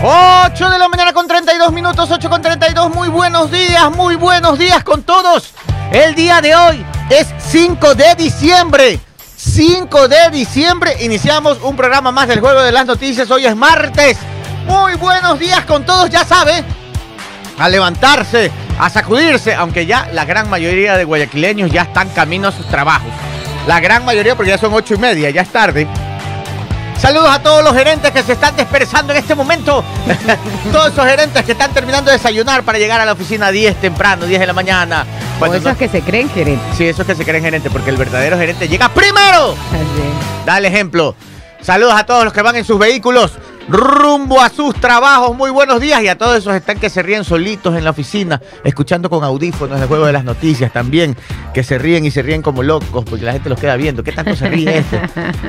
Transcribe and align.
8 0.00 0.70
de 0.70 0.78
la 0.78 0.88
mañana 0.88 1.12
con 1.12 1.26
32 1.26 1.72
minutos, 1.72 2.08
8 2.08 2.30
con 2.30 2.40
32. 2.40 2.94
Muy 2.94 3.08
buenos 3.08 3.50
días, 3.50 3.90
muy 3.90 4.14
buenos 4.14 4.56
días 4.56 4.84
con 4.84 5.02
todos. 5.02 5.52
El 5.90 6.14
día 6.14 6.40
de 6.40 6.54
hoy 6.54 6.86
es 7.10 7.26
5 7.48 7.96
de 7.96 8.14
diciembre. 8.14 9.00
5 9.36 10.06
de 10.06 10.30
diciembre 10.30 10.96
iniciamos 11.00 11.58
un 11.62 11.74
programa 11.76 12.12
más 12.12 12.28
del 12.28 12.38
Juego 12.38 12.62
de 12.62 12.70
las 12.70 12.86
Noticias. 12.86 13.28
Hoy 13.32 13.46
es 13.46 13.56
martes. 13.56 14.18
Muy 14.66 14.94
buenos 14.94 15.36
días 15.40 15.64
con 15.64 15.84
todos, 15.84 16.08
ya 16.10 16.24
sabe. 16.24 16.62
A 17.58 17.68
levantarse, 17.68 18.52
a 18.78 18.88
sacudirse, 18.90 19.52
aunque 19.56 19.84
ya 19.84 20.08
la 20.12 20.24
gran 20.24 20.48
mayoría 20.48 20.96
de 20.96 21.02
guayaquileños 21.02 21.72
ya 21.72 21.82
están 21.82 22.08
camino 22.10 22.46
a 22.46 22.52
sus 22.52 22.68
trabajos. 22.68 23.10
La 23.66 23.80
gran 23.80 24.04
mayoría, 24.04 24.36
porque 24.36 24.50
ya 24.50 24.58
son 24.58 24.72
ocho 24.74 24.94
y 24.94 24.98
media, 24.98 25.30
ya 25.30 25.42
es 25.42 25.50
tarde. 25.50 25.88
Saludos 27.00 27.30
a 27.30 27.40
todos 27.40 27.62
los 27.62 27.74
gerentes 27.74 28.10
que 28.10 28.22
se 28.22 28.32
están 28.32 28.56
dispersando 28.56 29.12
en 29.12 29.20
este 29.20 29.34
momento. 29.34 29.84
todos 30.72 30.92
esos 30.92 31.06
gerentes 31.06 31.44
que 31.44 31.52
están 31.52 31.72
terminando 31.72 32.10
de 32.10 32.16
desayunar 32.16 32.64
para 32.64 32.78
llegar 32.78 33.00
a 33.00 33.04
la 33.04 33.12
oficina 33.12 33.46
a 33.46 33.50
10 33.52 33.76
temprano, 33.80 34.26
10 34.26 34.40
de 34.40 34.46
la 34.46 34.52
mañana. 34.52 35.06
O 35.40 35.46
esos 35.46 35.62
no- 35.62 35.76
que 35.78 35.88
se 35.88 36.02
creen 36.02 36.28
gerentes. 36.30 36.76
Sí, 36.76 36.86
esos 36.88 37.06
que 37.06 37.14
se 37.14 37.24
creen 37.24 37.44
gerente, 37.44 37.70
porque 37.70 37.90
el 37.90 37.96
verdadero 37.96 38.36
gerente 38.36 38.68
llega 38.68 38.88
primero. 38.88 39.54
Dale 40.44 40.68
ejemplo. 40.68 41.14
Saludos 41.62 41.94
a 41.94 42.04
todos 42.04 42.24
los 42.24 42.32
que 42.32 42.42
van 42.42 42.56
en 42.56 42.64
sus 42.64 42.78
vehículos 42.78 43.32
rumbo 43.68 44.40
a 44.40 44.48
sus 44.48 44.74
trabajos. 44.74 45.36
Muy 45.36 45.50
buenos 45.50 45.80
días. 45.80 46.02
Y 46.02 46.08
a 46.08 46.16
todos 46.16 46.38
esos 46.38 46.54
están 46.54 46.78
que 46.78 46.90
se 46.90 47.02
ríen 47.02 47.24
solitos 47.24 47.76
en 47.76 47.84
la 47.84 47.90
oficina, 47.90 48.40
escuchando 48.64 49.10
con 49.10 49.22
audífonos 49.24 49.80
el 49.80 49.86
juego 49.86 50.06
de 50.06 50.12
las 50.12 50.24
noticias 50.24 50.72
también, 50.72 51.16
que 51.54 51.62
se 51.62 51.78
ríen 51.78 52.04
y 52.04 52.10
se 52.10 52.22
ríen 52.22 52.42
como 52.42 52.62
locos 52.62 53.04
porque 53.04 53.24
la 53.24 53.32
gente 53.32 53.48
los 53.48 53.60
queda 53.60 53.76
viendo. 53.76 54.02
¿Qué 54.02 54.12
tanto 54.12 54.34
se 54.34 54.48
ríe 54.48 54.78
este? 54.78 55.00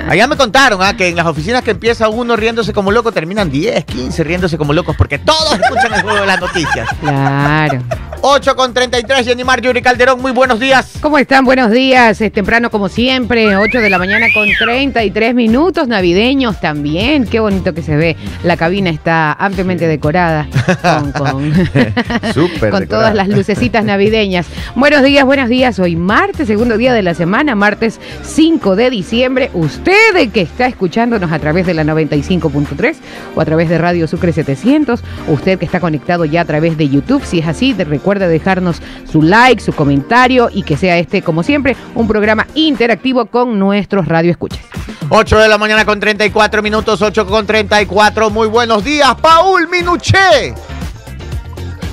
Allá 0.08 0.28
me 0.28 0.38
contaron 0.38 0.82
ah, 0.82 0.96
que 0.96 1.10
en 1.10 1.16
las 1.16 1.26
oficinas 1.26 1.64
que 1.64 1.72
empieza 1.72 2.10
uno 2.10 2.36
riéndose 2.36 2.74
como 2.74 2.92
loco, 2.92 3.12
terminan 3.12 3.50
10, 3.50 3.86
15 3.86 4.24
riéndose 4.24 4.58
como 4.58 4.74
locos 4.74 4.96
porque 4.98 5.20
todos 5.20 5.54
escuchan 5.60 5.94
el 5.94 6.02
juego 6.02 6.22
de 6.22 6.28
las 6.28 6.40
noticias. 6.40 6.90
Claro. 7.02 7.84
8 8.22 8.56
con 8.58 8.74
33, 8.74 9.26
Jenny 9.26 9.46
Mar, 9.46 9.62
Yuri 9.62 9.82
Calderón. 9.82 10.22
Muy 10.22 10.34
buenos 10.34 10.60
días. 10.60 10.92
¿Cómo 11.02 11.18
están? 11.18 11.46
Buenos 11.46 11.72
días. 11.72 12.20
Es 12.20 12.32
temprano 12.34 12.70
como 12.70 12.90
siempre, 12.90 13.56
8 13.56 13.80
de 13.80 13.90
la 13.90 13.98
mañana 13.98 14.28
con 14.34 14.46
33 14.60 15.34
minutos 15.34 15.88
navideños 15.88 16.60
también. 16.60 17.26
Qué 17.26 17.40
bonito 17.40 17.74
que 17.74 17.82
se 17.82 17.96
ve. 17.96 18.18
La 18.44 18.58
cabina 18.58 18.90
está 18.90 19.32
ampliamente 19.32 19.88
decorada 19.88 20.48
con, 20.82 21.12
con- 21.14 21.54
Súper 22.34 22.72
con 22.72 22.82
decorada. 22.82 22.86
todas 22.88 23.16
las 23.16 23.30
lucecitas 23.30 23.86
navideñas. 23.86 24.48
Buenos 24.76 25.02
días, 25.04 25.24
buenos 25.26 25.48
días. 25.48 25.80
Hoy 25.80 25.96
martes, 25.96 26.48
segundo 26.48 26.78
día 26.78 26.94
de 26.94 27.04
la 27.04 27.14
semana, 27.14 27.56
martes 27.56 28.02
5 28.24 28.76
de 28.76 28.90
diciembre. 28.90 29.50
Usted 29.54 30.30
que 30.34 30.42
está 30.42 30.68
escuchándonos 30.68 31.32
a 31.32 31.40
través 31.40 31.66
de 31.66 31.74
la 31.74 31.86
95.3 31.86 32.96
o 33.36 33.40
a 33.40 33.46
través 33.46 33.70
de 33.70 33.78
Radio 33.78 34.08
Sucre 34.08 34.34
700, 34.34 35.02
usted 35.30 35.58
que 35.58 35.64
está 35.66 35.80
conectado 35.80 36.26
ya 36.26 36.42
a 36.42 36.46
través 36.46 36.78
de 36.78 36.90
YouTube, 36.90 37.24
si 37.24 37.40
es 37.40 37.48
así, 37.48 37.72
de- 37.72 37.86
recuerde 38.10 38.28
dejarnos 38.28 38.82
su 39.12 39.22
like, 39.22 39.62
su 39.62 39.72
comentario 39.72 40.50
y 40.52 40.64
que 40.64 40.76
sea 40.78 40.98
este, 40.98 41.22
como 41.22 41.44
siempre, 41.44 41.76
un 41.94 42.08
programa 42.08 42.48
interactivo 42.56 43.28
con 43.28 43.60
nuestros 43.60 44.08
radioescuchas. 44.08 44.62
8 45.10 45.38
de 45.38 45.48
la 45.48 45.60
mañana 45.60 45.86
con 45.86 46.00
34 46.00 46.64
minutos, 46.64 47.04
8 47.04 47.28
con 47.28 47.46
34. 47.46 48.32
Muy 48.32 48.48
buenos 48.48 48.84
días, 48.84 49.14
Paul 49.22 49.68
Minuché. 49.68 50.56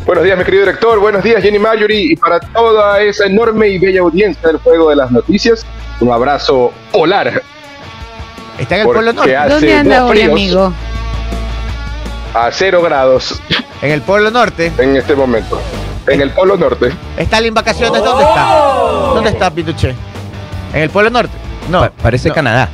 Buenos 0.07 0.25
días, 0.25 0.39
mi 0.39 0.45
querido 0.45 0.65
director. 0.65 0.99
Buenos 1.01 1.23
días, 1.23 1.43
Jenny 1.43 1.59
Marjorie. 1.59 2.13
Y 2.13 2.17
para 2.17 2.41
toda 2.41 3.03
esa 3.03 3.27
enorme 3.27 3.69
y 3.69 3.79
bella 3.79 4.01
audiencia 4.01 4.49
del 4.49 4.57
Juego 4.57 4.89
de 4.89 4.97
las 4.97 5.11
Noticias, 5.11 5.67
un 6.01 6.11
abrazo 6.13 6.73
polar. 6.93 7.43
Está 8.59 8.77
en 8.77 8.81
el 8.81 8.87
Pueblo 8.87 9.13
Norte. 9.13 9.37
¿Dónde 9.51 9.75
anda 9.75 10.07
hoy, 10.07 10.23
amigo? 10.23 10.73
A 12.33 12.51
cero 12.53 12.83
grados 12.83 13.41
En 13.83 13.93
el 13.93 14.03
Pueblo 14.03 14.31
Norte. 14.31 14.73
en 14.79 14.97
este 14.97 15.15
momento. 15.15 15.61
En 16.09 16.21
el 16.21 16.31
Polo 16.31 16.57
Norte. 16.57 16.93
¿Está 17.17 17.39
en 17.39 17.55
vacaciones? 17.55 18.03
¿Dónde 18.03 18.25
está? 18.25 18.47
¿Dónde 19.15 19.31
está 19.31 19.51
Minuché? 19.51 19.95
¿En 20.73 20.83
el 20.83 20.91
Pueblo 20.91 21.11
Norte? 21.11 21.33
No. 21.71 21.81
Pa- 21.81 21.91
parece 21.91 22.29
no. 22.29 22.35
Canadá. 22.35 22.69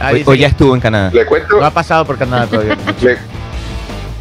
Ah, 0.00 0.10
O, 0.10 0.14
dice 0.14 0.30
o 0.30 0.34
ya 0.34 0.48
estuvo 0.48 0.74
en 0.74 0.80
Canadá. 0.80 1.10
Le 1.12 1.24
cuento, 1.24 1.58
No 1.58 1.64
ha 1.66 1.70
pasado 1.70 2.04
por 2.04 2.18
Canadá 2.18 2.46
todavía. 2.46 2.76
le, 3.02 3.18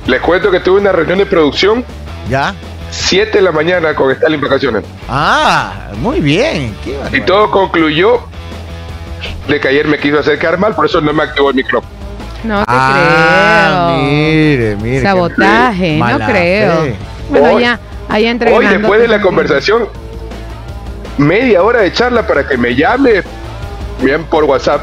les 0.06 0.22
cuento 0.22 0.51
que 0.51 0.59
tuve 0.59 0.79
una 0.79 0.91
reunión 0.91 1.17
de 1.17 1.25
producción 1.25 1.84
¿Ya? 2.29 2.53
7 2.91 3.31
de 3.39 3.41
la 3.41 3.51
mañana 3.51 3.94
con 3.95 4.11
Stalin 4.11 4.40
Vacaciones. 4.40 4.84
Ah, 5.09 5.90
muy 5.97 6.19
bien. 6.22 6.75
Qué 6.84 6.91
Y 6.91 6.94
barbaridad. 6.95 7.25
todo 7.25 7.51
concluyó 7.51 8.22
de 9.47 9.59
que 9.59 9.67
ayer 9.67 9.88
me 9.88 9.97
quiso 10.00 10.19
hacer 10.19 10.38
quedar 10.40 10.57
mal, 10.57 10.73
por 10.75 10.85
eso 10.85 11.01
no 11.01 11.11
me 11.11 11.23
activó 11.23 11.50
el 11.50 11.55
micrófono. 11.55 11.91
No 12.44 12.59
te 12.59 12.66
Ah, 12.67 13.95
creo. 13.95 14.03
mire, 14.03 14.75
mire. 14.75 14.97
qué 14.97 15.01
Sabotaje, 15.01 15.94
no 15.94 16.00
mala 16.00 16.25
creo. 16.28 16.81
fe. 16.84 16.95
Bueno, 17.29 17.53
Hoy- 17.53 17.61
ya, 17.63 17.79
entregando. 18.31 18.68
Hoy, 18.68 18.78
después 18.78 19.02
de 19.02 19.08
la 19.08 19.22
conversación, 19.22 19.88
media 21.18 21.64
hora 21.64 21.81
de 21.81 21.91
charla 21.91 22.25
para 22.25 22.47
que 22.47 22.58
me 22.58 22.75
llame 22.75 23.24
bien 24.02 24.24
por 24.25 24.44
WhatsApp 24.44 24.81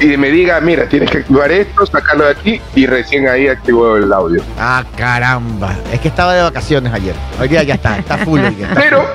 y 0.00 0.16
me 0.16 0.30
diga, 0.30 0.60
mira, 0.60 0.88
tienes 0.88 1.10
que 1.10 1.18
activar 1.18 1.52
esto, 1.52 1.84
sacarlo 1.84 2.24
de 2.24 2.30
aquí 2.30 2.60
y 2.74 2.86
recién 2.86 3.28
ahí 3.28 3.48
activó 3.48 3.96
el 3.96 4.10
audio. 4.12 4.42
Ah, 4.58 4.82
caramba. 4.96 5.76
Es 5.92 6.00
que 6.00 6.08
estaba 6.08 6.34
de 6.34 6.42
vacaciones 6.42 6.92
ayer. 6.92 7.14
Hoy 7.38 7.48
día 7.48 7.62
ya 7.62 7.74
está, 7.74 7.98
está 7.98 8.16
full. 8.18 8.40
está 8.40 8.74
Pero, 8.74 9.06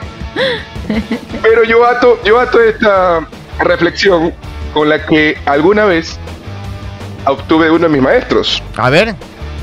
pero 1.42 1.64
yo 1.64 1.86
ato, 1.86 2.20
yo 2.24 2.40
ato 2.40 2.62
esta 2.62 3.28
reflexión 3.60 4.32
con 4.74 4.90
la 4.90 5.04
que 5.06 5.38
alguna 5.46 5.86
vez 5.86 6.20
obtuve 7.26 7.72
uno 7.72 7.88
de 7.88 7.90
mis 7.90 8.02
maestros. 8.02 8.62
full. 8.74 8.86
A 8.86 8.90
ver. 8.90 9.16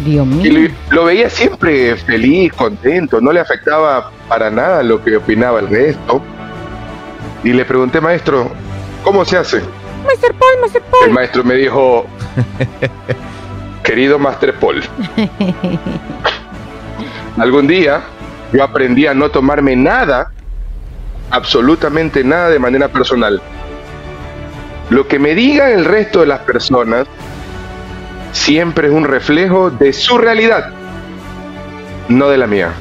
Dios 0.04 0.26
Y 0.26 0.30
mío. 0.50 0.70
lo, 0.90 0.96
lo 0.96 1.04
veía 1.06 1.30
siempre 1.30 1.96
feliz, 1.96 2.52
contento, 2.52 3.20
no 3.20 3.32
le 3.32 3.40
afectaba 3.40 4.10
para 4.28 4.50
nada 4.50 4.82
lo 4.82 5.02
que 5.02 5.16
opinaba 5.16 5.60
el 5.60 5.68
resto. 5.68 6.20
Y 7.44 7.52
le 7.52 7.64
pregunté, 7.64 8.00
maestro, 8.00 8.50
¿cómo 9.02 9.24
se 9.24 9.36
hace? 9.36 9.60
Master 10.06 10.32
Paul, 10.34 10.60
Master 10.60 10.82
Paul. 10.90 11.04
El 11.06 11.12
maestro 11.12 11.44
me 11.44 11.54
dijo, 11.54 12.06
querido 13.82 14.18
Master 14.18 14.54
Paul, 14.54 14.82
algún 17.38 17.66
día 17.66 18.02
yo 18.52 18.62
aprendí 18.62 19.06
a 19.06 19.14
no 19.14 19.30
tomarme 19.30 19.74
nada, 19.76 20.30
absolutamente 21.30 22.22
nada 22.22 22.50
de 22.50 22.58
manera 22.58 22.88
personal. 22.88 23.40
Lo 24.90 25.08
que 25.08 25.18
me 25.18 25.34
digan 25.34 25.70
el 25.72 25.84
resto 25.86 26.20
de 26.20 26.26
las 26.26 26.40
personas 26.40 27.06
siempre 28.32 28.88
es 28.88 28.92
un 28.94 29.04
reflejo 29.04 29.70
de 29.70 29.92
su 29.92 30.18
realidad, 30.18 30.70
no 32.08 32.28
de 32.28 32.38
la 32.38 32.46
mía. 32.46 32.72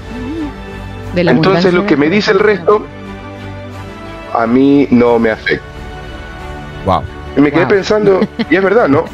De 1.14 1.24
la 1.24 1.32
Entonces 1.32 1.74
lo 1.74 1.86
que 1.86 1.98
me 1.98 2.10
dice 2.10 2.32
el 2.32 2.40
resto 2.40 2.86
a 4.34 4.48
mí 4.48 4.88
no 4.92 5.20
me 5.20 5.30
afecta. 5.30 5.66
Wow. 6.86 7.04
Y 7.38 7.42
me 7.42 7.52
quedé 7.52 7.66
Wow. 7.66 7.70
pensando, 7.70 8.20
y 8.50 8.56
es 8.56 8.64
verdad, 8.64 8.88
¿no? 8.88 9.06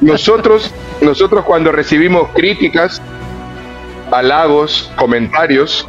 Nosotros, 0.00 0.72
nosotros 1.00 1.44
cuando 1.44 1.72
recibimos 1.72 2.28
críticas, 2.34 3.02
halagos, 4.10 4.90
comentarios, 4.96 5.86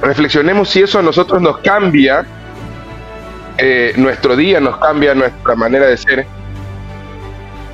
reflexionemos 0.00 0.68
si 0.70 0.80
eso 0.82 0.98
a 0.98 1.02
nosotros 1.02 1.40
nos 1.40 1.58
cambia 1.58 2.24
eh, 3.58 3.92
nuestro 3.96 4.36
día, 4.36 4.58
nos 4.60 4.78
cambia 4.78 5.14
nuestra 5.14 5.54
manera 5.54 5.86
de 5.86 5.96
ser. 5.96 6.26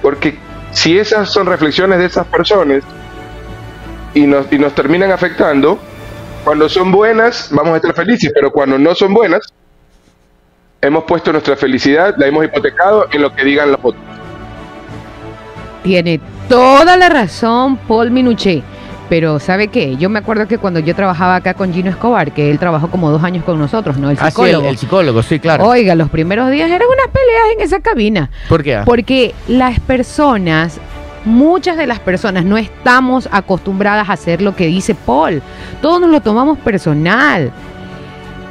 Porque 0.02 0.36
si 0.72 0.98
esas 0.98 1.30
son 1.30 1.46
reflexiones 1.46 1.98
de 1.98 2.06
esas 2.06 2.26
personas 2.26 2.82
y 4.14 4.26
nos, 4.26 4.50
y 4.52 4.58
nos 4.58 4.74
terminan 4.74 5.10
afectando, 5.12 5.78
cuando 6.44 6.68
son 6.68 6.90
buenas 6.92 7.48
vamos 7.52 7.74
a 7.74 7.76
estar 7.76 7.94
felices, 7.94 8.30
pero 8.34 8.50
cuando 8.50 8.78
no 8.78 8.94
son 8.94 9.12
buenas, 9.14 9.52
hemos 10.80 11.04
puesto 11.04 11.32
nuestra 11.32 11.56
felicidad, 11.56 12.14
la 12.16 12.26
hemos 12.26 12.44
hipotecado 12.44 13.06
en 13.12 13.22
lo 13.22 13.34
que 13.34 13.44
digan 13.44 13.72
los 13.72 13.80
otros. 13.82 14.02
Tiene 15.82 16.20
toda 16.48 16.96
la 16.96 17.08
razón 17.08 17.76
Paul 17.88 18.10
Minuché. 18.10 18.62
Pero 19.08 19.38
¿sabe 19.40 19.68
qué? 19.68 19.96
Yo 19.96 20.10
me 20.10 20.18
acuerdo 20.18 20.46
que 20.46 20.58
cuando 20.58 20.80
yo 20.80 20.94
trabajaba 20.94 21.36
acá 21.36 21.54
con 21.54 21.72
Gino 21.72 21.88
Escobar, 21.90 22.32
que 22.32 22.50
él 22.50 22.58
trabajó 22.58 22.90
como 22.90 23.10
dos 23.10 23.24
años 23.24 23.42
con 23.44 23.58
nosotros, 23.58 23.96
¿no? 23.96 24.10
El 24.10 24.18
Ah, 24.20 24.30
sí, 24.30 24.42
el, 24.42 24.46
psicólogo. 24.48 24.68
el 24.68 24.78
psicólogo, 24.78 25.22
sí, 25.22 25.38
claro. 25.38 25.64
Oiga, 25.66 25.94
los 25.94 26.10
primeros 26.10 26.50
días 26.50 26.70
eran 26.70 26.86
unas 26.86 27.08
peleas 27.08 27.44
en 27.56 27.60
esa 27.64 27.80
cabina. 27.80 28.30
¿Por 28.48 28.62
qué? 28.62 28.82
Porque 28.84 29.34
las 29.48 29.80
personas, 29.80 30.78
muchas 31.24 31.78
de 31.78 31.86
las 31.86 32.00
personas 32.00 32.44
no 32.44 32.58
estamos 32.58 33.28
acostumbradas 33.32 34.10
a 34.10 34.12
hacer 34.12 34.42
lo 34.42 34.54
que 34.54 34.66
dice 34.66 34.94
Paul. 34.94 35.40
Todos 35.80 36.00
nos 36.02 36.10
lo 36.10 36.20
tomamos 36.20 36.58
personal. 36.58 37.50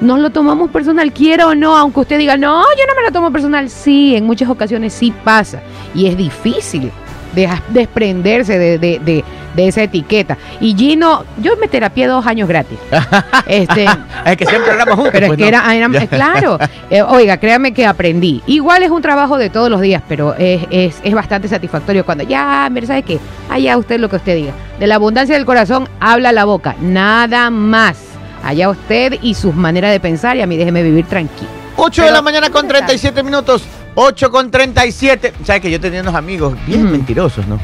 Nos 0.02 0.20
lo 0.20 0.30
tomamos 0.30 0.70
personal, 0.70 1.12
quiera 1.12 1.48
o 1.48 1.56
no, 1.56 1.76
aunque 1.76 2.02
usted 2.02 2.20
diga, 2.20 2.38
no, 2.38 2.62
yo 2.62 2.84
no 2.88 2.96
me 2.96 3.02
lo 3.04 3.12
tomo 3.12 3.32
personal. 3.32 3.68
Sí, 3.70 4.16
en 4.16 4.26
muchas 4.26 4.48
ocasiones 4.50 4.94
sí 4.94 5.12
pasa. 5.24 5.60
Y 5.96 6.06
es 6.08 6.16
difícil 6.18 6.92
deja- 7.34 7.62
desprenderse 7.70 8.58
de, 8.58 8.78
de- 8.78 9.00
de- 9.00 9.24
de 9.56 9.68
esa 9.68 9.82
etiqueta. 9.82 10.38
Y 10.60 10.76
Gino, 10.76 11.24
yo 11.42 11.58
me 11.58 11.68
terapié 11.68 12.06
dos 12.08 12.26
años 12.28 12.48
gratis. 12.48 12.78
Este, 13.48 13.86
Es 14.26 14.38
que 14.38 14.46
siempre 14.46 14.74
éramos 14.74 14.96
juntos. 14.96 15.12
pero 15.14 15.26
es 15.26 15.30
pues, 15.30 15.38
que 15.38 15.44
¿no? 15.44 15.48
era, 15.48 15.76
era- 15.76 15.88
Ya. 15.92 16.08
claro, 16.08 16.60
Eh, 16.90 17.02
oiga, 17.02 17.38
créame 17.38 17.74
que 17.74 17.86
aprendí. 17.86 18.44
Igual 18.46 18.84
es 18.84 18.92
un 18.92 19.02
trabajo 19.02 19.38
de 19.38 19.50
todos 19.50 19.70
los 19.70 19.82
días, 19.82 20.04
pero 20.08 20.36
es, 20.36 20.62
es, 20.70 21.00
es 21.04 21.14
bastante 21.14 21.48
satisfactorio 21.48 22.06
cuando 22.06 22.24
ya, 22.24 22.68
mire, 22.72 22.86
¿sabe 22.88 23.04
qué? 23.04 23.20
Allá 23.50 23.78
usted 23.78 24.00
lo 24.00 24.10
que 24.10 24.18
usted 24.18 24.36
diga. 24.36 24.54
De 24.80 24.86
la 24.88 24.96
abundancia 24.96 25.36
del 25.36 25.46
corazón 25.46 25.88
habla 26.00 26.32
la 26.32 26.46
boca, 26.46 26.76
nada 26.80 27.50
más. 27.50 27.98
Allá 28.44 28.70
usted 28.70 29.16
y 29.22 29.34
sus 29.34 29.56
maneras 29.56 29.92
de 29.92 30.00
pensar 30.00 30.38
y 30.38 30.42
a 30.42 30.48
mí 30.48 30.56
déjeme 30.58 30.84
vivir 30.84 31.06
tranquilo. 31.08 31.50
8 31.78 32.06
de 32.06 32.12
la 32.12 32.22
mañana 32.22 32.50
con 32.52 32.68
37 32.68 33.24
minutos. 33.24 33.64
8 34.00 34.30
con 34.30 34.52
37. 34.52 35.34
Sabes 35.44 35.60
que 35.60 35.72
yo 35.72 35.80
tenía 35.80 36.02
unos 36.02 36.14
amigos 36.14 36.56
bien 36.68 36.92
mentirosos, 36.92 37.48
¿no? 37.48 37.60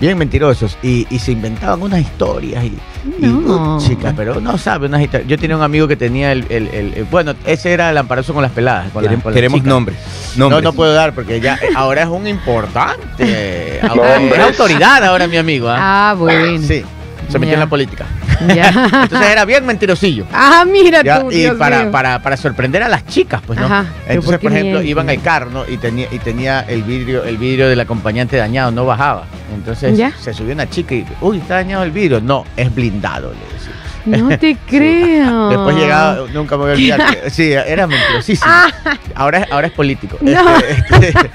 Bien 0.00 0.16
mentirosos. 0.16 0.78
Y, 0.82 1.06
y 1.10 1.18
se 1.18 1.32
inventaban 1.32 1.82
unas 1.82 2.00
historias. 2.00 2.64
Y, 2.64 3.26
uh, 3.26 3.78
chica, 3.78 4.14
pero 4.16 4.40
no 4.40 4.56
sabe 4.56 4.86
unas 4.86 5.02
historias. 5.02 5.28
Yo 5.28 5.36
tenía 5.38 5.56
un 5.58 5.62
amigo 5.62 5.86
que 5.86 5.96
tenía 5.96 6.32
el. 6.32 6.46
el- 6.48 6.68
el- 6.68 6.94
el- 6.94 7.04
bueno, 7.04 7.34
ese 7.44 7.70
era 7.72 7.90
el 7.90 7.98
amparoso 7.98 8.32
con 8.32 8.42
las 8.42 8.52
peladas. 8.52 8.90
Con 8.92 9.02
las- 9.02 9.08
Queremos, 9.10 9.22
con 9.24 9.32
las 9.32 9.36
queremos 9.36 9.56
chicas. 9.58 9.68
nombres. 9.68 9.98
No, 10.36 10.44
nombres. 10.48 10.64
no 10.64 10.72
puedo 10.72 10.94
dar 10.94 11.12
porque 11.14 11.38
ya 11.38 11.56
eh, 11.56 11.68
ahora 11.76 12.02
es 12.04 12.08
un 12.08 12.26
importante. 12.26 13.80
ahora 13.86 14.14
es 14.16 14.20
Nombres. 14.22 14.40
autoridad 14.46 15.04
ahora 15.04 15.26
mi 15.26 15.36
amigo. 15.36 15.68
¿ah? 15.68 16.10
Ah, 16.10 16.14
bueno. 16.14 16.62
Sí, 16.66 16.82
se 17.28 17.38
metió 17.38 17.52
en 17.54 17.60
la 17.60 17.66
política. 17.68 18.06
Ya. 18.54 18.68
Entonces 19.02 19.28
era 19.30 19.44
bien 19.44 19.64
mentirosillo. 19.66 20.24
Ah, 20.32 20.64
mira 20.70 21.02
Ya, 21.02 21.20
tú, 21.20 21.30
y 21.30 21.36
Dios 21.40 21.56
para, 21.56 21.82
mío. 21.82 21.90
para, 21.90 22.20
para 22.22 22.36
sorprender 22.36 22.82
a 22.82 22.88
las 22.88 23.06
chicas, 23.06 23.40
pues, 23.46 23.58
¿no? 23.58 23.66
Ajá, 23.66 23.86
Entonces, 24.08 24.38
¿por 24.38 24.52
ejemplo, 24.52 24.82
iban 24.82 25.08
al 25.10 25.20
carro, 25.22 25.50
¿no? 25.50 25.64
Y 25.68 25.76
tenía, 25.78 26.08
y 26.10 26.18
tenía 26.18 26.60
el 26.60 26.82
vidrio, 26.82 27.24
el 27.24 27.36
vidrio 27.36 27.68
del 27.68 27.80
acompañante 27.80 28.36
dañado, 28.36 28.70
no 28.70 28.84
bajaba. 28.86 29.24
Entonces 29.54 29.96
Ya. 29.96 30.12
se 30.20 30.32
subió 30.34 30.54
una 30.54 30.68
chica 30.68 30.94
y, 30.94 31.04
uy, 31.20 31.38
está 31.38 31.54
dañado 31.56 31.82
el 31.84 31.90
vidrio. 31.90 32.20
No, 32.20 32.44
es 32.56 32.72
blindado, 32.74 33.32
le 33.32 33.54
decía. 33.54 33.72
No 34.06 34.28
te 34.38 34.56
creo. 34.66 35.48
Después 35.50 35.76
llegaba, 35.76 36.18
nunca 36.32 36.56
me 36.56 36.62
voy 36.62 36.70
a 36.70 36.74
olvidar. 36.74 37.14
que- 37.22 37.30
sí, 37.30 37.52
era 37.52 37.86
mentirosísimo. 37.86 38.50
Ahora, 39.14 39.38
es- 39.40 39.52
ahora 39.52 39.66
es 39.66 39.72
político. 39.72 40.16
Ah. 40.20 40.24
No. 40.24 40.56
Este, 40.58 41.08
este, 41.08 41.30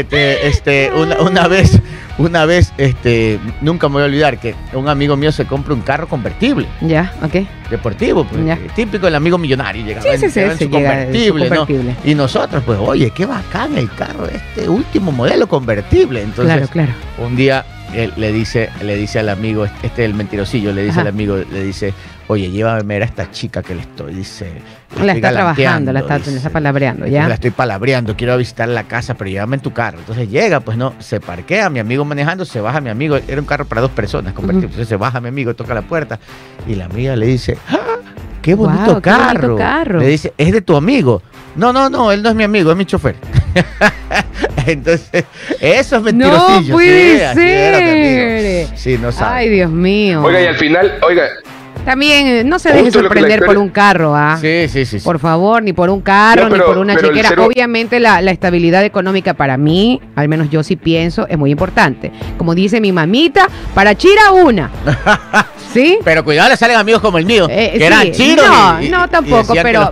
este, 0.00 0.46
este, 0.48 0.92
una, 0.96 1.16
una 1.20 1.46
vez, 1.48 1.78
una 2.18 2.46
vez, 2.46 2.72
este, 2.78 3.38
nunca 3.60 3.88
me 3.88 3.94
voy 3.94 4.02
a 4.02 4.06
olvidar 4.06 4.38
que 4.38 4.54
un 4.72 4.88
amigo 4.88 5.16
mío 5.16 5.32
se 5.32 5.44
compra 5.44 5.74
un 5.74 5.82
carro 5.82 6.08
convertible 6.08 6.66
Ya, 6.80 7.12
ok. 7.22 7.46
deportivo, 7.70 8.24
pues, 8.24 8.44
Ya. 8.44 8.54
eh, 8.54 8.68
típico 8.74 9.06
el 9.08 9.14
amigo 9.14 9.38
millonario, 9.38 9.84
llegaba 9.84 10.02
Sí, 10.10 10.18
sí, 10.18 10.30
sí, 10.30 10.40
en 10.40 10.52
su 10.58 10.64
llega 10.68 10.70
convertible, 10.90 11.50
¿no? 11.50 11.66
Y 12.04 12.14
nosotros, 12.14 12.62
pues, 12.64 12.78
oye, 12.80 13.10
qué 13.10 13.26
bacán 13.26 13.76
el 13.76 13.90
carro, 13.92 14.26
este 14.28 14.68
último 14.68 15.12
modelo 15.12 15.46
convertible. 15.46 16.22
Entonces, 16.22 16.68
claro, 16.68 16.68
claro. 16.68 16.92
un 17.26 17.36
día 17.36 17.64
él 17.94 18.12
le 18.16 18.32
dice, 18.32 18.70
le 18.82 18.96
dice 18.96 19.18
al 19.20 19.28
amigo, 19.28 19.64
este 19.64 19.86
es 19.86 19.98
el 20.10 20.14
mentirosillo, 20.14 20.72
le 20.72 20.82
dice 20.82 20.92
Ajá. 20.92 21.00
al 21.02 21.06
amigo, 21.08 21.36
le 21.36 21.62
dice, 21.62 21.94
oye, 22.28 22.50
llévame 22.50 22.80
a 22.80 22.82
ver 22.82 23.02
a 23.02 23.04
esta 23.06 23.30
chica 23.30 23.62
que 23.62 23.74
le 23.74 23.82
estoy, 23.82 24.14
dice. 24.14 24.46
La 24.96 25.12
estoy 25.12 25.16
está 25.16 25.30
trabajando, 25.30 25.92
la 25.92 26.00
está, 26.00 26.08
galanteando", 26.14 26.16
la 26.16 26.18
está 26.18 26.30
dice. 26.30 26.50
palabreando, 26.50 27.04
La 27.06 27.10
¿ya? 27.10 27.26
estoy 27.34 27.50
palabreando, 27.50 28.16
quiero 28.16 28.36
visitar 28.36 28.68
la 28.68 28.84
casa, 28.84 29.14
pero 29.14 29.30
llévame 29.30 29.56
en 29.56 29.62
tu 29.62 29.72
carro. 29.72 29.98
Entonces 29.98 30.28
llega, 30.30 30.60
pues 30.60 30.76
no, 30.78 30.94
se 30.98 31.20
parquea, 31.20 31.70
mi 31.70 31.78
amigo 31.78 32.04
manejando, 32.04 32.44
se 32.44 32.60
baja 32.60 32.80
mi 32.80 32.90
amigo, 32.90 33.16
era 33.16 33.40
un 33.40 33.46
carro 33.46 33.64
para 33.66 33.80
dos 33.80 33.90
personas, 33.90 34.32
convertible. 34.32 34.66
Entonces 34.68 34.88
se 34.88 34.96
baja 34.96 35.20
mi 35.20 35.28
amigo, 35.28 35.54
toca 35.54 35.74
la 35.74 35.82
puerta 35.82 36.18
y 36.66 36.74
la 36.74 36.86
amiga 36.86 37.14
le 37.16 37.26
dice, 37.26 37.58
¡Ah, 37.68 37.78
qué 38.42 38.54
bonito, 38.54 38.82
qué 38.84 38.90
bonito 38.92 39.02
carro. 39.02 39.56
carro. 39.56 39.98
Le 40.00 40.08
dice, 40.08 40.32
es 40.36 40.52
de 40.52 40.60
tu 40.62 40.76
amigo. 40.76 41.22
No, 41.56 41.72
no, 41.72 41.88
no, 41.88 42.12
él 42.12 42.22
no 42.22 42.28
es 42.28 42.34
mi 42.34 42.44
amigo, 42.44 42.70
es 42.70 42.76
mi 42.76 42.84
chofer. 42.84 43.16
Entonces, 44.66 45.24
eso 45.60 45.96
es 45.96 46.02
mentirosillo. 46.02 46.68
No 46.68 46.74
puede 46.74 47.18
sí, 47.34 47.40
era 47.40 47.78
ser. 48.68 48.78
Sí, 48.78 48.98
no 49.00 49.12
sabe. 49.12 49.36
Ay, 49.36 49.48
Dios 49.48 49.70
mío. 49.70 50.22
Oiga, 50.22 50.40
y 50.42 50.46
al 50.46 50.56
final, 50.56 50.98
oiga, 51.02 51.24
También 51.86 52.26
eh, 52.26 52.44
no 52.44 52.58
se 52.58 52.72
deje 52.72 52.90
sorprender 52.90 53.44
por 53.46 53.56
un 53.56 53.68
carro, 53.70 54.14
¿ah? 54.14 54.36
Sí, 54.40 54.66
sí, 54.68 54.84
sí. 54.84 54.98
sí. 54.98 55.04
Por 55.04 55.18
favor, 55.20 55.62
ni 55.62 55.72
por 55.72 55.88
un 55.88 56.00
carro, 56.02 56.42
No, 56.44 56.50
pero- 56.50 56.64
ni 56.64 56.68
por 56.68 56.78
una 56.78 56.96
chequera. 56.96 57.30
hu- 57.30 57.46
Obviamente 57.46 58.00
la, 58.00 58.20
la 58.20 58.32
estabilidad 58.32 58.84
económica 58.84 59.34
para 59.34 59.56
mí, 59.56 60.00
al 60.16 60.28
menos 60.28 60.50
yo 60.50 60.62
sí 60.64 60.74
pienso, 60.76 61.26
es 61.28 61.38
muy 61.38 61.50
importante. 61.52 62.10
Como 62.36 62.54
dice 62.56 62.80
mi 62.80 62.90
mamita, 62.92 63.46
para 63.72 63.94
chira 63.94 64.32
una. 64.32 64.68
¿Sí? 65.72 65.98
Pero 66.04 66.24
cuidado, 66.24 66.48
le 66.48 66.56
salen 66.56 66.76
amigos 66.76 67.00
como 67.02 67.18
el 67.18 67.26
mío, 67.26 67.46
Eh, 67.50 67.70
que 67.74 67.78
sí, 67.78 67.84
eran 67.84 68.10
chinos. 68.12 68.46
No, 68.48 68.82
y- 68.82 68.88
no 68.88 69.08
tampoco, 69.08 69.54
pero, 69.62 69.90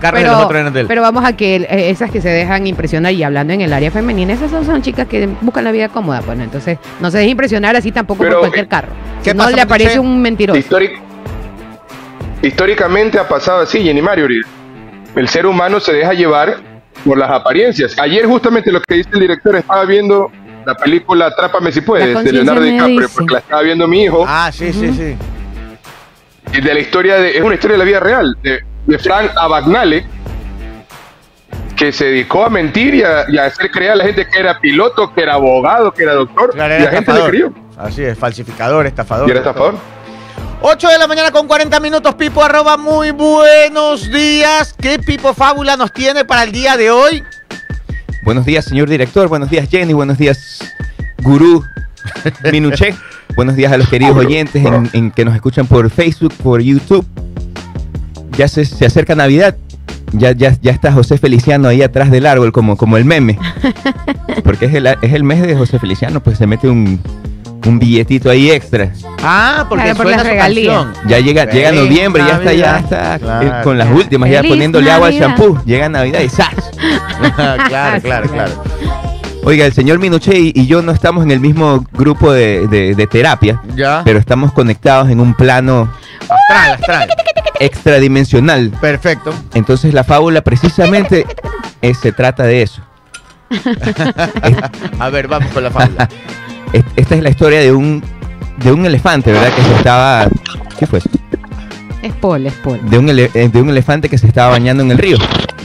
pero, 0.88 1.02
vamos 1.02 1.24
a 1.24 1.34
que 1.36 1.56
eh, 1.56 1.90
esas 1.90 2.10
que 2.10 2.20
se 2.20 2.28
dejan 2.30 2.66
impresionar 2.66 3.12
y 3.12 3.22
hablando 3.22 3.52
en 3.52 3.60
el 3.60 3.72
área 3.72 3.90
femenina, 3.90 4.32
esas 4.32 4.50
son, 4.50 4.64
son 4.64 4.82
chicas 4.82 5.06
que 5.06 5.28
buscan 5.42 5.62
la 5.64 5.72
vida 5.72 5.88
cómoda, 5.90 6.22
bueno, 6.26 6.42
entonces 6.42 6.78
no 7.00 7.10
se 7.10 7.18
deje 7.18 7.30
impresionar 7.30 7.76
así 7.76 7.92
tampoco 7.92 8.18
Pero, 8.22 8.32
por 8.34 8.40
cualquier 8.40 8.64
eh, 8.64 8.68
carro. 8.68 8.88
¿qué 9.22 9.30
Si 9.30 9.36
no 9.36 9.48
le 9.50 9.60
aparece 9.60 9.98
un 9.98 10.20
mentiroso. 10.20 10.58
históric- 10.58 10.98
históricamente 12.46 13.18
ha 13.18 13.26
pasado 13.28 13.60
así, 13.60 13.82
Jenny 13.82 14.02
Mario. 14.02 14.26
El 15.14 15.28
ser 15.28 15.46
humano 15.46 15.80
se 15.80 15.92
deja 15.92 16.12
llevar 16.12 16.56
por 17.04 17.18
las 17.18 17.30
apariencias. 17.30 17.98
Ayer 17.98 18.26
justamente 18.26 18.70
lo 18.72 18.80
que 18.80 18.94
dice 18.96 19.10
el 19.12 19.20
director, 19.20 19.56
estaba 19.56 19.84
viendo 19.84 20.30
la 20.64 20.74
película 20.74 21.26
Atrápame 21.26 21.70
si 21.72 21.80
puedes, 21.82 22.24
de 22.24 22.32
Leonardo 22.32 22.62
DiCaprio, 22.62 23.08
porque 23.14 23.34
la 23.34 23.38
estaba 23.40 23.62
viendo 23.62 23.86
mi 23.86 24.04
hijo, 24.04 24.24
Ah, 24.26 24.50
sí, 24.52 24.72
sí, 24.72 24.92
sí. 24.94 25.16
y 26.52 26.60
de 26.60 26.74
la 26.74 26.80
historia 26.80 27.16
de, 27.16 27.36
es 27.36 27.42
una 27.42 27.54
historia 27.54 27.74
de 27.74 27.78
la 27.78 27.84
vida 27.84 28.00
real, 28.00 28.34
de, 28.42 28.60
de 28.86 28.98
Frank 28.98 29.30
Abagnale, 29.36 30.06
que 31.76 31.92
se 31.92 32.06
dedicó 32.06 32.44
a 32.46 32.50
mentir 32.50 32.94
y 32.94 33.02
a, 33.02 33.26
y 33.28 33.36
a 33.36 33.44
hacer 33.46 33.70
creer 33.70 33.90
a 33.92 33.96
la 33.96 34.04
gente 34.04 34.26
que 34.26 34.38
era 34.38 34.58
piloto, 34.60 35.12
que 35.12 35.22
era 35.22 35.34
abogado, 35.34 35.92
que 35.92 36.02
era 36.04 36.14
doctor, 36.14 36.52
Claro, 36.52 36.78
y 36.78 36.82
la 36.82 36.90
gente 36.90 37.12
le 37.12 37.24
creyó, 37.28 37.52
Así 37.76 38.02
es, 38.04 38.16
falsificador, 38.16 38.86
estafador. 38.86 39.28
y 39.28 39.32
era 39.32 39.40
estafador. 39.40 39.74
8 40.66 40.88
de 40.88 40.98
la 40.98 41.06
mañana 41.06 41.30
con 41.30 41.46
40 41.46 41.78
minutos, 41.78 42.14
Pipo, 42.14 42.42
arroba, 42.42 42.78
muy 42.78 43.10
buenos 43.10 44.10
días. 44.10 44.74
¿Qué 44.80 44.98
Pipo 44.98 45.34
Fábula 45.34 45.76
nos 45.76 45.92
tiene 45.92 46.24
para 46.24 46.44
el 46.44 46.52
día 46.52 46.78
de 46.78 46.90
hoy? 46.90 47.22
Buenos 48.22 48.46
días, 48.46 48.64
señor 48.64 48.88
director. 48.88 49.28
Buenos 49.28 49.50
días, 49.50 49.68
Jenny. 49.68 49.92
Buenos 49.92 50.16
días, 50.16 50.60
Gurú 51.22 51.62
Minuché. 52.50 52.94
Buenos 53.36 53.56
días 53.56 53.72
a 53.72 53.76
los 53.76 53.90
queridos 53.90 54.16
oyentes 54.16 54.64
en, 54.64 54.88
en 54.94 55.10
que 55.10 55.26
nos 55.26 55.34
escuchan 55.34 55.66
por 55.66 55.90
Facebook, 55.90 56.32
por 56.42 56.62
YouTube. 56.62 57.06
Ya 58.38 58.48
se, 58.48 58.64
se 58.64 58.86
acerca 58.86 59.14
Navidad. 59.14 59.56
Ya, 60.12 60.32
ya, 60.32 60.56
ya 60.62 60.72
está 60.72 60.92
José 60.92 61.18
Feliciano 61.18 61.68
ahí 61.68 61.82
atrás 61.82 62.10
del 62.10 62.24
árbol, 62.24 62.52
como, 62.52 62.78
como 62.78 62.96
el 62.96 63.04
meme. 63.04 63.38
Porque 64.44 64.64
es 64.64 64.74
el, 64.74 64.86
es 64.86 65.12
el 65.12 65.24
mes 65.24 65.42
de 65.42 65.56
José 65.56 65.78
Feliciano, 65.78 66.22
pues 66.22 66.38
se 66.38 66.46
mete 66.46 66.70
un, 66.70 67.00
un 67.66 67.78
billetito 67.78 68.30
ahí 68.30 68.50
extra. 68.50 68.90
Ah, 69.22 69.66
porque 69.68 69.84
Claro, 69.84 69.96
por 69.96 70.06
suena 70.06 70.22
su 70.22 70.36
canción. 70.36 70.92
Ya 71.06 71.18
llega, 71.18 71.44
llega 71.46 71.70
Feliz 71.70 71.82
noviembre, 71.84 72.22
ya 72.26 72.34
está, 72.36 72.52
ya 72.52 72.78
está 72.78 73.18
Claro. 73.18 73.46
eh, 73.46 73.52
con 73.64 73.78
las 73.78 73.90
últimas, 73.90 74.30
ya 74.30 74.42
poniéndole 74.42 74.90
agua 74.90 75.08
al 75.08 75.18
champú. 75.18 75.58
Llega 75.64 75.88
Navidad 75.88 76.20
y 76.20 76.28
¡zas! 76.28 76.54
claro, 77.68 78.02
claro, 78.02 78.28
claro. 78.28 78.52
Oiga, 79.46 79.66
el 79.66 79.72
señor 79.74 79.98
Minuché 79.98 80.38
y, 80.38 80.52
y 80.54 80.66
yo 80.66 80.80
no 80.80 80.90
estamos 80.92 81.22
en 81.24 81.30
el 81.30 81.40
mismo 81.40 81.84
grupo 81.92 82.32
de, 82.32 82.66
de- 82.68 82.94
de 82.94 83.06
terapia, 83.06 83.60
Ya. 83.74 84.00
pero 84.04 84.18
estamos 84.18 84.52
conectados 84.52 85.10
en 85.10 85.20
un 85.20 85.34
plano 85.34 85.92
Astral, 86.28 86.72
astral. 86.80 87.08
extradimensional. 87.60 88.70
Perfecto. 88.80 89.34
Entonces 89.52 89.92
la 89.92 90.02
fábula 90.02 90.40
precisamente 90.42 91.26
eh, 91.82 91.92
se 91.94 92.12
trata 92.12 92.44
de 92.44 92.62
eso. 92.62 92.80
A 94.98 95.10
ver, 95.10 95.28
vamos 95.28 95.52
con 95.52 95.62
la 95.62 95.70
fábula. 95.70 96.08
Es- 96.74 96.84
Esta 96.96 97.14
es 97.14 97.22
la 97.22 97.30
historia 97.30 97.60
de 97.60 97.72
un 97.72 98.02
de 98.58 98.70
un 98.72 98.84
elefante, 98.86 99.32
¿verdad? 99.32 99.52
Que 99.54 99.62
se 99.62 99.74
estaba 99.74 100.28
¿Qué 100.78 100.86
fue? 100.86 100.98
eso? 100.98 101.08
Es 102.02 102.12
Paul, 102.14 102.46
es 102.46 102.52
Paul. 102.54 102.78
De 102.88 102.98
un, 102.98 103.08
ele- 103.08 103.30
eh, 103.34 103.48
de 103.48 103.62
un 103.62 103.70
elefante 103.70 104.08
que 104.10 104.18
se 104.18 104.26
estaba 104.26 104.50
bañando 104.50 104.82
en 104.82 104.90
el 104.90 104.98
río. 104.98 105.16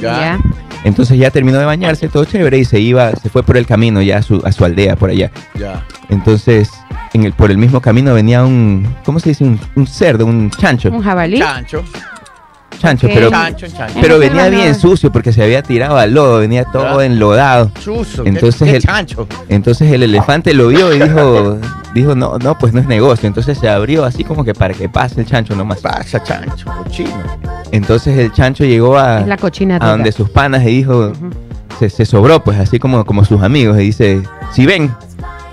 Ya. 0.01 0.39
Entonces 0.85 1.17
ya 1.19 1.29
terminó 1.29 1.59
de 1.59 1.65
bañarse, 1.65 2.07
todo 2.07 2.23
chévere, 2.23 2.57
y 2.57 2.63
se 2.65 2.79
iba, 2.79 3.11
se 3.11 3.29
fue 3.29 3.43
por 3.43 3.57
el 3.57 3.65
camino 3.65 4.01
ya 4.01 4.19
a 4.19 4.21
su, 4.21 4.41
a 4.45 4.51
su 4.53 4.63
aldea 4.63 4.95
por 4.95 5.09
allá. 5.09 5.29
Ya. 5.59 5.83
Entonces, 6.07 6.69
en 7.13 7.25
el, 7.25 7.33
por 7.33 7.51
el 7.51 7.57
mismo 7.57 7.81
camino 7.81 8.13
venía 8.13 8.45
un, 8.45 8.87
¿cómo 9.03 9.19
se 9.19 9.29
dice? 9.29 9.43
Un, 9.43 9.59
un 9.75 9.85
cerdo, 9.87 10.25
un 10.25 10.49
chancho. 10.49 10.89
Un 10.89 11.01
jabalí. 11.03 11.37
Chancho. 11.37 11.83
Chancho, 12.77 13.07
pero, 13.13 13.29
Chancho, 13.29 13.67
chancho. 13.67 13.99
pero 14.01 14.19
venía 14.19 14.47
bien 14.49 14.73
sucio 14.73 15.11
porque 15.11 15.33
se 15.33 15.43
había 15.43 15.61
tirado 15.61 15.97
al 15.97 16.13
lodo, 16.13 16.39
venía 16.39 16.63
todo 16.65 17.01
enlodado. 17.01 17.71
Chuzo. 17.83 18.25
Entonces 18.25 18.59
¿qué, 18.59 18.65
qué 18.71 18.75
el- 18.77 18.83
chancho? 18.83 19.27
Entonces 19.49 19.91
el 19.91 20.03
elefante 20.03 20.53
lo 20.53 20.69
vio 20.69 20.93
y 20.93 20.99
dijo, 20.99 21.57
dijo, 21.93 22.15
no, 22.15 22.37
no, 22.37 22.57
pues 22.57 22.71
no 22.71 22.79
es 22.79 22.87
negocio. 22.87 23.27
Entonces 23.27 23.57
se 23.57 23.67
abrió 23.67 24.05
así 24.05 24.23
como 24.23 24.45
que 24.45 24.53
para 24.53 24.73
que 24.73 24.87
pase 24.87 25.19
el 25.19 25.25
chancho 25.27 25.55
nomás. 25.55 25.79
Pasa, 25.81 26.23
chancho, 26.23 26.67
cochino. 26.83 27.11
Entonces 27.71 28.17
el 28.17 28.31
chancho 28.31 28.63
llegó 28.63 28.97
a, 28.97 29.21
la 29.21 29.37
cochina 29.37 29.75
a 29.75 29.79
toda. 29.79 29.91
donde 29.91 30.11
sus 30.11 30.29
panas 30.29 30.63
y 30.63 30.67
dijo, 30.67 31.11
se 31.79 32.05
sobró, 32.05 32.43
pues 32.43 32.59
así 32.59 32.79
como, 32.79 33.05
como 33.05 33.25
sus 33.25 33.41
amigos. 33.41 33.77
Y 33.79 33.83
dice, 33.83 34.21
si 34.53 34.65
ven, 34.65 34.93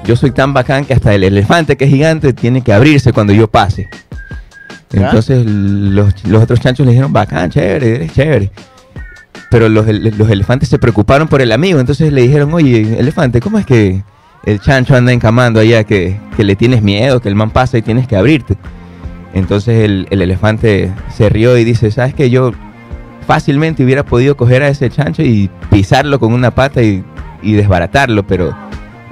yo 0.04 0.14
soy 0.16 0.30
tan 0.30 0.52
bacán 0.54 0.85
que 0.85 0.94
hasta 0.94 1.12
el 1.14 1.25
elefante 1.25 1.76
que 1.76 1.85
es 1.87 1.90
gigante 1.90 2.32
tiene 2.32 2.62
que 2.62 2.73
abrirse 2.73 3.12
cuando 3.12 3.32
yo 3.32 3.49
pase. 3.49 3.88
Entonces 4.93 5.45
los, 5.47 6.25
los 6.25 6.43
otros 6.43 6.61
chanchos 6.61 6.87
le 6.87 6.93
dijeron, 6.93 7.12
bacán, 7.12 7.50
chévere, 7.50 7.97
eres 7.97 8.12
chévere. 8.12 8.50
Pero 9.50 9.69
los, 9.69 9.87
los 9.87 10.31
elefantes 10.31 10.69
se 10.69 10.78
preocuparon 10.78 11.28
por 11.28 11.40
el 11.40 11.52
amigo, 11.52 11.78
entonces 11.78 12.12
le 12.12 12.23
dijeron, 12.23 12.52
oye, 12.52 12.99
elefante, 12.99 13.40
¿cómo 13.40 13.59
es 13.59 13.66
que 13.66 14.02
el 14.47 14.61
chancho 14.61 14.95
anda 14.97 15.12
encamando 15.12 15.61
allá, 15.61 15.85
que, 15.85 16.19
que 16.37 16.45
le 16.45 16.57
tienes 16.57 16.81
miedo, 16.81 17.21
que 17.21 17.28
el 17.28 17.35
man 17.35 17.50
pasa 17.50 17.78
y 17.78 17.83
tienes 17.83 18.07
que 18.07 18.16
abrirte. 18.16 18.57
Entonces 19.35 19.85
el, 19.85 20.07
el 20.11 20.23
elefante 20.23 20.93
se 21.14 21.28
rió 21.28 21.59
y 21.59 21.64
dice, 21.64 21.90
¿sabes 21.90 22.14
que 22.14 22.31
Yo 22.31 22.52
fácilmente 23.26 23.85
hubiera 23.85 24.05
podido 24.05 24.37
coger 24.37 24.62
a 24.62 24.69
ese 24.69 24.88
chancho 24.88 25.23
y 25.23 25.50
pisarlo 25.69 26.21
con 26.21 26.33
una 26.33 26.52
pata 26.52 26.81
y, 26.83 27.05
y 27.43 27.55
desbaratarlo, 27.55 28.25
pero, 28.25 28.57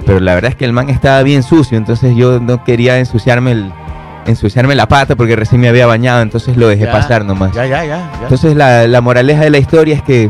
pero 0.05 0.21
la 0.21 0.33
verdad 0.35 0.51
es 0.51 0.55
que 0.55 0.63
el 0.63 0.71
man 0.71 0.89
estaba 0.89 1.21
bien 1.21 1.43
sucio, 1.43 1.77
entonces 1.77 2.15
yo 2.15 2.39
no 2.39 2.63
quería 2.63 2.97
ensuciarme 2.97 3.51
el 3.51 3.73
ensuciarme 4.25 4.75
la 4.75 4.87
pata 4.87 5.15
porque 5.15 5.35
recién 5.35 5.61
me 5.61 5.69
había 5.69 5.85
bañado, 5.85 6.21
entonces 6.21 6.57
lo 6.57 6.67
dejé 6.67 6.85
Ya, 6.85 6.91
pasar 6.91 7.25
nomás. 7.25 7.53
Ya, 7.53 7.65
ya, 7.65 7.83
ya. 7.85 7.97
ya. 7.97 8.19
Entonces 8.23 8.55
la, 8.55 8.87
la 8.87 9.01
moraleja 9.01 9.41
de 9.41 9.49
la 9.49 9.57
historia 9.57 9.95
es 9.95 10.01
que 10.01 10.29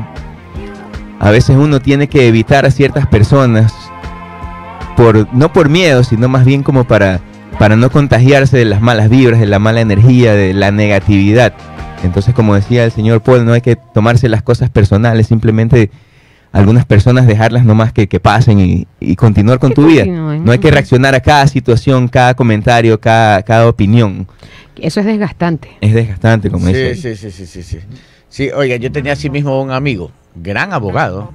a 1.20 1.32
veces 1.32 1.56
uno 1.58 1.80
tiene 1.80 2.08
que 2.08 2.28
evitar 2.28 2.66
a 2.66 2.72
ciertas 2.72 3.08
personas 3.08 3.74
por 4.96 5.34
no 5.34 5.52
por 5.52 5.70
miedo, 5.70 6.04
sino 6.04 6.28
más 6.28 6.46
bien 6.46 6.64
como 6.64 6.86
para 6.86 7.20
para 7.60 7.78
no 7.78 7.90
contagiarse 7.90 8.58
de 8.58 8.66
las 8.66 8.82
malas 8.82 9.10
vibras, 9.10 9.40
de 9.40 9.46
la 9.46 9.60
mala 9.60 9.80
energía, 9.80 10.34
de 10.34 10.54
la 10.54 10.72
negatividad. 10.72 11.54
Entonces, 12.04 12.36
como 12.36 12.54
decía 12.54 12.84
el 12.84 12.92
señor 12.92 13.22
Paul, 13.22 13.46
no 13.46 13.54
hay 13.54 13.62
que 13.62 13.78
tomarse 13.78 14.28
las 14.28 14.44
cosas 14.44 14.70
personales, 14.70 15.28
simplemente 15.28 15.90
algunas 16.56 16.86
personas 16.86 17.28
dejarlas 17.28 17.66
nomás 17.66 17.92
que, 17.92 18.08
que 18.08 18.22
pasen 18.22 18.62
y, 18.62 18.88
y 19.02 19.18
continuar 19.18 19.60
con 19.60 19.72
Que 19.72 19.76
tu 19.76 19.88
vida. 19.88 20.06
No 20.06 20.54
hay 20.54 20.60
que 20.60 20.72
reaccionar 20.72 21.14
a 21.14 21.20
cada 21.20 21.46
situación, 21.48 22.08
cada 22.08 22.34
comentario, 22.34 22.98
cada, 22.98 23.44
cada 23.44 23.68
opinión. 23.68 24.26
Eso 24.78 25.02
es 25.02 25.06
desgastante. 25.06 25.70
Es 25.82 25.94
desgastante, 25.94 26.50
como 26.50 26.68
dice. 26.68 26.96
Sí, 26.96 27.16
sí, 27.16 27.30
sí, 27.30 27.32
sí, 27.32 27.46
sí, 27.46 27.64
sí. 27.64 27.80
Sí, 28.30 28.50
oiga, 28.52 28.78
yo 28.78 28.90
tenía 28.90 29.14
así 29.14 29.30
mismo 29.30 29.62
un 29.62 29.72
amigo, 29.72 30.12
gran 30.34 30.72
abogado, 30.72 31.34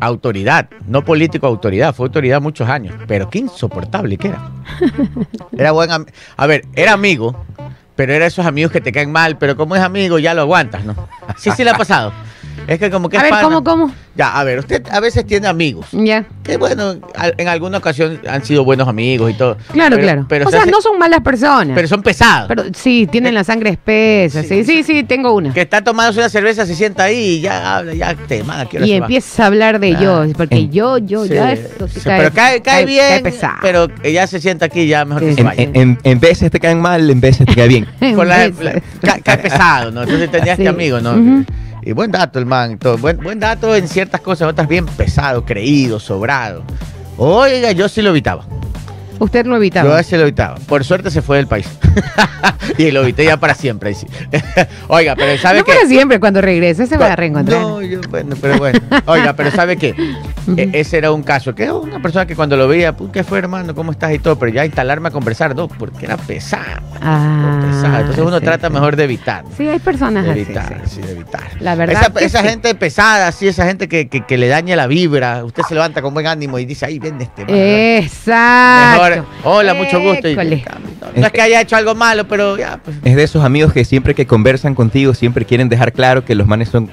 autoridad, 0.00 0.68
no 0.86 1.02
político, 1.02 1.46
autoridad, 1.46 1.94
fue 1.94 2.08
autoridad 2.08 2.42
muchos 2.42 2.68
años, 2.68 2.94
pero 3.06 3.30
qué 3.30 3.38
insoportable 3.38 4.18
que 4.18 4.28
era. 4.28 4.50
Era 5.56 5.72
buen 5.72 5.90
A 6.36 6.46
ver, 6.46 6.66
era 6.74 6.92
amigo, 6.92 7.42
pero 7.96 8.12
era 8.12 8.26
esos 8.26 8.44
amigos 8.44 8.70
que 8.70 8.82
te 8.82 8.92
caen 8.92 9.10
mal, 9.10 9.38
pero 9.38 9.56
como 9.56 9.76
es 9.76 9.82
amigo 9.82 10.18
ya 10.18 10.34
lo 10.34 10.42
aguantas, 10.42 10.84
¿no? 10.84 10.94
Sí, 11.38 11.50
sí 11.56 11.64
le 11.64 11.70
ha 11.70 11.74
pasado. 11.74 12.12
Es 12.66 12.78
que 12.78 12.90
como 12.90 13.08
que 13.08 13.16
A 13.16 13.20
es 13.20 13.22
ver, 13.24 13.30
pana. 13.30 13.42
¿cómo, 13.44 13.64
cómo? 13.64 13.92
Ya, 14.14 14.38
a 14.38 14.42
ver, 14.44 14.58
usted 14.58 14.82
a 14.90 15.00
veces 15.00 15.24
tiene 15.26 15.46
amigos. 15.46 15.86
Ya. 15.92 16.24
Que 16.42 16.56
bueno, 16.56 16.96
al- 17.14 17.34
en 17.38 17.46
alguna 17.48 17.78
ocasión 17.78 18.20
han 18.28 18.44
sido 18.44 18.64
buenos 18.64 18.88
amigos 18.88 19.30
y 19.30 19.34
todo. 19.34 19.56
Claro, 19.72 19.96
Pero- 19.96 20.02
claro. 20.02 20.26
Pero, 20.28 20.44
o 20.46 20.48
se 20.50 20.56
sea, 20.56 20.62
hace- 20.62 20.70
no 20.70 20.80
son 20.80 20.98
malas 20.98 21.20
personas. 21.20 21.74
pero 21.74 21.86
son 21.88 22.02
pesados. 22.02 22.48
Pero 22.48 22.64
sí, 22.74 23.06
tienen 23.10 23.34
la 23.34 23.44
sangre 23.44 23.70
espesa. 23.70 24.42
Sí, 24.42 24.64
sí, 24.64 24.82
sí, 24.82 25.04
tengo 25.04 25.32
una. 25.34 25.52
que 25.54 25.60
está 25.60 25.82
tomándose 25.82 26.18
una 26.18 26.28
cerveza, 26.28 26.66
se 26.66 26.74
sienta 26.74 27.04
ahí 27.04 27.36
y 27.36 27.40
ya 27.42 27.76
habla, 27.78 27.94
ya 27.94 28.14
te 28.14 28.42
manda, 28.42 28.66
¿qué 28.66 28.78
hora 28.78 28.86
Y 28.86 28.90
se 28.90 29.00
va? 29.00 29.06
empieza 29.06 29.42
a 29.44 29.46
hablar 29.46 29.78
de 29.78 29.94
Ah. 29.96 30.00
yo, 30.00 30.24
porque 30.36 30.56
En- 30.56 30.72
yo, 30.72 30.98
yo, 30.98 31.24
Sí, 31.24 31.34
ya 31.34 31.52
esto 31.52 31.86
sí 31.88 32.00
cae, 32.00 32.18
pero 32.22 32.34
cae, 32.34 32.60
cae 32.62 32.86
bien, 32.86 33.06
cae 33.08 33.22
pesado. 33.22 33.54
pero 33.62 33.86
ella 34.02 34.26
se 34.26 34.40
sienta 34.40 34.66
aquí 34.66 34.86
ya 34.88 35.04
mejor 35.04 35.22
que 35.22 35.28
Sí, 35.30 35.34
se 35.36 35.40
En, 35.42 35.46
vaya. 35.46 35.62
en- 35.62 35.76
en- 35.76 35.98
en 36.02 36.20
veces 36.20 36.50
te 36.50 36.58
caen 36.58 36.80
mal, 36.80 37.08
en 37.08 37.20
veces 37.20 37.46
te 37.46 37.54
cae 37.54 37.68
bien. 37.68 37.86
Por 38.16 38.26
la- 38.26 38.44
En 38.46 38.54
la- 38.64 38.72
veces. 38.72 38.82
ca- 39.00 39.20
cae 39.22 39.38
pesado, 39.38 39.90
¿no? 39.92 40.02
Entonces 40.02 40.30
tenía 40.30 40.56
Sí. 40.56 40.62
este 40.62 40.68
amigo, 40.68 41.00
¿no? 41.00 41.12
Ujú. 41.12 41.44
Y 41.88 41.92
buen 41.92 42.10
dato 42.10 42.38
el 42.38 42.44
man. 42.44 42.78
Buen, 43.00 43.16
buen 43.16 43.40
dato 43.40 43.74
en 43.74 43.88
ciertas 43.88 44.20
cosas, 44.20 44.46
otras 44.46 44.68
bien 44.68 44.84
pesado, 44.84 45.46
creído, 45.46 45.98
sobrado. 45.98 46.62
Oiga, 47.16 47.72
yo 47.72 47.88
sí 47.88 48.02
lo 48.02 48.10
evitaba. 48.10 48.44
Usted 49.18 49.46
lo 49.46 49.56
evitaba. 49.56 49.96
Yo 49.98 50.02
sí 50.02 50.16
lo 50.16 50.22
evitaba. 50.22 50.56
Por 50.66 50.84
suerte 50.84 51.10
se 51.10 51.22
fue 51.22 51.36
del 51.38 51.46
país. 51.46 51.66
y 52.78 52.90
lo 52.90 53.02
evité 53.02 53.24
ya 53.24 53.36
para 53.36 53.54
siempre. 53.54 53.94
sí. 53.94 54.06
Oiga, 54.88 55.14
pero 55.16 55.40
¿sabe 55.40 55.60
no 55.60 55.64
qué? 55.64 55.72
para 55.72 55.86
siempre, 55.88 56.20
cuando 56.20 56.40
regrese 56.40 56.86
se 56.86 56.96
va 56.96 57.12
a 57.12 57.16
reencontrar. 57.16 57.60
No, 57.60 57.82
yo, 57.82 58.00
bueno, 58.10 58.36
pero 58.40 58.58
bueno. 58.58 58.78
Oiga, 59.06 59.32
pero 59.34 59.50
¿sabe 59.50 59.76
qué? 59.76 59.94
E- 60.56 60.70
ese 60.74 60.98
era 60.98 61.12
un 61.12 61.22
caso, 61.22 61.54
que 61.54 61.64
era 61.64 61.74
una 61.74 62.00
persona 62.00 62.26
que 62.26 62.34
cuando 62.36 62.56
lo 62.56 62.68
veía, 62.68 62.96
"Pues, 62.96 63.10
¿qué 63.12 63.24
fue, 63.24 63.38
hermano? 63.38 63.74
¿Cómo 63.74 63.92
estás? 63.92 64.12
Y 64.14 64.18
todo, 64.18 64.38
pero 64.38 64.52
ya 64.52 64.64
instalarme 64.64 65.08
a 65.08 65.10
conversar, 65.10 65.54
no, 65.54 65.68
porque 65.68 66.06
era 66.06 66.16
pesado. 66.16 66.80
Ah, 67.02 67.60
pesado. 67.62 67.98
Entonces 68.00 68.24
uno 68.24 68.38
sí, 68.38 68.44
trata 68.44 68.68
sí. 68.68 68.72
mejor 68.74 68.96
de 68.96 69.04
evitar. 69.04 69.44
Sí, 69.56 69.68
hay 69.68 69.78
personas 69.78 70.24
De 70.24 70.30
evitar, 70.32 70.82
sí. 70.86 70.96
sí, 70.96 71.02
de 71.02 71.12
evitar. 71.12 71.42
La 71.60 71.74
verdad 71.74 72.12
Esa, 72.20 72.42
que 72.42 72.48
gente 72.48 72.74
pesada, 72.74 73.30
sí, 73.32 73.46
esa 73.48 73.66
gente 73.66 73.88
que, 73.88 74.08
que, 74.08 74.24
que 74.24 74.38
le 74.38 74.48
daña 74.48 74.74
la 74.76 74.86
vibra. 74.86 75.44
Usted 75.44 75.62
se 75.68 75.74
levanta 75.74 76.02
con 76.02 76.14
buen 76.14 76.26
ánimo 76.26 76.58
y 76.58 76.64
dice, 76.64 76.86
ahí 76.86 76.98
viene 76.98 77.24
este 77.24 77.44
man, 77.44 77.54
Exacto. 77.54 79.02
Mejor, 79.02 79.07
hola, 79.44 79.74
mucho 79.74 80.00
gusto. 80.00 80.28
Y, 80.28 80.36
no 80.36 81.26
es 81.26 81.32
que 81.32 81.40
haya 81.40 81.60
hecho 81.60 81.76
algo 81.76 81.94
malo, 81.94 82.26
pero 82.28 82.56
ya, 82.56 82.80
pues. 82.82 82.96
Es 83.04 83.16
de 83.16 83.22
esos 83.22 83.44
amigos 83.44 83.72
que 83.72 83.84
siempre 83.84 84.14
que 84.14 84.26
conversan 84.26 84.74
contigo, 84.74 85.14
siempre 85.14 85.44
quieren 85.44 85.68
dejar 85.68 85.92
claro 85.92 86.24
que 86.24 86.34
los 86.34 86.46
manes 86.46 86.68
son 86.68 86.90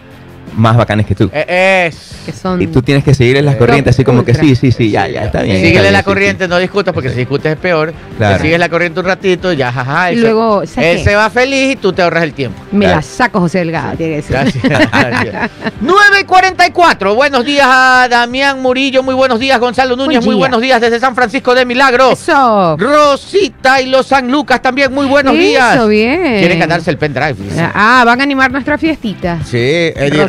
más 0.55 0.75
bacanes 0.77 1.05
que 1.05 1.15
tú. 1.15 1.29
eh, 1.33 1.87
es. 1.87 2.15
Que 2.25 2.31
son 2.31 2.61
Y 2.61 2.67
tú 2.67 2.81
tienes 2.81 3.03
que 3.03 3.13
seguirles 3.13 3.43
las 3.43 3.55
corrientes, 3.55 3.95
así 3.95 4.03
como 4.03 4.23
que 4.25 4.33
sí, 4.33 4.55
sí, 4.55 4.71
sí, 4.71 4.89
ya, 4.89 5.07
ya, 5.07 5.25
está 5.25 5.41
bien. 5.43 5.57
está 5.57 5.67
Síguele 5.67 5.81
bien, 5.83 5.93
la 5.93 5.99
sí, 5.99 6.05
corriente, 6.05 6.47
no 6.47 6.57
discutas, 6.57 6.93
porque 6.93 7.09
si 7.09 7.15
discutes 7.17 7.51
es 7.53 7.57
peor. 7.57 7.93
Claro. 8.17 8.41
Sigues 8.41 8.57
la 8.59 8.69
corriente 8.69 8.99
un 8.99 9.05
ratito, 9.05 9.53
ya, 9.53 9.71
jaja. 9.71 10.11
Y 10.11 10.15
él 10.15 10.21
luego, 10.21 10.65
se, 10.65 10.73
¿sabes 10.75 10.89
él 10.91 10.97
qué? 10.97 11.03
se 11.03 11.15
va 11.15 11.29
feliz 11.29 11.73
y 11.73 11.75
tú 11.75 11.93
te 11.93 12.01
ahorras 12.01 12.23
el 12.23 12.33
tiempo. 12.33 12.59
me 12.71 12.85
Claro. 12.85 12.95
la 12.95 13.01
saco 13.03 13.39
José 13.41 13.59
Delgado, 13.59 13.95
tiene 13.95 14.15
que 14.17 14.21
ser. 14.23 14.35
Gracias. 14.35 14.63
gracias. 14.91 15.51
9 15.81 15.99
y 16.21 16.23
44. 16.23 17.15
Buenos 17.15 17.45
días 17.45 17.67
a 17.69 18.07
Damián 18.09 18.61
Murillo. 18.61 19.03
Muy 19.03 19.13
buenos 19.13 19.39
días, 19.39 19.59
Gonzalo 19.59 19.95
Núñez. 19.95 20.19
Buen 20.19 20.25
Muy 20.25 20.33
día. 20.35 20.39
buenos 20.39 20.61
días 20.61 20.81
desde 20.81 20.99
San 20.99 21.13
Francisco 21.15 21.53
de 21.53 21.65
Milagro. 21.65 22.11
Eso. 22.11 22.75
Rosita 22.77 23.81
y 23.81 23.87
los 23.89 24.07
San 24.07 24.31
Lucas 24.31 24.61
también. 24.61 24.91
Muy 24.93 25.05
buenos 25.05 25.33
días. 25.37 25.75
Eso, 25.75 25.87
bien. 25.87 26.39
Quieren 26.39 26.59
ganarse 26.59 26.89
el 26.91 26.97
pendrive. 26.97 27.35
Ah, 27.73 28.03
van 28.05 28.19
a 28.19 28.23
animar 28.23 28.51
nuestra 28.51 28.77
fiestita. 28.77 29.39
Sí, 29.45 29.57
Eddie 29.57 30.27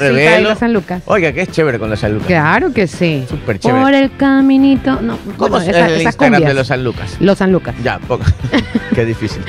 San 0.58 0.72
Lucas. 0.72 1.02
Oiga, 1.06 1.32
que 1.32 1.42
es 1.42 1.50
chévere 1.50 1.78
con 1.78 1.90
los 1.90 1.98
San 2.00 2.12
Lucas. 2.12 2.26
Claro 2.28 2.72
que 2.72 2.86
sí. 2.86 3.24
Súper 3.28 3.58
chévere. 3.58 3.82
Por 3.82 3.94
el 3.94 4.16
caminito. 4.16 5.00
No, 5.02 5.18
¿Cómo 5.36 5.50
bueno, 5.50 5.58
es 5.60 5.68
esa- 5.68 5.86
el 5.86 5.92
esas 5.92 6.02
Instagram 6.04 6.32
cumbias. 6.34 6.48
de 6.50 6.54
los 6.54 6.66
San 6.66 6.84
Lucas? 6.84 7.16
Los 7.20 7.38
San 7.38 7.52
Lucas. 7.52 7.74
Ya, 7.82 7.98
ponga. 7.98 8.26
Qué 8.94 9.04
difícil. 9.04 9.42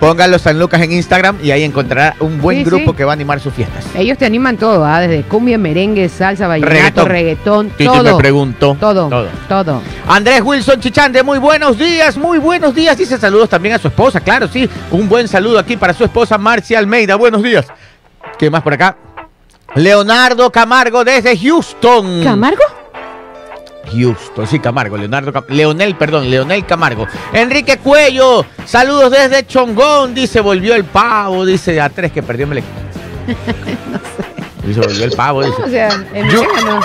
Pongan 0.00 0.30
los 0.30 0.42
San 0.42 0.58
Lucas 0.58 0.80
en 0.80 0.92
Instagram 0.92 1.36
y 1.42 1.50
ahí 1.50 1.62
encontrará 1.64 2.14
un 2.20 2.40
buen 2.40 2.58
Sí, 2.58 2.64
grupo 2.64 2.92
sí. 2.92 2.96
que 2.96 3.04
va 3.04 3.12
a 3.12 3.14
animar 3.14 3.40
sus 3.40 3.52
fiestas. 3.52 3.84
Ellos 3.94 4.16
te 4.16 4.24
animan 4.26 4.56
todo, 4.56 4.84
¿ah? 4.84 5.00
desde 5.00 5.22
cumbia, 5.24 5.58
merengue, 5.58 6.08
salsa, 6.08 6.46
vallenato, 6.46 6.72
Reggaetón. 7.04 7.08
reggaetón, 7.08 7.70
Titi 7.70 7.84
todo. 7.84 8.02
me 8.02 8.14
preguntó. 8.16 8.76
todo, 8.80 9.08
Todo. 9.08 9.26
todo. 9.48 9.82
Andrés 10.08 10.40
Wilson 10.42 10.80
Chichande, 10.80 11.22
muy 11.22 11.38
buenos 11.38 11.78
días, 11.78 12.16
muy 12.16 12.38
buenos 12.38 12.74
días. 12.74 12.96
Dice 12.96 13.18
saludos 13.18 13.48
también 13.48 13.74
a 13.74 13.78
su 13.78 13.88
esposa, 13.88 14.20
claro, 14.20 14.48
sí. 14.48 14.68
Un 14.90 15.08
buen 15.08 15.28
saludo 15.28 15.58
aquí 15.58 15.76
para 15.76 15.92
su 15.92 16.04
esposa 16.04 16.38
Marcia 16.38 16.78
Almeida. 16.78 17.16
Buenos 17.16 17.42
días. 17.42 17.66
¿Qué 18.38 18.50
más 18.50 18.62
por 18.62 18.72
acá? 18.72 18.96
Leonardo 19.76 20.50
Camargo 20.50 21.04
desde 21.04 21.36
Houston. 21.38 22.22
¿Camargo? 22.24 22.62
Houston, 23.92 24.46
sí, 24.48 24.58
Camargo, 24.58 24.96
Leonardo 24.96 25.32
Cam- 25.32 25.44
Leonel, 25.48 25.94
perdón, 25.96 26.28
Leonel 26.28 26.66
Camargo. 26.66 27.06
Enrique 27.32 27.78
Cuello, 27.78 28.44
saludos 28.64 29.12
desde 29.12 29.46
Chongón, 29.46 30.12
dice, 30.14 30.40
volvió 30.40 30.74
el 30.74 30.84
pavo, 30.84 31.44
dice, 31.44 31.80
a 31.80 31.88
tres 31.88 32.10
que 32.10 32.22
perdió 32.22 32.46
Melec. 32.48 32.64
Dice, 34.66 34.80
volvió 34.80 35.04
el 35.04 35.12
pavo, 35.12 35.42
dice. 35.44 35.62
O 35.62 35.68
sea, 35.68 35.88
no. 36.12 36.80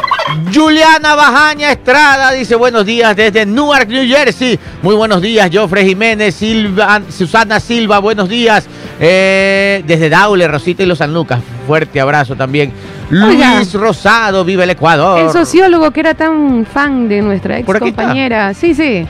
Juliana 0.54 1.16
Bajaña 1.16 1.72
Estrada 1.72 2.32
dice 2.32 2.56
buenos 2.56 2.86
días 2.86 3.16
desde 3.16 3.46
Newark, 3.46 3.88
New 3.90 4.08
Jersey. 4.08 4.60
Muy 4.82 4.96
buenos 4.96 5.22
días, 5.22 5.50
Jofre 5.52 5.84
Jiménez, 5.86 6.36
Silva, 6.36 7.02
Susana 7.10 7.60
Silva, 7.60 8.00
buenos 8.00 8.30
días. 8.30 8.66
Eh, 9.00 9.84
desde 9.86 10.10
Daule, 10.10 10.48
Rosita 10.48 10.84
y 10.84 10.86
los 10.86 11.00
San 11.00 11.14
Lucas. 11.14 11.40
Fuerte 11.68 12.00
abrazo 12.00 12.36
también. 12.36 12.72
Oiga. 13.12 13.56
Luis 13.56 13.74
Rosado, 13.74 14.46
vive 14.46 14.64
el 14.64 14.70
Ecuador. 14.70 15.20
El 15.26 15.32
sociólogo 15.32 15.92
que 15.92 16.00
era 16.02 16.14
tan 16.14 16.66
fan 16.66 17.10
de 17.10 17.22
nuestra 17.22 17.58
ex 17.60 17.68
compañera. 17.80 18.54
Sí, 18.54 18.74
sí. 18.74 19.06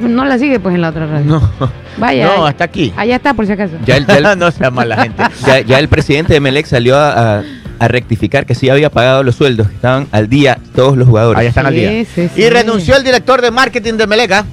No 0.00 0.24
la 0.24 0.38
sigue 0.38 0.58
pues 0.58 0.74
en 0.74 0.80
la 0.80 0.88
otra 0.88 1.06
radio. 1.06 1.24
No, 1.24 1.50
Vaya. 1.98 2.26
no, 2.36 2.46
hasta 2.46 2.64
aquí. 2.64 2.92
Allá 2.96 3.14
está 3.16 3.32
por 3.34 3.46
si 3.46 3.52
acaso. 3.52 3.74
Ya 3.84 3.96
el, 3.96 4.06
ya 4.06 4.32
el- 4.32 4.38
no 4.38 4.50
sea 4.50 4.70
mala 4.72 4.96
gente. 5.02 5.22
ya- 5.46 5.60
ya 5.60 5.78
el 5.78 5.88
presidente 5.88 6.32
de 6.32 6.40
Melec 6.40 6.66
salió 6.66 6.96
a, 6.98 7.38
a- 7.38 7.42
a 7.78 7.88
rectificar 7.88 8.46
que 8.46 8.54
sí 8.54 8.68
había 8.68 8.90
pagado 8.90 9.22
los 9.22 9.34
sueldos, 9.34 9.68
que 9.68 9.74
estaban 9.74 10.06
al 10.12 10.28
día 10.28 10.58
todos 10.74 10.96
los 10.96 11.08
jugadores. 11.08 11.40
Ahí 11.40 11.46
están 11.46 11.66
al 11.66 11.74
día. 11.74 12.04
sí, 12.04 12.28
sí. 12.34 12.42
Y 12.42 12.48
renunció 12.48 12.96
el 12.96 13.04
director 13.04 13.42
de 13.42 13.50
marketing 13.50 13.94
de 13.94 14.06
Meleca. 14.06 14.44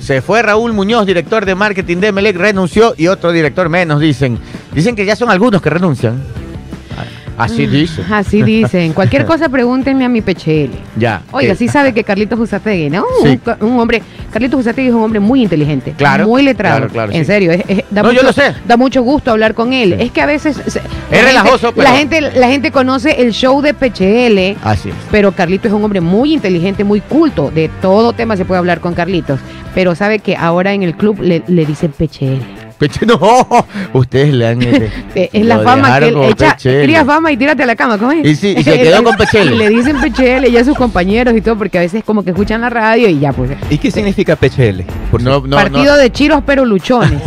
Se 0.00 0.22
fue 0.22 0.42
Raúl 0.42 0.72
Muñoz, 0.72 1.06
director 1.06 1.44
de 1.44 1.54
marketing 1.54 1.98
de 1.98 2.10
Melec, 2.10 2.36
renunció 2.36 2.94
y 2.96 3.08
otro 3.08 3.32
director 3.32 3.68
menos, 3.68 4.00
dicen. 4.00 4.38
Dicen 4.72 4.96
que 4.96 5.04
ya 5.04 5.14
son 5.14 5.30
algunos 5.30 5.60
que 5.60 5.68
renuncian. 5.68 6.22
Así 7.42 7.66
dicen. 7.66 8.04
Así 8.12 8.42
dicen. 8.42 8.92
Cualquier 8.92 9.24
cosa 9.24 9.48
pregúntenle 9.48 10.04
a 10.04 10.08
mi 10.08 10.20
PCL. 10.20 10.70
Ya. 10.96 11.22
Oiga, 11.32 11.52
Eh, 11.52 11.56
sí 11.56 11.68
sabe 11.68 11.92
que 11.92 12.04
Carlitos 12.04 12.38
Usategui, 12.38 12.90
¿no? 12.90 13.04
Sí. 13.22 13.38
Un, 13.60 13.68
un 13.72 13.80
hombre, 13.80 14.02
Carlitos 14.32 14.60
Usategui 14.60 14.88
es 14.88 14.94
un 14.94 15.02
hombre 15.02 15.20
muy 15.20 15.42
inteligente, 15.42 15.94
Claro, 15.96 16.26
muy 16.26 16.42
letrado. 16.42 16.76
claro, 16.78 16.92
claro, 16.92 17.12
en 17.12 17.20
sí. 17.20 17.24
serio, 17.26 17.52
es- 17.52 17.64
es- 17.68 17.84
da, 17.90 18.02
No, 18.02 18.08
mucho, 18.08 18.20
yo 18.20 18.26
lo 18.26 18.32
sé. 18.32 18.54
da 18.66 18.76
mucho 18.76 19.02
gusto 19.02 19.30
hablar 19.30 19.54
con 19.54 19.72
él. 19.72 19.94
Es 19.94 20.10
que 20.12 20.20
a 20.20 20.26
veces 20.26 20.56
se- 20.66 20.80
gente- 20.80 21.22
relajoso, 21.22 21.72
pero- 21.72 21.82
la 21.88 21.96
gente, 21.96 22.20
la 22.20 22.48
gente 22.48 22.70
conoce 22.70 23.20
el 23.22 23.32
show 23.32 23.60
de 23.62 23.74
PCL. 23.74 24.56
Así 24.62 24.90
es. 24.90 24.94
Pero 25.10 25.32
Carlitos 25.32 25.66
es 25.66 25.72
un 25.72 25.82
hombre 25.84 26.00
muy 26.00 26.32
inteligente, 26.34 26.84
muy 26.84 27.00
culto. 27.00 27.50
De 27.50 27.68
todo 27.80 28.12
tema 28.12 28.36
se 28.36 28.44
puede 28.44 28.58
hablar 28.58 28.80
con 28.80 28.94
Carlitos. 28.94 29.40
Pero 29.74 29.94
sabe 29.94 30.18
que 30.18 30.36
ahora 30.36 30.72
en 30.72 30.82
el 30.82 30.94
club 30.96 31.20
le, 31.20 31.42
le 31.46 31.64
dicen 31.64 31.92
PCL. 31.96 32.40
Peche, 32.80 33.04
no, 33.06 33.46
ustedes 33.92 34.32
le 34.32 34.48
han... 34.48 34.62
este, 34.62 34.90
Eh, 35.14 35.30
es 35.34 35.44
la 35.44 35.58
fama 35.60 36.00
que 36.00 36.08
él 36.08 36.16
echa. 36.22 36.52
Pechele. 36.56 36.84
Cría 36.84 37.04
fama 37.04 37.30
y 37.30 37.36
tírate 37.36 37.62
a 37.62 37.66
la 37.66 37.76
cama, 37.76 37.98
¿cómo 37.98 38.10
es? 38.12 38.26
Y 38.26 38.34
sí, 38.34 38.54
y 38.56 38.62
se 38.64 38.78
quedó 38.82 39.04
con 39.04 39.14
Pechele. 39.16 39.54
Y 39.54 39.58
le 39.58 39.68
dicen 39.68 40.00
Pechele 40.00 40.50
ya 40.50 40.62
a 40.62 40.64
sus 40.64 40.78
compañeros 40.78 41.36
y 41.36 41.42
todo, 41.42 41.56
porque 41.58 41.76
a 41.76 41.82
veces 41.82 42.02
como 42.02 42.24
que 42.24 42.30
escuchan 42.30 42.62
la 42.62 42.70
radio 42.70 43.06
y 43.10 43.18
ya, 43.18 43.32
pues. 43.34 43.50
¿Y 43.68 43.76
qué 43.76 43.90
significa 43.90 44.34
PHL? 44.34 44.80
Por 45.10 45.22
No, 45.22 45.42
no, 45.46 45.56
Partido 45.56 45.92
no. 45.92 45.96
de 45.98 46.10
chiros 46.10 46.42
pero 46.46 46.64
luchones. 46.64 47.20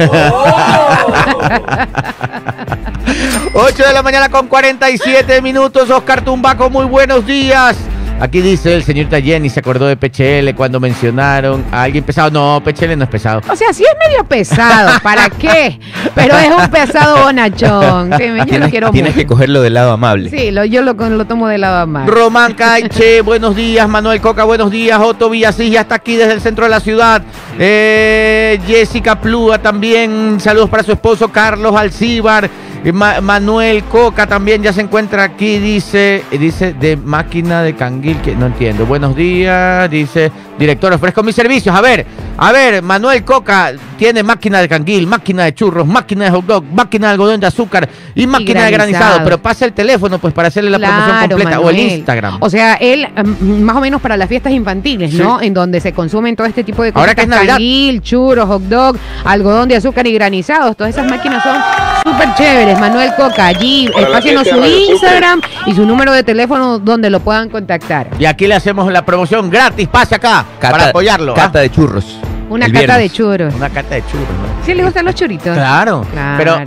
8 3.53 3.83
de 3.87 3.93
la 3.93 4.01
mañana 4.01 4.29
con 4.29 4.47
47 4.47 5.39
minutos. 5.43 5.87
Oscar 5.91 6.23
Tumbaco, 6.25 6.71
muy 6.71 6.85
buenos 6.85 7.25
días. 7.27 7.77
Aquí 8.23 8.39
dice 8.39 8.73
el 8.73 8.83
señor 8.85 9.09
Jenny 9.21 9.49
se 9.49 9.59
acordó 9.59 9.85
de 9.85 9.97
PHL 9.97 10.55
cuando 10.55 10.79
mencionaron 10.79 11.61
a 11.73 11.83
alguien 11.83 12.05
pesado. 12.05 12.31
No, 12.31 12.63
PHL 12.63 12.95
no 12.97 13.03
es 13.03 13.09
pesado. 13.09 13.41
O 13.49 13.55
sea, 13.57 13.73
sí 13.73 13.83
es 13.83 14.09
medio 14.09 14.23
pesado, 14.23 14.91
¿para 15.03 15.29
qué? 15.29 15.77
Pero 16.15 16.37
es 16.37 16.49
un 16.49 16.69
pesado 16.71 17.21
bonachón. 17.25 18.11
Sí, 18.17 18.23
yo 18.27 18.33
lo 18.37 18.45
tienes, 18.45 18.69
quiero 18.69 18.91
tienes 18.91 19.11
mucho. 19.11 19.21
que 19.21 19.27
cogerlo 19.27 19.61
del 19.61 19.73
lado 19.73 19.91
amable. 19.91 20.29
Sí, 20.29 20.51
lo- 20.51 20.63
yo 20.63 20.81
lo, 20.83 20.93
lo 20.93 21.25
tomo 21.25 21.49
de 21.49 21.57
lado 21.57 21.79
a 21.79 21.85
más. 21.85 22.07
Román 22.07 22.53
Caiche, 22.53 23.19
buenos 23.19 23.57
días. 23.57 23.89
Manuel 23.89 24.21
Coca, 24.21 24.45
buenos 24.45 24.71
días. 24.71 24.97
Otto 25.01 25.29
Villasís 25.29 25.69
ya 25.69 25.81
está 25.81 25.95
aquí 25.95 26.15
desde 26.15 26.31
el 26.31 26.39
centro 26.39 26.63
de 26.63 26.69
la 26.71 26.79
ciudad. 26.79 27.21
Eh, 27.59 28.57
Jessica 28.65 29.19
Plúa 29.19 29.57
también. 29.57 30.39
Saludos 30.39 30.69
para 30.69 30.83
su 30.83 30.93
esposo 30.93 31.27
Carlos 31.29 31.75
Alcíbar. 31.75 32.49
Eh, 32.83 32.91
Ma- 32.91 33.21
Manuel 33.21 33.83
Coca 33.85 34.27
también 34.27 34.61
ya 34.61 34.73
se 34.73 34.81
encuentra 34.81 35.23
aquí. 35.23 35.57
Dice, 35.59 36.23
dice 36.31 36.73
de 36.73 36.97
máquina 36.97 37.61
de 37.63 37.75
canguil, 37.75 38.17
que 38.21 38.35
no 38.35 38.47
entiendo. 38.47 38.85
Buenos 38.85 39.15
días. 39.15 39.89
Dice, 39.89 40.31
director, 40.59 40.91
ofrezco 40.91 41.23
mis 41.23 41.33
servicios. 41.35 41.73
A 41.73 41.79
ver, 41.81 42.05
a 42.37 42.51
ver, 42.51 42.81
Manuel 42.81 43.23
Coca 43.23 43.71
tiene 43.97 44.21
máquina 44.21 44.59
de 44.59 44.67
canguil, 44.67 45.07
máquina 45.07 45.45
de 45.45 45.53
churros, 45.53 45.87
máquina 45.87 46.25
de 46.25 46.31
hot 46.31 46.45
dog, 46.45 46.63
máquina 46.73 47.07
de 47.07 47.13
algodón 47.13 47.39
de 47.39 47.47
azúcar 47.47 47.87
y 48.15 48.27
máquina 48.27 48.65
de 48.65 48.71
granizado. 48.71 49.03
granizado. 49.05 49.23
Pero 49.23 49.37
pasa 49.41 49.63
el 49.65 49.71
teléfono 49.71 50.19
pues 50.19 50.33
para 50.33 50.49
hacerle 50.49 50.69
la 50.71 50.79
promoción 50.79 51.29
completa 51.29 51.59
o 51.61 51.69
el. 51.69 51.79
Instagram. 51.79 52.37
O 52.41 52.49
sea, 52.49 52.73
él, 52.75 53.07
mm, 53.39 53.61
más 53.61 53.77
o 53.77 53.79
menos 53.79 54.01
para 54.01 54.17
las 54.17 54.27
fiestas 54.27 54.51
infantiles, 54.51 55.13
¿no? 55.13 55.41
En 55.41 55.53
donde 55.53 55.79
se 55.79 55.93
consumen 55.93 56.35
todo 56.35 56.47
este 56.47 56.63
tipo 56.65 56.83
de 56.83 56.91
cosas. 56.91 57.01
Ahora 57.01 57.15
que 57.15 57.21
es 57.21 57.27
Navidad. 57.29 57.57
churros, 58.01 58.45
hot 58.47 58.63
dog, 58.63 58.97
algodón 59.23 59.69
de 59.69 59.77
azúcar 59.77 60.05
y 60.05 60.11
granizados. 60.13 60.75
Todas 60.75 60.93
esas 60.93 61.09
máquinas 61.09 61.41
son 61.43 61.55
súper 62.03 62.33
chéveres. 62.35 62.79
Manuel 62.79 63.11
Coca, 63.15 63.47
allí, 63.47 63.87
la 63.99 64.07
pásenos 64.09 64.47
su. 64.47 64.57
Instagram 64.63 65.41
y 65.65 65.73
su 65.73 65.85
número 65.85 66.11
de 66.11 66.23
teléfono 66.23 66.79
donde 66.79 67.09
lo 67.09 67.19
puedan 67.19 67.49
contactar. 67.49 68.09
Y 68.19 68.25
aquí 68.25 68.47
le 68.47 68.55
hacemos 68.55 68.91
la 68.91 69.05
promoción 69.05 69.49
gratis, 69.49 69.87
pase 69.87 70.15
acá 70.15 70.45
para 70.59 70.89
apoyarlo. 70.89 71.33
¿ah? 71.33 71.35
Cata 71.35 71.59
de 71.59 71.69
churros. 71.71 72.17
Una 72.49 72.69
cata 72.69 72.97
de 72.97 73.09
churros. 73.09 73.53
Una 73.55 73.69
cata 73.69 73.95
de 73.95 74.01
churros. 74.05 74.27
¿no? 74.27 74.65
¿Sí 74.65 74.73
le 74.73 74.83
gustan 74.83 75.05
los 75.05 75.15
churitos? 75.15 75.55
Claro, 75.55 76.05
Claro. 76.11 76.37
pero 76.37 76.57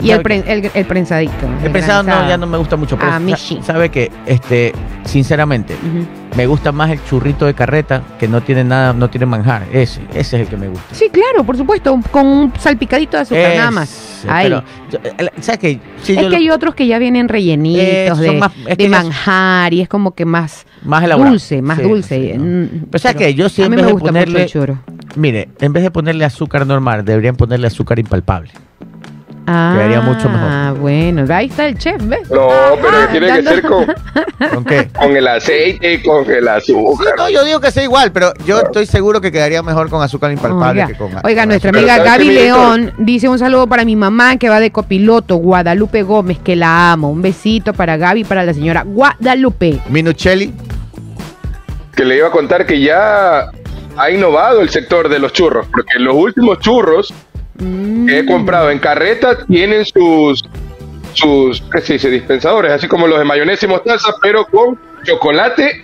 Y 0.00 0.10
el, 0.10 0.20
pre- 0.22 0.44
el, 0.46 0.70
el 0.74 0.84
prensadito. 0.84 1.32
el 1.46 1.72
no, 1.72 1.72
granizado. 1.72 2.28
ya 2.28 2.36
no 2.36 2.46
me 2.46 2.58
gusta 2.58 2.76
mucho. 2.76 2.98
Pero 2.98 3.10
A 3.12 3.18
mí 3.20 3.32
sí. 3.38 3.58
sabe 3.64 3.90
que, 3.90 4.12
este, 4.26 4.74
sinceramente, 5.04 5.76
me 6.36 6.46
gusta 6.46 6.72
más 6.72 6.90
el 6.90 7.02
churrito 7.04 7.46
de 7.46 7.54
carreta 7.54 8.02
que 8.18 8.28
no 8.28 8.42
tiene 8.42 8.64
nada, 8.64 8.92
no 8.92 9.08
tiene 9.08 9.24
manjar. 9.26 9.62
Ese, 9.72 10.02
ese 10.10 10.18
es 10.18 10.34
el 10.34 10.46
que 10.48 10.56
me 10.56 10.68
gusta. 10.68 10.94
Sí, 10.94 11.08
claro, 11.10 11.42
por 11.44 11.56
supuesto, 11.56 11.98
con 12.10 12.26
un 12.26 12.52
salpicadito 12.58 13.16
de 13.16 13.22
azúcar 13.22 13.56
nada 13.56 13.70
más. 13.70 14.13
Pero, 14.28 14.62
¿sabes 15.40 15.58
qué? 15.60 15.80
Sí, 16.02 16.12
es 16.12 16.18
que 16.18 16.28
lo- 16.30 16.36
hay 16.36 16.50
otros 16.50 16.74
que 16.74 16.86
ya 16.86 16.98
vienen 16.98 17.28
rellenitos 17.28 18.18
Eh, 18.18 18.22
de, 18.22 18.32
más- 18.38 18.52
es 18.56 18.64
de 18.64 18.76
que 18.76 18.84
ya- 18.84 19.02
manjar 19.02 19.72
y 19.74 19.80
es 19.82 19.88
como 19.88 20.14
que 20.14 20.24
más 20.24 20.66
más 20.84 21.02
elaborado. 21.04 21.30
dulce, 21.32 21.62
más 21.62 21.78
Sí, 21.78 21.82
dulce. 21.84 22.32
sí, 22.32 22.38
¿no? 22.38 22.44
Mm, 22.44 22.68
Pero 22.90 22.98
¿sabes 22.98 23.16
qué? 23.16 23.34
Yo 23.34 23.48
sí 23.48 23.62
mí 23.68 23.76
vez 23.76 23.84
me 23.86 23.92
gusta 23.92 24.12
mucho 24.12 24.12
ponerle- 24.12 24.42
el 24.42 24.48
churro. 24.48 24.78
Mire, 25.16 25.48
en 25.60 25.72
vez 25.72 25.82
de 25.82 25.90
ponerle 25.90 26.24
azúcar 26.24 26.66
normal, 26.66 27.04
deberían 27.04 27.36
ponerle 27.36 27.66
azúcar 27.68 27.98
impalpable. 27.98 28.50
Ah, 29.46 29.74
Quedaría 29.76 30.00
mucho 30.00 30.28
mejor. 30.28 30.78
bueno, 30.78 31.24
ahí 31.34 31.46
está 31.46 31.66
el 31.66 31.76
chef, 31.76 32.02
¿ves? 32.06 32.30
No, 32.30 32.48
pero 32.80 33.08
tiene 33.10 33.26
que 33.26 33.42
ser 33.42 33.62
con, 33.62 33.86
¿Con 34.54 34.64
qué? 34.64 34.88
con 34.88 35.14
el 35.16 35.28
aceite, 35.28 36.02
con 36.02 36.30
el 36.30 36.44
Sí, 36.44 36.48
azúcar. 36.72 37.14
no, 37.18 37.28
yo 37.28 37.44
digo 37.44 37.60
que 37.60 37.70
sea 37.70 37.82
igual, 37.82 38.10
pero 38.12 38.32
yo 38.46 38.60
estoy 38.60 38.86
seguro 38.86 39.20
que 39.20 39.30
quedaría 39.30 39.62
mejor 39.62 39.90
con 39.90 40.02
azúcar 40.02 40.32
impalpable 40.32 40.82
Oiga, 40.82 40.86
que 40.86 40.94
con 40.98 41.10
oiga, 41.24 41.42
con 41.42 41.48
nuestra 41.50 41.70
amiga 41.70 41.96
¿sabes 41.96 42.12
Gaby? 42.12 42.30
León 42.30 42.92
dice 42.98 43.28
un 43.28 43.38
saludo 43.38 43.66
para 43.66 43.84
mi 43.84 43.96
mamá 43.96 44.36
que 44.38 44.48
va 44.48 44.60
de 44.60 44.70
copiloto, 44.72 45.36
Guadalupe 45.36 46.02
Gómez, 46.02 46.38
que 46.38 46.56
la 46.56 46.92
amo. 46.92 47.10
Un 47.10 47.20
besito 47.20 47.72
para 47.74 47.96
Gaby 47.98 48.20
y 48.20 48.24
para 48.24 48.44
la 48.44 48.54
señora 48.54 48.82
Guadalupe. 48.86 49.80
Minuchelli. 49.90 50.54
Que 51.94 52.04
le 52.04 52.16
iba 52.16 52.28
a 52.28 52.30
contar 52.30 52.66
que 52.66 52.80
ya 52.80 53.46
ha 53.96 54.10
innovado 54.10 54.60
el 54.62 54.68
sector 54.70 55.08
de 55.08 55.18
los 55.18 55.32
churros, 55.32 55.66
porque 55.70 55.98
los 55.98 56.14
últimos 56.16 56.58
churros 56.60 57.12
Mm. 57.58 58.06
que 58.06 58.18
he 58.20 58.26
comprado 58.26 58.70
en 58.70 58.78
carreta 58.80 59.44
tienen 59.46 59.84
sus, 59.84 60.42
sus 61.12 61.62
¿qué 61.72 61.80
se 61.80 61.92
dice? 61.94 62.10
dispensadores, 62.10 62.72
así 62.72 62.88
como 62.88 63.06
los 63.06 63.18
de 63.18 63.24
mayonesa 63.24 63.66
y 63.66 63.68
mostaza, 63.68 64.08
pero 64.20 64.44
con 64.46 64.78
chocolate 65.04 65.82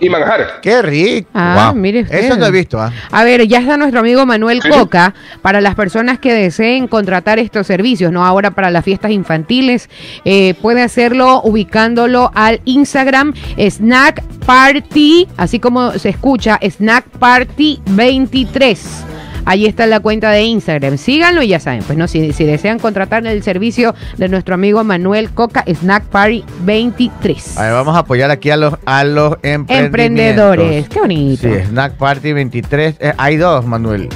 y 0.00 0.10
manjar. 0.10 0.60
Qué 0.60 0.82
rico. 0.82 1.30
Ah, 1.32 1.70
Wow. 1.70 1.80
mire 1.80 2.02
usted. 2.02 2.18
Eso 2.24 2.36
no 2.36 2.46
he 2.46 2.50
visto, 2.50 2.80
¿ah? 2.80 2.92
A 3.12 3.22
ver, 3.22 3.46
ya 3.46 3.60
está 3.60 3.76
nuestro 3.76 4.00
amigo 4.00 4.26
Manuel 4.26 4.60
Sí. 4.60 4.68
Coca 4.68 5.14
para 5.40 5.60
las 5.60 5.76
personas 5.76 6.18
que 6.18 6.32
deseen 6.34 6.88
contratar 6.88 7.38
estos 7.38 7.68
servicios, 7.68 8.10
¿no? 8.10 8.26
Ahora 8.26 8.50
para 8.50 8.72
las 8.72 8.84
fiestas 8.84 9.12
infantiles, 9.12 9.88
eh, 10.24 10.54
puede 10.60 10.82
hacerlo 10.82 11.40
ubicándolo 11.42 12.32
al 12.34 12.60
Instagram 12.64 13.32
Snack 13.56 14.22
Party, 14.44 15.28
así 15.36 15.60
como 15.60 15.92
se 15.92 16.08
escucha, 16.08 16.58
Snack 16.60 17.04
Party 17.20 17.80
23. 17.90 19.04
Ahí 19.46 19.66
está 19.66 19.86
la 19.86 20.00
cuenta 20.00 20.30
de 20.30 20.42
Instagram. 20.42 20.96
Síganlo 20.98 21.42
y 21.42 21.48
ya 21.48 21.60
saben, 21.60 21.82
pues 21.82 21.98
no, 21.98 22.08
si, 22.08 22.32
si 22.32 22.44
desean 22.44 22.78
contratar 22.78 23.26
el 23.26 23.42
servicio 23.42 23.94
de 24.16 24.28
nuestro 24.28 24.54
amigo 24.54 24.82
Manuel 24.84 25.30
Coca, 25.30 25.64
Snack 25.66 26.04
Party 26.04 26.44
23. 26.62 27.58
A 27.58 27.62
ver, 27.62 27.72
vamos 27.72 27.94
a 27.96 28.00
apoyar 28.00 28.30
aquí 28.30 28.50
a 28.50 28.56
los, 28.56 28.74
a 28.86 29.04
los 29.04 29.34
emprendedores. 29.42 29.84
Emprendedores, 29.84 30.88
qué 30.88 31.00
bonito. 31.00 31.48
Sí, 31.48 31.54
Snack 31.68 31.94
Party 31.94 32.32
23. 32.32 32.96
eh, 33.00 33.12
hay 33.18 33.36
dos, 33.36 33.66
Manuel. 33.66 34.08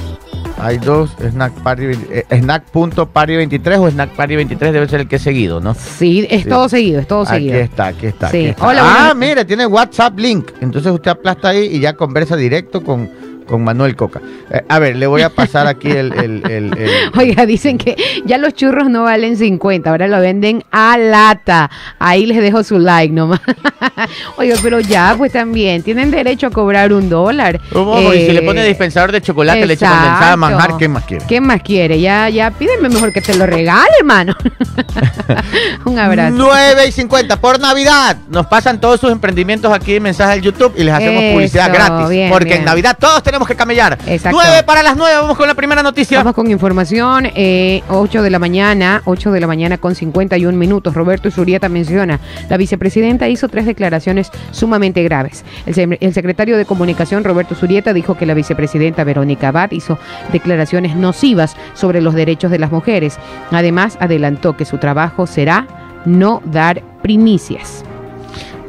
Hay 0.61 0.77
dos 0.77 1.11
Snack 1.21 1.53
Party 1.63 1.85
20 1.85 2.19
eh, 2.19 2.25
Snack.party 2.37 3.35
23 3.37 3.77
o 3.79 3.89
Snack 3.89 4.09
Party 4.09 4.35
23 4.35 4.73
debe 4.73 4.89
ser 4.89 4.99
el 5.01 5.07
que 5.07 5.15
he 5.15 5.19
seguido, 5.19 5.61
¿no? 5.61 5.73
Sí, 5.73 6.27
es 6.29 6.43
Sí. 6.43 6.49
todo 6.49 6.67
seguido, 6.67 6.99
es 6.99 7.07
todo 7.07 7.21
Aquí 7.21 7.29
seguido. 7.31 7.59
está, 7.59 7.87
aquí 7.87 8.07
está. 8.07 8.29
Sí. 8.29 8.37
aquí 8.39 8.45
está. 8.47 8.67
Hola, 8.67 8.81
ah, 8.83 9.13
buenas- 9.13 9.15
mira, 9.15 9.45
tiene 9.45 9.65
WhatsApp 9.65 10.19
link. 10.19 10.51
Entonces 10.59 10.91
usted 10.91 11.11
aplasta 11.11 11.49
ahí 11.49 11.69
y 11.71 11.79
ya 11.79 11.93
conversa 11.93 12.35
directo 12.35 12.83
con, 12.83 13.09
con 13.49 13.63
Manuel 13.63 13.95
Coca. 13.95 14.21
Eh, 14.51 14.63
a 14.69 14.77
ver, 14.79 14.95
le 14.95 15.07
voy 15.07 15.23
a 15.23 15.29
pasar 15.29 15.65
aquí 15.67 15.89
el... 15.89 16.13
el- 16.13 16.43
el- 16.49 16.77
el- 16.77 16.89
Oiga, 17.17 17.45
dicen 17.47 17.77
que 17.79 17.95
ya 18.25 18.37
los 18.37 18.53
churros 18.53 18.89
no 18.89 19.03
valen 19.03 19.35
50, 19.37 19.89
ahora 19.89 20.07
lo 20.07 20.19
venden 20.19 20.63
a 20.71 20.97
lata. 20.97 21.69
Ahí 21.97 22.25
les 22.27 22.37
dejo 22.41 22.63
su 22.63 22.77
like 22.77 23.11
nomás. 23.13 23.41
Oiga, 24.37 24.55
pero 24.61 24.79
ya, 24.79 25.15
pues 25.17 25.31
también 25.33 25.81
tienen 25.83 26.11
derecho 26.11 26.47
a 26.47 26.51
cobrar 26.51 26.93
un 26.93 27.09
dólar. 27.09 27.59
¿Cómo? 27.73 27.99
y 28.13 28.25
si 28.27 28.31
le 28.31 28.39
Eh, 28.39 28.43
pone 28.43 28.63
dispensador 28.63 29.11
de 29.11 29.21
chocolate, 29.21 29.61
leche 29.65 29.85
exacto. 29.85 29.97
condensada, 30.03 30.35
manjar, 30.37 30.77
¿qué 30.77 30.87
más 30.87 31.03
quiere? 31.05 31.25
¿Qué 31.27 31.41
más 31.41 31.61
quiere? 31.63 31.99
Ya, 31.99 32.29
ya, 32.29 32.51
pídeme 32.51 32.89
mejor 32.89 33.11
que 33.11 33.21
te 33.21 33.35
lo 33.35 33.45
regale, 33.47 33.89
hermano. 33.99 34.35
un 35.85 35.97
abrazo. 35.99 36.35
9 36.37 36.87
y 36.87 36.91
50 36.91 37.39
por 37.41 37.59
Navidad. 37.59 38.17
Nos 38.29 38.45
pasan 38.47 38.79
todos 38.79 38.99
sus 38.99 39.11
emprendimientos 39.11 39.71
aquí 39.73 39.95
en 39.95 40.03
mensaje 40.03 40.33
al 40.33 40.41
YouTube 40.41 40.73
y 40.77 40.83
les 40.83 40.93
hacemos 40.93 41.23
Eso, 41.23 41.33
publicidad 41.33 41.73
gratis. 41.73 42.09
bien, 42.09 42.29
porque 42.31 42.45
bien. 42.45 42.59
en 42.59 42.65
Navidad 42.65 42.97
todos 42.99 43.23
tenemos 43.23 43.38
que 43.47 43.55
camellar. 43.55 43.97
Exacto. 44.07 44.39
9 44.43 44.63
para 44.63 44.83
las 44.83 44.95
9, 44.97 45.15
vamos 45.21 45.37
con 45.37 45.47
la 45.47 45.53
primera 45.55 45.81
noticia. 45.83 46.17
Vamos 46.19 46.33
con 46.33 46.49
información, 46.51 47.27
eh, 47.35 47.81
8 47.89 48.21
de 48.21 48.29
la 48.29 48.39
mañana, 48.39 49.01
8 49.05 49.31
de 49.31 49.39
la 49.39 49.47
mañana 49.47 49.77
con 49.77 49.95
51 49.95 50.57
minutos. 50.57 50.93
Roberto 50.93 51.27
Isurieta 51.27 51.69
menciona, 51.69 52.19
la 52.49 52.57
vicepresidenta 52.57 53.27
hizo 53.27 53.47
tres 53.49 53.65
declaraciones 53.65 54.31
sumamente 54.51 55.03
graves. 55.03 55.43
El, 55.65 55.73
se- 55.73 55.97
el 55.99 56.13
secretario 56.13 56.57
de 56.57 56.65
Comunicación, 56.65 57.23
Roberto 57.23 57.53
Isurieta, 57.53 57.93
dijo 57.93 58.15
que 58.17 58.25
la 58.25 58.33
vicepresidenta 58.33 59.03
Verónica 59.03 59.49
Abad 59.49 59.71
hizo 59.71 59.97
declaraciones 60.31 60.95
nocivas 60.95 61.55
sobre 61.73 62.01
los 62.01 62.13
derechos 62.13 62.51
de 62.51 62.59
las 62.59 62.71
mujeres. 62.71 63.17
Además, 63.51 63.97
adelantó 63.99 64.55
que 64.57 64.65
su 64.65 64.77
trabajo 64.77 65.27
será 65.27 65.67
no 66.05 66.41
dar 66.45 66.81
primicias. 67.01 67.83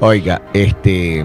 Oiga, 0.01 0.41
este... 0.55 1.25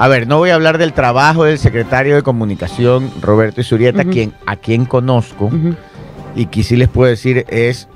A 0.00 0.08
ver, 0.08 0.26
no 0.26 0.38
voy 0.38 0.48
a 0.48 0.54
hablar 0.54 0.78
del 0.78 0.94
trabajo 0.94 1.44
del 1.44 1.58
secretario 1.58 2.14
de 2.14 2.22
Comunicación, 2.22 3.12
Roberto 3.20 3.60
Isurieta, 3.60 4.06
quien, 4.06 4.32
a 4.46 4.56
quien 4.56 4.86
conozco 4.86 5.50
y 6.34 6.46
que 6.46 6.62
sí 6.62 6.76
les 6.76 6.88
puedo 6.88 7.10
decir 7.10 7.44
es 7.48 7.86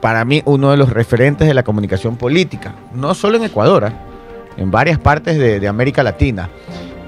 para 0.00 0.24
mí 0.24 0.40
uno 0.46 0.70
de 0.70 0.78
los 0.78 0.88
referentes 0.88 1.46
de 1.46 1.52
la 1.52 1.62
comunicación 1.62 2.16
política, 2.16 2.74
no 2.94 3.12
solo 3.12 3.36
en 3.36 3.44
Ecuador, 3.44 3.84
¿ah? 3.84 3.92
en 4.56 4.70
varias 4.70 4.98
partes 4.98 5.36
de, 5.36 5.60
de 5.60 5.68
América 5.68 6.02
Latina. 6.02 6.48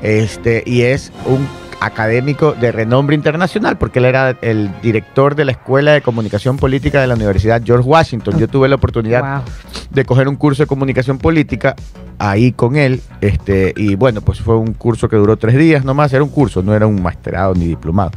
Este, 0.02 0.62
y 0.66 0.82
es 0.82 1.12
un 1.24 1.48
académico 1.85 2.53
de 2.53 2.73
renombre 2.73 3.14
internacional, 3.16 3.77
porque 3.79 3.99
él 3.99 4.05
era 4.07 4.37
el 4.42 4.71
director 4.83 5.35
de 5.35 5.45
la 5.45 5.53
Escuela 5.53 5.92
de 5.92 6.01
Comunicación 6.03 6.57
Política 6.57 7.01
de 7.01 7.07
la 7.07 7.14
Universidad 7.14 7.62
George 7.64 7.88
Washington. 7.88 8.38
Yo 8.38 8.49
tuve 8.49 8.68
la 8.68 8.77
oportunidad 8.77 9.23
Wow. 9.23 9.45
de 9.90 10.05
coger 10.05 10.29
un 10.29 10.37
curso 10.37 10.62
de 10.62 10.66
comunicación 10.66 11.18
política 11.18 11.75
ahí 12.18 12.53
con 12.53 12.77
él. 12.77 13.03
Este, 13.21 13.73
y 13.77 13.95
bueno, 13.97 14.21
pues 14.21 14.40
fue 14.40 14.57
un 14.57 14.75
curso 14.75 15.09
que 15.09 15.16
duró 15.16 15.37
tres 15.37 15.57
días 15.57 15.85
nomás. 15.85 16.12
Era 16.12 16.23
un 16.23 16.31
curso, 16.31 16.62
no 16.62 16.75
era 16.75 16.87
un 16.87 17.03
masterado 17.03 17.55
ni 17.55 17.66
diplomado. 17.66 18.11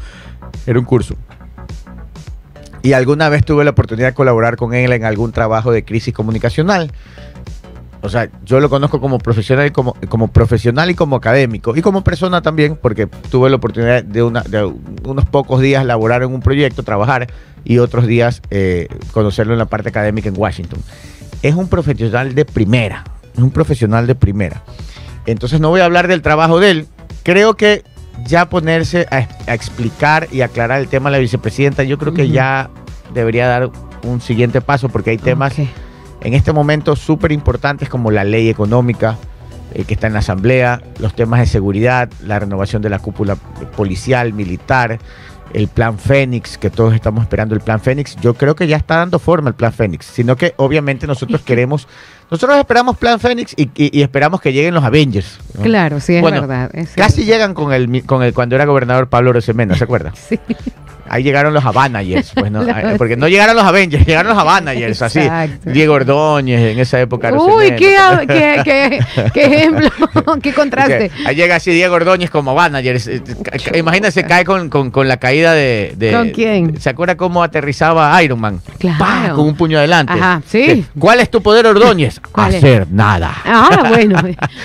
Era 0.66 0.80
un 0.80 0.86
curso. 0.86 1.16
y 2.84 2.94
alguna 2.94 3.30
vez 3.30 3.44
tuve 3.44 3.64
la 3.64 3.72
oportunidad 3.72 4.10
de 4.10 4.14
colaborar 4.14 4.58
con 4.58 4.76
él 4.76 4.94
en 4.94 5.06
algún 5.06 5.32
trabajo 5.32 5.72
de 5.72 5.84
crisis 5.84 6.14
comunicacional. 6.14 6.92
O 8.06 8.10
sea, 8.10 8.30
yo 8.44 8.60
lo 8.60 8.70
conozco 8.70 9.02
como 9.02 9.18
profesional 9.18 9.68
y 9.68 9.72
como, 9.72 9.96
como 10.10 10.28
profesional 10.28 10.92
y 10.92 10.96
como 10.96 11.16
académico 11.16 11.76
y 11.76 11.82
como 11.82 12.04
persona 12.04 12.42
también, 12.42 12.78
porque 12.80 13.08
tuve 13.08 13.50
la 13.50 13.56
oportunidad 13.56 14.04
de, 14.04 14.22
una, 14.22 14.42
de 14.42 14.64
unos 15.04 15.26
pocos 15.26 15.60
días 15.60 15.84
laborar 15.86 16.22
en 16.22 16.32
un 16.32 16.42
proyecto, 16.42 16.84
trabajar 16.84 17.28
y 17.64 17.80
otros 17.80 18.06
días 18.06 18.42
eh, 18.52 18.88
conocerlo 19.12 19.54
en 19.54 19.60
la 19.60 19.66
parte 19.66 19.90
académica 19.90 20.30
en 20.30 20.36
Washington. 20.38 20.80
Es 21.42 21.56
un 21.56 21.68
profesional 21.68 22.36
de 22.36 22.46
primera, 22.46 23.04
es 23.34 23.40
un 23.40 23.52
profesional 23.52 24.06
de 24.06 24.14
primera. 24.14 24.62
Entonces 25.26 25.60
no 25.60 25.70
voy 25.70 25.82
a 25.82 25.86
hablar 25.86 26.08
del 26.08 26.22
trabajo 26.22 26.60
de 26.60 26.72
él. 26.72 26.88
Creo 27.24 27.56
que 27.56 27.84
ya 28.28 28.50
ponerse 28.50 29.08
a, 29.10 29.28
explicar 29.52 30.28
y 30.32 30.42
aclarar 30.42 30.80
el 30.80 30.88
tema 30.88 31.10
de 31.10 31.18
la 31.18 31.22
vicepresidenta, 31.22 31.84
yo 31.84 31.98
creo 31.98 32.14
que 32.14 32.30
ya 32.30 32.70
debería 33.16 33.48
dar 33.48 33.72
un 34.04 34.22
siguiente 34.22 34.62
paso 34.62 34.90
porque 34.90 35.10
hay 35.10 35.18
temas 35.18 35.54
en 36.22 36.34
este 36.34 36.54
momento 36.54 36.96
súper 36.96 37.32
importantes 37.32 37.90
como 37.90 38.12
la 38.12 38.24
ley 38.24 38.50
económica 38.50 39.18
eh, 39.74 39.84
que 39.84 39.94
está 39.94 40.08
en 40.08 40.14
la 40.14 40.20
Asamblea, 40.20 40.82
los 41.00 41.16
temas 41.16 41.40
de 41.40 41.46
seguridad, 41.46 42.10
la 42.24 42.40
renovación 42.40 42.82
de 42.82 42.90
la 42.90 43.00
cúpula 43.00 43.36
policial, 43.76 44.34
militar, 44.34 45.00
el 45.54 45.68
plan 45.68 45.98
Fénix, 45.98 46.58
que 46.58 46.70
todos 46.70 46.94
estamos 46.94 47.24
esperando 47.24 47.56
el 47.56 47.62
plan 47.62 47.80
Fénix. 47.80 48.16
Yo 48.18 48.34
creo 48.34 48.56
que 48.56 48.68
ya 48.68 48.78
está 48.78 48.98
dando 48.98 49.20
forma 49.20 49.50
el 49.50 49.56
plan 49.56 49.72
Fénix, 49.72 50.06
sino 50.06 50.36
que 50.36 50.54
obviamente 50.58 51.08
nosotros 51.08 51.42
queremos 51.46 51.88
nosotros 52.30 52.58
esperamos 52.58 52.98
Plan 52.98 53.20
Fénix 53.20 53.54
y, 53.56 54.02
esperamos 54.02 54.42
que 54.42 54.52
lleguen 54.52 54.74
los 54.74 54.84
Avengers. 54.84 55.38
Claro, 55.62 56.00
sí, 56.00 56.16
es 56.16 56.24
verdad. 56.24 56.72
casi 56.96 57.24
llegan 57.24 57.54
con 57.54 57.72
el, 57.72 58.04
con 58.06 58.24
el 58.24 58.34
cuando 58.34 58.56
era 58.56 58.66
gobernador 58.66 59.08
Pablo 59.10 59.32
Rosemena, 59.32 59.76
¿se 59.76 59.84
acuerda? 59.84 60.12
sí. 60.16 60.40
Ahí 61.08 61.24
llegaron 61.24 61.54
los 61.54 61.64
Avanagers, 61.64 62.32
pues 62.34 62.52
no, 62.52 62.66
porque 62.98 63.16
no 63.16 63.28
llegaron 63.28 63.56
los 63.56 63.66
Avengers, 63.66 64.06
llegaron 64.06 64.32
los 64.32 64.38
Avanagers, 64.38 65.02
así. 65.02 65.22
Diego 65.64 65.94
Ordóñez 65.94 66.74
en 66.74 66.80
esa 66.80 67.00
época. 67.00 67.32
Uy, 67.34 67.72
qué, 67.78 67.96
qué, 68.28 69.00
qué, 69.34 69.44
ejemplo, 69.44 69.90
qué 70.42 70.54
contraste. 70.54 71.12
ahí 71.26 71.36
llega 71.36 71.58
así 71.58 71.72
Diego 71.72 71.96
Ordóñez 71.96 72.30
como 72.30 72.52
Avanagers. 72.52 73.08
Eh, 73.08 73.22
imagínense, 73.76 74.24
cae 74.24 74.44
con, 74.46 74.70
con, 74.70 75.08
la 75.08 75.18
caída 75.18 75.54
de, 75.54 76.12
¿Con 76.12 76.30
quién? 76.30 76.82
¿Se 76.82 76.90
acuerda 76.90 77.16
cómo 77.16 77.44
aterrizaba 77.44 78.22
Iron 78.24 78.40
Man? 78.40 78.62
Claro. 78.80 79.36
Con 79.36 79.46
un 79.48 79.56
puño 79.56 79.78
adelante. 79.78 80.14
Ajá, 80.14 80.42
sí. 80.48 80.86
¿Cuál 80.98 81.20
es 81.20 81.30
tu 81.30 81.42
poder, 81.42 81.68
Ordóñez? 81.68 82.20
Hacer 82.34 82.88
nada. 82.90 83.34
Ah, 83.46 83.86
bueno. 83.90 84.20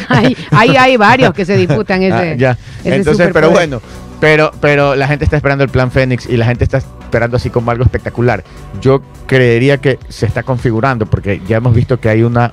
Ahí 0.09 0.37
hay, 0.51 0.77
hay, 0.77 0.97
varios 0.97 1.35
que 1.35 1.45
se 1.45 1.57
disputan 1.57 2.03
ese. 2.03 2.33
Ah, 2.33 2.35
ya. 2.37 2.59
Entonces, 2.85 3.31
pero 3.33 3.51
bueno 3.51 3.81
pero, 4.21 4.53
pero 4.61 4.95
la 4.95 5.09
gente 5.09 5.25
está 5.25 5.37
esperando 5.37 5.65
el 5.65 5.71
plan 5.71 5.91
Fénix 5.91 6.27
y 6.27 6.37
la 6.37 6.45
gente 6.45 6.65
está 6.65 6.79
esperando 6.79 7.39
así 7.39 7.49
como 7.49 7.71
algo 7.71 7.85
espectacular. 7.85 8.45
Yo 8.81 9.01
creería 9.27 9.79
que 9.79 9.99
se 10.09 10.27
está 10.27 10.43
configurando 10.43 11.07
porque 11.07 11.41
ya 11.49 11.57
hemos 11.57 11.75
visto 11.75 11.99
que 11.99 12.11
hay 12.11 12.23
una, 12.23 12.53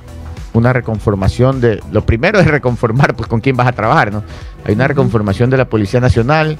una 0.53 0.71
reconformación 0.71 1.59
de... 1.59 1.81
Lo 1.91 2.05
primero 2.05 2.39
es 2.39 2.47
reconformar 2.47 3.15
pues 3.15 3.27
con 3.27 3.41
quién 3.41 3.57
vas 3.57 3.67
a 3.67 3.73
trabajar, 3.73 4.13
¿no? 4.13 4.23
Hay 4.65 4.75
una 4.75 4.87
reconformación 4.87 5.49
de 5.49 5.57
la 5.57 5.65
Policía 5.65 5.99
Nacional 5.99 6.57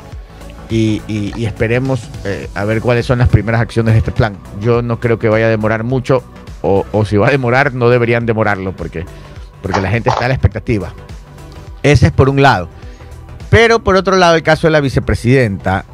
y, 0.70 1.02
esperemos 1.42 2.10
eh, 2.26 2.50
a 2.54 2.66
ver 2.66 2.82
cuáles 2.82 3.06
son 3.06 3.20
las 3.20 3.30
primeras 3.30 3.62
acciones 3.62 3.94
de 3.94 4.00
este 4.00 4.12
plan. 4.12 4.36
Yo 4.60 4.82
no 4.82 5.00
creo 5.00 5.18
que 5.18 5.30
vaya 5.30 5.46
a 5.46 5.50
demorar 5.50 5.86
mucho 5.86 6.22
o, 6.62 6.86
o 6.92 7.06
si 7.06 7.16
va 7.16 7.30
a 7.30 7.32
demorar 7.32 7.74
no 7.74 7.90
deberían 7.90 8.26
demorarlo 8.26 8.76
porque, 8.76 9.06
porque 9.62 9.80
la 9.80 9.90
gente 9.90 10.10
está 10.10 10.26
a 10.26 10.28
la 10.28 10.34
expectativa. 10.34 10.92
Ese 11.82 12.08
es 12.08 12.12
por 12.12 12.28
un 12.28 12.42
lado. 12.42 12.68
Pero 13.50 13.84
por 13.84 13.96
otro 13.96 14.16
lado, 14.18 14.36
el 14.36 14.44
caso 14.44 14.68
de 14.68 14.72
la 14.72 14.82
vicepresidenta, 14.82 15.86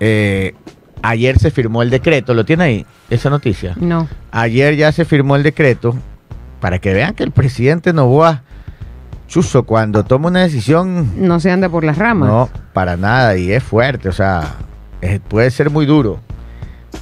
eh, 0.00 0.54
ayer 1.02 1.38
se 1.38 1.50
firmó 1.50 1.82
el 1.82 1.90
decreto, 1.90 2.34
¿lo 2.34 2.44
tiene 2.44 2.64
ahí 2.64 2.86
esa 3.10 3.30
noticia? 3.30 3.74
No. 3.78 4.08
Ayer 4.30 4.76
ya 4.76 4.92
se 4.92 5.04
firmó 5.04 5.36
el 5.36 5.42
decreto 5.42 5.96
para 6.60 6.78
que 6.78 6.92
vean 6.92 7.14
que 7.14 7.22
el 7.22 7.30
presidente 7.30 7.92
Novoa, 7.92 8.42
chuso, 9.28 9.62
cuando 9.64 10.04
toma 10.04 10.28
una 10.28 10.40
decisión... 10.40 11.26
No 11.26 11.38
se 11.38 11.50
anda 11.50 11.68
por 11.68 11.84
las 11.84 11.98
ramas. 11.98 12.28
No, 12.28 12.48
para 12.72 12.96
nada, 12.96 13.36
y 13.36 13.52
es 13.52 13.62
fuerte, 13.62 14.08
o 14.08 14.12
sea, 14.12 14.56
puede 15.28 15.50
ser 15.50 15.70
muy 15.70 15.86
duro. 15.86 16.20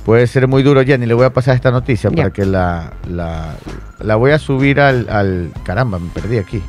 Puede 0.04 0.26
ser 0.26 0.46
muy 0.46 0.62
duro, 0.62 0.84
Jenny. 0.84 1.06
Le 1.06 1.14
voy 1.14 1.24
a 1.24 1.32
pasar 1.32 1.54
esta 1.54 1.70
noticia 1.70 2.10
para 2.10 2.30
que 2.30 2.44
la, 2.44 2.92
la, 3.08 4.16
voy 4.16 4.30
a 4.30 4.38
subir 4.38 4.80
al, 4.80 5.08
al. 5.08 5.50
Caramba, 5.64 5.98
me 5.98 6.08
perdí 6.10 6.38
aquí. 6.38 6.62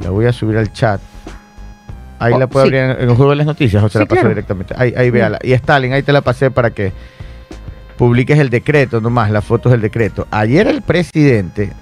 La 0.00 0.10
voy 0.10 0.26
a 0.26 0.32
subir 0.32 0.56
al 0.56 0.72
chat. 0.72 1.00
Ahí 2.18 2.32
oh, 2.32 2.38
la 2.38 2.46
puedo 2.46 2.64
abrir 2.64 2.80
en, 2.80 2.90
el 2.90 3.14
juego 3.14 3.30
de 3.30 3.36
las 3.36 3.46
noticias 3.46 3.82
o 3.82 3.88
se 3.88 3.98
la 3.98 4.06
paso 4.06 4.28
directamente. 4.28 4.74
Ahí, 4.76 4.94
ahí 4.96 5.10
véala. 5.10 5.38
Y 5.42 5.52
Stalin, 5.52 5.92
ahí 5.92 6.02
te 6.02 6.12
la 6.12 6.20
pasé 6.20 6.50
para 6.50 6.70
que 6.70 6.92
publiques 7.96 8.38
el 8.38 8.50
decreto 8.50 9.00
nomás, 9.00 9.30
las 9.30 9.44
fotos 9.44 9.72
del 9.72 9.80
decreto. 9.80 10.26
Ayer 10.30 10.66
el 10.66 10.82
presidente 10.82 11.72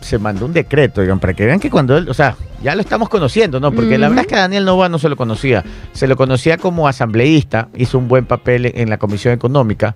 se 0.00 0.18
mandó 0.18 0.46
un 0.46 0.52
decreto, 0.52 1.00
digan, 1.00 1.18
para 1.18 1.34
que 1.34 1.46
vean 1.46 1.60
que 1.60 1.70
cuando 1.70 1.96
él, 1.96 2.08
o 2.08 2.14
sea, 2.14 2.36
ya 2.62 2.74
lo 2.74 2.80
estamos 2.80 3.08
conociendo, 3.08 3.60
¿no? 3.60 3.72
Porque 3.72 3.98
la 3.98 4.08
verdad 4.08 4.24
es 4.24 4.28
que 4.28 4.36
Daniel 4.36 4.64
Nova 4.64 4.88
no 4.88 4.98
se 4.98 5.08
lo 5.08 5.16
conocía. 5.16 5.64
Se 5.92 6.06
lo 6.06 6.16
conocía 6.16 6.58
como 6.58 6.88
asambleísta, 6.88 7.68
hizo 7.74 7.98
un 7.98 8.08
buen 8.08 8.26
papel 8.26 8.72
en 8.74 8.90
la 8.90 8.98
Comisión 8.98 9.32
Económica. 9.32 9.94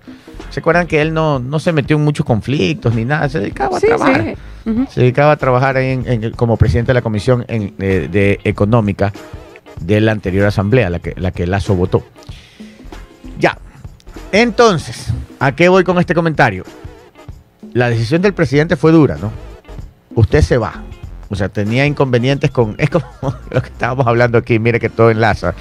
¿Se 0.49 0.59
acuerdan 0.59 0.87
que 0.87 1.01
él 1.01 1.13
no, 1.13 1.39
no 1.39 1.59
se 1.59 1.73
metió 1.73 1.97
en 1.97 2.03
muchos 2.03 2.25
conflictos 2.25 2.95
ni 2.95 3.05
nada? 3.05 3.29
Se 3.29 3.39
dedicaba 3.39 3.77
a 3.77 3.79
trabajar. 3.79 4.35
Se 4.89 5.01
dedicaba 5.01 5.33
a 5.33 5.37
trabajar 5.37 5.77
ahí 5.77 6.01
en, 6.05 6.31
como 6.31 6.57
presidente 6.57 6.89
de 6.89 6.93
la 6.95 7.01
Comisión 7.01 7.45
de, 7.47 8.39
Económica 8.43 9.13
de 9.79 10.01
la 10.01 10.11
anterior 10.11 10.47
asamblea, 10.47 10.89
la 10.89 10.99
que, 10.99 11.13
la 11.17 11.31
que 11.31 11.45
Lazo 11.45 11.75
votó. 11.75 12.03
Ya. 13.39 13.57
Entonces, 14.31 15.07
¿a 15.39 15.55
qué 15.55 15.69
voy 15.69 15.83
con 15.83 15.99
este 15.99 16.15
comentario? 16.15 16.63
La 17.73 17.89
decisión 17.89 18.21
del 18.21 18.33
presidente 18.33 18.75
fue 18.75 18.91
dura, 18.91 19.17
¿no? 19.21 19.31
Usted 20.15 20.41
se 20.41 20.57
va. 20.57 20.83
O 21.29 21.35
sea, 21.35 21.49
tenía 21.49 21.85
inconvenientes 21.85 22.51
con... 22.51 22.75
Es 22.77 22.89
como 22.89 23.05
lo 23.51 23.61
que 23.61 23.67
estábamos 23.67 24.07
hablando 24.07 24.37
aquí, 24.37 24.59
mire 24.59 24.79
que 24.79 24.89
todo 24.89 25.11
enlaza. 25.11 25.53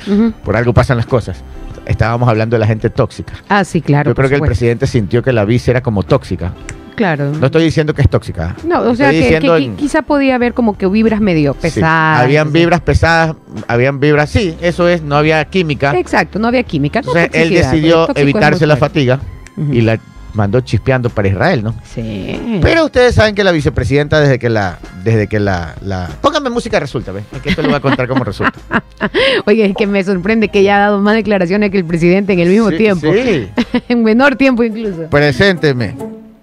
Por 0.44 0.56
algo 0.56 0.72
pasan 0.72 0.96
las 0.96 1.06
cosas. 1.06 1.42
Estábamos 1.86 2.28
hablando 2.28 2.54
de 2.54 2.60
la 2.60 2.66
gente 2.66 2.90
tóxica. 2.90 3.34
Ah, 3.48 3.64
sí, 3.64 3.80
claro. 3.80 4.10
Yo 4.10 4.14
creo 4.14 4.28
que 4.28 4.36
el 4.36 4.40
presidente 4.42 4.86
sintió 4.86 5.22
que 5.22 5.32
la 5.32 5.44
vice 5.44 5.70
era 5.70 5.82
como 5.82 6.02
tóxica. 6.02 6.52
Claro. 6.94 7.32
No 7.32 7.46
estoy 7.46 7.64
diciendo 7.64 7.92
que 7.92 8.02
es 8.02 8.08
tóxica. 8.08 8.54
No, 8.64 8.82
o 8.82 8.94
sea, 8.94 9.10
que, 9.10 9.72
quizá 9.76 10.02
podía 10.02 10.36
haber 10.36 10.54
como 10.54 10.78
que 10.78 10.86
vibras 10.86 11.20
medio 11.20 11.54
pesadas. 11.54 12.22
Habían 12.22 12.52
vibras 12.52 12.80
pesadas, 12.80 13.34
habían 13.66 13.98
vibras, 13.98 14.30
sí, 14.30 14.56
eso 14.60 14.88
es, 14.88 15.02
no 15.02 15.16
había 15.16 15.44
química. 15.46 15.96
Exacto, 15.98 16.38
no 16.38 16.46
había 16.46 16.62
química. 16.62 17.00
Entonces 17.00 17.30
él 17.32 17.50
decidió 17.50 18.08
evitarse 18.14 18.66
la 18.66 18.76
fatiga 18.76 19.20
y 19.56 19.80
la 19.80 19.98
mandó 20.34 20.60
chispeando 20.60 21.10
para 21.10 21.28
Israel, 21.28 21.62
¿no? 21.62 21.74
Sí. 21.84 22.58
Pero 22.60 22.84
ustedes 22.84 23.14
saben 23.14 23.34
que 23.34 23.44
la 23.44 23.52
vicepresidenta 23.52 24.20
desde 24.20 24.38
que 24.38 24.50
la, 24.50 24.78
desde 25.02 25.26
que 25.26 25.40
la, 25.40 25.74
la... 25.82 26.10
pónganme 26.20 26.50
música 26.50 26.78
resulta, 26.78 27.12
¿ves? 27.12 27.24
que 27.42 27.50
esto 27.50 27.62
le 27.62 27.68
voy 27.68 27.76
a 27.76 27.80
contar 27.80 28.06
cómo 28.08 28.24
resulta. 28.24 28.58
Oye, 29.46 29.66
es 29.66 29.76
que 29.76 29.86
me 29.86 30.02
sorprende 30.04 30.48
que 30.48 30.60
ella 30.60 30.76
ha 30.76 30.80
dado 30.80 31.00
más 31.00 31.14
declaraciones 31.14 31.70
que 31.70 31.78
el 31.78 31.84
presidente 31.84 32.32
en 32.32 32.40
el 32.40 32.48
mismo 32.48 32.70
tiempo. 32.70 33.12
Sí. 33.12 33.48
en 33.88 34.02
menor 34.02 34.36
tiempo 34.36 34.62
incluso. 34.62 35.08
Presénteme. 35.10 35.96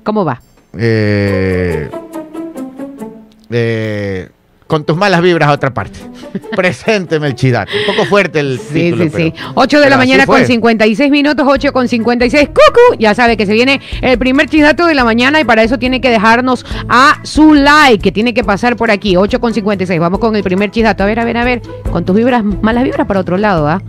¿Cómo 0.04 0.26
va? 0.26 0.42
Eh, 0.78 1.90
eh, 3.50 4.30
con 4.72 4.86
tus 4.86 4.96
malas 4.96 5.22
vibras 5.22 5.50
a 5.50 5.52
otra 5.52 5.74
parte. 5.74 6.00
Presénteme 6.56 7.28
el 7.28 7.36
chidato. 7.36 7.74
Un 7.78 7.94
poco 7.94 8.08
fuerte 8.08 8.40
el 8.40 8.58
sí, 8.58 8.94
Sí, 8.98 9.10
sí, 9.10 9.34
8 9.54 9.82
de 9.82 9.90
la 9.90 9.98
mañana 9.98 10.26
con 10.26 10.46
56 10.46 11.12
minutos, 11.12 11.46
8 11.46 11.74
con 11.74 11.90
56. 11.90 12.48
¡Cucu! 12.48 12.98
Ya 12.98 13.14
sabe 13.14 13.36
que 13.36 13.46
se 13.46 13.52
viene 13.52 13.82
el 14.02 14.18
primer 14.18 14.48
chidato 14.48 14.86
de 14.86 14.96
la 14.96 15.04
mañana 15.04 15.42
y 15.42 15.44
para 15.44 15.62
eso 15.62 15.78
tiene 15.78 16.00
que 16.00 16.10
dejarnos 16.10 16.66
a 16.88 17.20
su 17.24 17.54
like, 17.54 18.02
que 18.02 18.14
tiene 18.14 18.34
que 18.34 18.46
pasar 18.46 18.78
por 18.78 18.92
aquí. 18.92 19.18
8 19.18 19.42
con 19.42 19.54
56. 19.54 20.00
Vamos 20.00 20.20
con 20.22 20.38
el 20.38 20.44
primer 20.44 20.72
chidato. 20.72 21.04
A 21.04 21.06
ver, 21.06 21.20
a 21.20 21.26
ver, 21.26 21.36
a 21.36 21.44
ver. 21.44 21.62
Con 21.92 22.06
tus 22.06 22.16
vibras, 22.16 22.42
malas 22.42 22.86
vibras 22.86 23.06
para 23.06 23.20
otro 23.20 23.36
lado, 23.36 23.68
¿ah? 23.68 23.82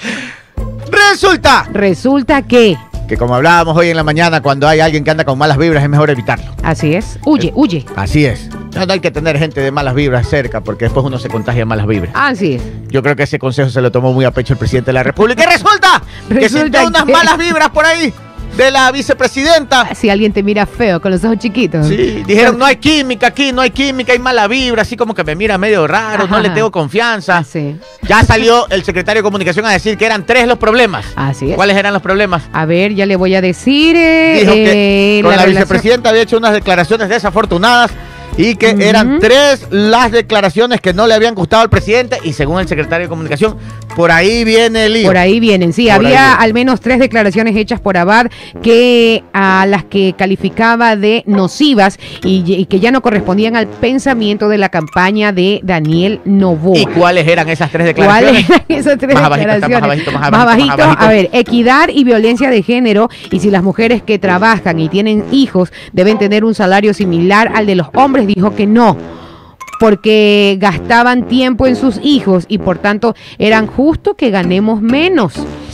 Resulta. 1.10 1.68
Resulta 1.74 2.40
que 2.40 2.78
que 3.06 3.16
como 3.16 3.34
hablábamos 3.34 3.76
hoy 3.76 3.88
en 3.88 3.96
la 3.96 4.04
mañana, 4.04 4.40
cuando 4.40 4.68
hay 4.68 4.78
alguien 4.78 5.02
que 5.02 5.10
anda 5.10 5.24
con 5.24 5.36
malas 5.36 5.58
vibras 5.58 5.82
es 5.82 5.90
mejor 5.90 6.10
evitarlo. 6.10 6.54
Así 6.62 6.94
es. 6.94 7.18
Huye, 7.26 7.52
huye. 7.56 7.84
Así 7.96 8.24
es. 8.24 8.48
No, 8.74 8.92
hay 8.92 9.00
que 9.00 9.10
tener 9.10 9.38
gente 9.38 9.60
de 9.60 9.70
malas 9.70 9.94
vibras 9.94 10.28
cerca 10.28 10.60
porque 10.60 10.86
después 10.86 11.04
uno 11.04 11.18
se 11.18 11.28
contagia 11.28 11.60
de 11.60 11.64
malas 11.64 11.86
vibras. 11.86 12.12
Así 12.14 12.54
es. 12.54 12.62
Yo 12.88 13.02
creo 13.02 13.16
que 13.16 13.24
ese 13.24 13.38
consejo 13.38 13.70
se 13.70 13.80
lo 13.80 13.90
tomó 13.90 14.12
muy 14.12 14.24
a 14.24 14.30
pecho 14.30 14.54
el 14.54 14.58
presidente 14.58 14.88
de 14.88 14.94
la 14.94 15.02
República. 15.02 15.42
Y 15.42 15.46
resulta, 15.46 16.02
que 16.28 16.48
sintió 16.48 16.86
unas 16.86 17.06
malas 17.06 17.38
vibras 17.38 17.70
por 17.70 17.84
ahí 17.84 18.12
de 18.56 18.70
la 18.70 18.90
vicepresidenta. 18.92 19.94
Si 19.94 20.10
alguien 20.10 20.32
te 20.32 20.42
mira 20.42 20.66
feo 20.66 21.00
con 21.00 21.10
los 21.10 21.24
ojos 21.24 21.38
chiquitos. 21.38 21.86
Sí, 21.86 22.22
dijeron, 22.26 22.58
no 22.58 22.64
hay 22.64 22.76
química 22.76 23.28
aquí, 23.28 23.52
no 23.52 23.62
hay 23.62 23.70
química, 23.70 24.12
hay 24.12 24.18
mala 24.18 24.48
vibra, 24.48 24.82
así 24.82 24.96
como 24.96 25.14
que 25.14 25.24
me 25.24 25.34
mira 25.34 25.58
medio 25.58 25.86
raro, 25.86 26.26
no 26.26 26.40
le 26.40 26.50
tengo 26.50 26.70
confianza. 26.70 27.38
Ah, 27.38 27.44
sí. 27.44 27.76
Ya 28.02 28.22
salió 28.24 28.68
el 28.70 28.82
secretario 28.84 29.20
de 29.20 29.24
Comunicación 29.24 29.64
a 29.66 29.70
decir 29.70 29.96
que 29.96 30.06
eran 30.06 30.26
tres 30.26 30.46
los 30.46 30.58
problemas. 30.58 31.06
Así 31.16 31.50
es. 31.50 31.56
¿Cuáles 31.56 31.76
eran 31.76 31.92
los 31.92 32.02
problemas? 32.02 32.42
A 32.52 32.66
ver, 32.66 32.94
ya 32.94 33.06
le 33.06 33.16
voy 33.16 33.34
a 33.34 33.40
decir. 33.40 33.96
Eh, 33.96 34.38
Dijo 34.40 34.52
que 34.52 35.18
eh, 35.18 35.22
con 35.22 35.36
la, 35.36 35.46
vicepresidenta 35.46 36.10
había 36.10 36.22
hecho 36.22 36.36
unas 36.36 36.52
declaraciones 36.52 37.08
desafortunadas 37.08 37.90
y 38.36 38.54
que 38.56 38.76
eran 38.80 39.18
tres 39.18 39.66
las 39.70 40.10
declaraciones 40.12 40.80
que 40.80 40.94
no 40.94 41.06
le 41.06 41.14
habían 41.14 41.34
gustado 41.34 41.62
al 41.62 41.70
presidente 41.70 42.18
y 42.24 42.32
según 42.32 42.60
el 42.60 42.68
secretario 42.68 43.06
de 43.06 43.08
Comunicación, 43.08 43.56
por 43.96 44.10
ahí 44.12 44.44
viene 44.44 44.86
el 44.86 44.92
lío. 44.94 45.06
Por 45.06 45.18
ahí 45.18 45.40
vienen, 45.40 45.72
sí, 45.72 45.86
Por 45.86 46.06
había 46.06 46.34
al 46.34 46.54
menos 46.54 46.80
tres 46.80 46.98
declaraciones 47.00 47.56
hechas 47.56 47.80
por 47.80 47.96
Abad 47.96 48.26
que 48.62 49.24
a 49.32 49.66
las 49.66 49.84
que 49.84 50.14
calificaba 50.16 50.96
de 50.96 51.22
nocivas 51.26 51.98
y, 52.24 52.44
y 52.46 52.66
que 52.66 52.80
ya 52.80 52.90
no 52.92 53.02
correspondían 53.02 53.56
al 53.56 53.66
pensamiento 53.66 54.48
de 54.48 54.58
la 54.58 54.68
campaña 54.68 55.32
de 55.32 55.60
Daniel 55.62 56.20
Novoa. 56.24 56.78
¿Y 56.78 56.86
cuáles 56.86 57.26
eran 57.26 57.48
esas 57.48 57.70
tres 57.70 57.86
declaraciones? 57.88 58.46
¿Cuáles 58.46 58.64
eran 58.68 58.78
esas 58.80 58.98
tres 58.98 59.14
Más 59.14 59.24
abajito, 59.24 59.48
declaraciones? 59.52 59.80
más 59.80 59.84
abajito, 59.90 60.12
más 60.12 60.30
Más 60.30 60.40
abajito, 60.40 60.72
abajito, 60.72 60.76
más 60.88 60.96
abajito. 60.96 61.04
a 61.04 61.08
ver, 61.08 61.30
equidad 61.32 61.88
y 61.92 62.04
violencia 62.04 62.50
de 62.50 62.62
género 62.62 63.10
y 63.30 63.40
si 63.40 63.50
las 63.50 63.62
mujeres 63.62 64.02
que 64.02 64.18
trabajan 64.18 64.78
y 64.78 64.88
tienen 64.88 65.24
hijos 65.32 65.72
deben 65.92 66.18
tener 66.18 66.44
un 66.44 66.54
salario 66.54 66.94
similar 66.94 67.50
al 67.54 67.66
de 67.66 67.74
los 67.74 67.88
hombres, 67.94 68.19
dijo 68.26 68.54
que 68.54 68.66
no 68.66 68.96
porque 69.78 70.58
gastaban 70.60 71.26
tiempo 71.26 71.66
en 71.66 71.74
sus 71.74 71.98
hijos 72.02 72.44
y 72.48 72.58
por 72.58 72.76
tanto 72.76 73.14
eran 73.38 73.66
justo 73.66 74.14
que 74.14 74.28
ganemos 74.28 74.82
menos. 74.82 75.32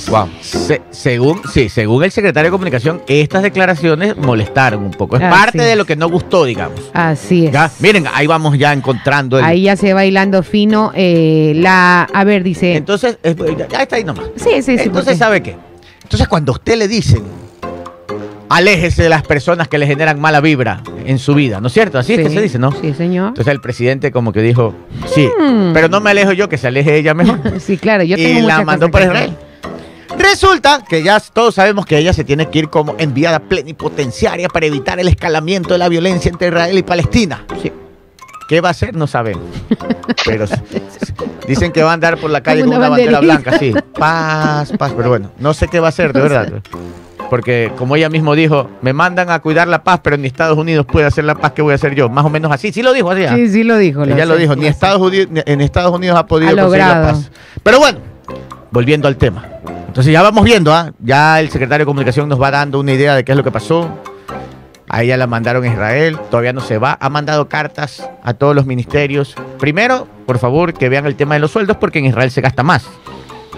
Wow. 0.09 0.29
Se- 0.41 0.81
según, 0.91 1.41
sí, 1.53 1.69
según 1.69 2.05
el 2.05 2.13
secretario 2.13 2.47
de 2.49 2.53
Comunicación, 2.53 3.03
estas 3.09 3.43
declaraciones 3.43 4.17
molestaron 4.17 4.85
un 4.85 4.93
poco. 4.93 5.17
Es 5.17 5.23
parte 5.23 5.59
de 5.61 5.75
lo 5.75 5.85
que 5.85 5.97
no 5.97 6.09
gustó, 6.09 6.45
digamos. 6.45 6.81
Así 6.93 7.47
es. 7.47 7.53
Ya, 7.53 7.69
miren, 7.81 8.05
ahí 8.15 8.29
vamos 8.29 8.57
ya 8.57 8.73
encontrando 8.73 9.41
el. 9.41 9.45
Ahí 9.45 9.63
ya 9.63 9.75
se 9.75 9.89
va 9.89 9.95
bailando 10.03 10.45
fino 10.45 10.93
eh, 10.95 11.55
la... 11.57 12.05
A 12.05 12.23
ver, 12.23 12.45
dice... 12.45 12.77
Entonces, 12.77 13.19
ya, 13.25 13.67
ya 13.67 13.83
está 13.83 13.97
ahí 13.97 14.05
nomás. 14.05 14.27
sí, 14.37 14.51
sí, 14.63 14.63
sí. 14.63 14.85
Entonces, 14.85 14.93
porque- 14.93 15.17
¿sabe 15.17 15.43
qué? 15.43 15.57
Entonces, 16.05 16.29
cuando 16.29 16.53
a 16.53 16.55
usted 16.55 16.77
le 16.79 16.87
dicen, 16.87 17.25
aléjese 18.49 19.03
de 19.05 19.09
las 19.09 19.23
personas 19.23 19.69
que 19.69 19.79
le 19.79 19.87
generan 19.87 20.21
mala 20.21 20.41
vibra 20.41 20.83
en 21.05 21.19
su 21.19 21.35
vida, 21.35 21.61
¿no 21.61 21.67
es 21.69 21.73
cierto? 21.73 21.99
Así 21.99 22.15
es 22.15 22.21
que 22.21 22.29
Sí, 22.29 22.35
se 22.37 22.43
dice, 22.43 22.59
¿no? 22.59 22.73
Sí, 22.73 22.95
señor. 22.95 23.29
Entonces 23.29 23.53
el 23.53 23.61
presidente 23.61 24.11
como 24.13 24.33
que 24.33 24.41
dijo, 24.43 24.75
sí, 25.15 25.29
Hmm. 25.39 25.73
pero 25.73 25.89
no 25.89 26.01
me 26.01 26.11
alejo 26.11 26.33
yo, 26.33 26.49
que 26.49 26.59
se 26.59 26.67
aleje 26.69 26.97
ella 26.97 27.15
mejor. 27.15 27.39
Sí, 27.61 27.77
claro, 27.79 28.05
yo 28.05 28.17
tengo 28.17 28.39
y 28.41 28.43
la 28.43 28.63
mandó 28.65 28.91
cosas 28.91 29.07
para 29.09 29.21
que 29.21 29.25
Israel. 29.27 29.37
Resulta 30.19 30.83
que 30.89 31.03
ya 31.03 31.21
todos 31.21 31.55
sabemos 31.57 31.85
que 31.85 31.99
ella 31.99 32.13
se 32.13 32.25
tiene 32.25 32.49
que 32.49 32.61
ir 32.61 32.69
como 32.71 32.95
enviada 32.99 33.39
plenipotenciaria 33.41 34.49
para 34.49 34.67
evitar 34.67 34.99
el 34.99 35.09
escalamiento 35.09 35.71
de 35.75 35.79
la 35.79 35.89
violencia 35.89 36.31
entre 36.31 36.49
Israel 36.49 36.79
y 36.79 36.83
Palestina. 36.83 37.45
Sí. 37.61 37.71
¿Qué 38.49 38.61
va 38.61 38.69
a 38.69 38.71
hacer? 38.71 38.95
No 38.95 39.07
sabemos. 39.09 39.43
Pero 40.25 40.45
s- 40.45 40.63
dicen 41.49 41.73
que 41.73 41.83
va 41.83 41.91
a 41.91 41.95
andar 41.95 42.17
por 42.17 42.31
la 42.31 42.41
calle 42.43 42.61
Como 42.61 42.73
con 42.75 42.79
una 42.79 42.87
una 42.87 42.97
bandera 42.97 43.21
banderita. 43.21 43.51
blanca, 43.51 43.59
sí. 43.59 43.75
Paz, 43.99 44.73
paz. 44.79 44.93
Pero 44.97 45.09
bueno, 45.09 45.31
no 45.39 45.53
sé 45.53 45.67
qué 45.69 45.81
va 45.81 45.87
a 45.87 45.91
hacer, 45.91 46.13
de 46.13 46.21
verdad. 46.21 46.53
Porque 47.31 47.73
como 47.77 47.97
ella 47.97 48.09
mismo 48.09 48.35
dijo, 48.35 48.71
me 48.83 48.93
mandan 48.93 49.31
a 49.31 49.41
cuidar 49.41 49.67
la 49.69 49.83
paz, 49.83 50.01
pero 50.03 50.17
ni 50.17 50.27
Estados 50.27 50.57
Unidos 50.57 50.87
puede 50.87 51.07
hacer 51.07 51.25
la 51.25 51.35
paz, 51.35 51.53
¿qué 51.53 51.63
voy 51.63 51.73
a 51.73 51.75
hacer 51.75 51.95
yo? 51.95 52.09
Más 52.09 52.25
o 52.25 52.31
menos 52.31 52.53
así. 52.53 52.73
Sí 52.73 52.83
lo 52.83 52.93
dijo 52.93 53.11
así. 53.11 53.25
¿ah? 53.25 53.35
Sí, 53.35 53.49
sí 53.49 53.65
lo 53.65 53.77
dijo. 53.77 54.05
Ella 54.05 54.27
lo 54.27 54.37
dijo, 54.37 54.55
ni. 54.55 54.67
Estados 54.67 55.01
Unidos, 55.01 55.29
ni- 55.31 55.43
en 55.45 55.61
Estados 55.61 55.93
Unidos 55.95 56.17
ha 56.19 56.27
podido 56.27 56.53
Ha 56.53 56.63
conseguir 56.63 56.87
la 56.87 57.03
paz. 57.03 57.31
Pero 57.63 57.79
bueno, 57.81 57.99
volviendo 58.71 59.09
al 59.09 59.17
tema. 59.17 59.45
Entonces 59.89 60.13
ya 60.13 60.23
vamos 60.23 60.45
viendo, 60.45 60.73
¿ah? 60.73 60.93
ya 61.01 61.41
el 61.41 61.49
secretario 61.49 61.85
de 61.85 61.87
Comunicación 61.87 62.29
nos 62.29 62.41
va 62.41 62.51
dando 62.51 62.79
una 62.79 62.93
idea 62.93 63.15
de 63.15 63.25
qué 63.25 63.33
es 63.33 63.39
lo 63.39 63.43
que 63.45 63.51
pasó. 63.51 63.89
A 64.89 65.03
ella 65.03 65.17
la 65.17 65.27
mandaron 65.27 65.65
a 65.65 65.67
Israel, 65.67 66.17
todavía 66.31 66.53
no 66.53 66.61
se 66.61 66.79
va. 66.79 66.97
Ha 67.01 67.09
mandado 67.09 67.49
cartas 67.49 68.09
a 68.23 68.35
todos 68.35 68.55
los 68.55 68.67
ministerios. 68.67 69.35
Primero, 69.59 70.07
por 70.27 70.39
favor, 70.39 70.75
que 70.75 70.89
vean 70.89 71.07
el 71.07 71.17
tema 71.17 71.35
de 71.35 71.41
los 71.41 71.51
sueldos 71.51 71.77
porque 71.79 71.99
en 71.99 72.05
Israel 72.05 72.31
se 72.31 72.41
gasta 72.41 72.63
más. 72.63 72.87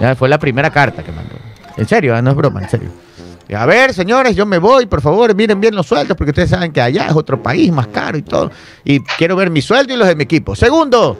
Ya 0.01 0.15
fue 0.15 0.29
la 0.31 0.39
primera 0.39 0.71
carta 0.71 1.03
que 1.03 1.13
mandó. 1.13 1.35
En 1.77 1.87
serio, 1.87 2.17
¿ah? 2.17 2.23
no 2.23 2.31
es 2.31 2.37
broma, 2.37 2.63
en 2.63 2.71
serio. 2.71 2.89
A 3.55 3.67
ver, 3.67 3.95
señores, 3.95 4.37
yo 4.37 4.45
me 4.45 4.59
voy, 4.59 4.87
por 4.87 5.01
favor, 5.01 5.35
miren 5.35 5.61
bien 5.61 5.75
los 5.75 5.87
sueldos, 5.87 6.17
porque 6.17 6.31
ustedes 6.31 6.51
saben 6.51 6.73
que 6.73 6.81
allá 6.81 7.07
es 7.07 7.15
otro 7.15 7.43
país 7.43 7.73
más 7.73 7.87
caro 7.87 8.19
y 8.19 8.23
todo. 8.23 8.51
Y 8.85 9.01
quiero 9.01 9.37
ver 9.37 9.51
mi 9.51 9.63
sueldo 9.63 9.95
y 9.95 9.97
los 9.97 10.07
de 10.07 10.17
mi 10.17 10.25
equipo. 10.25 10.55
Segundo, 10.55 11.19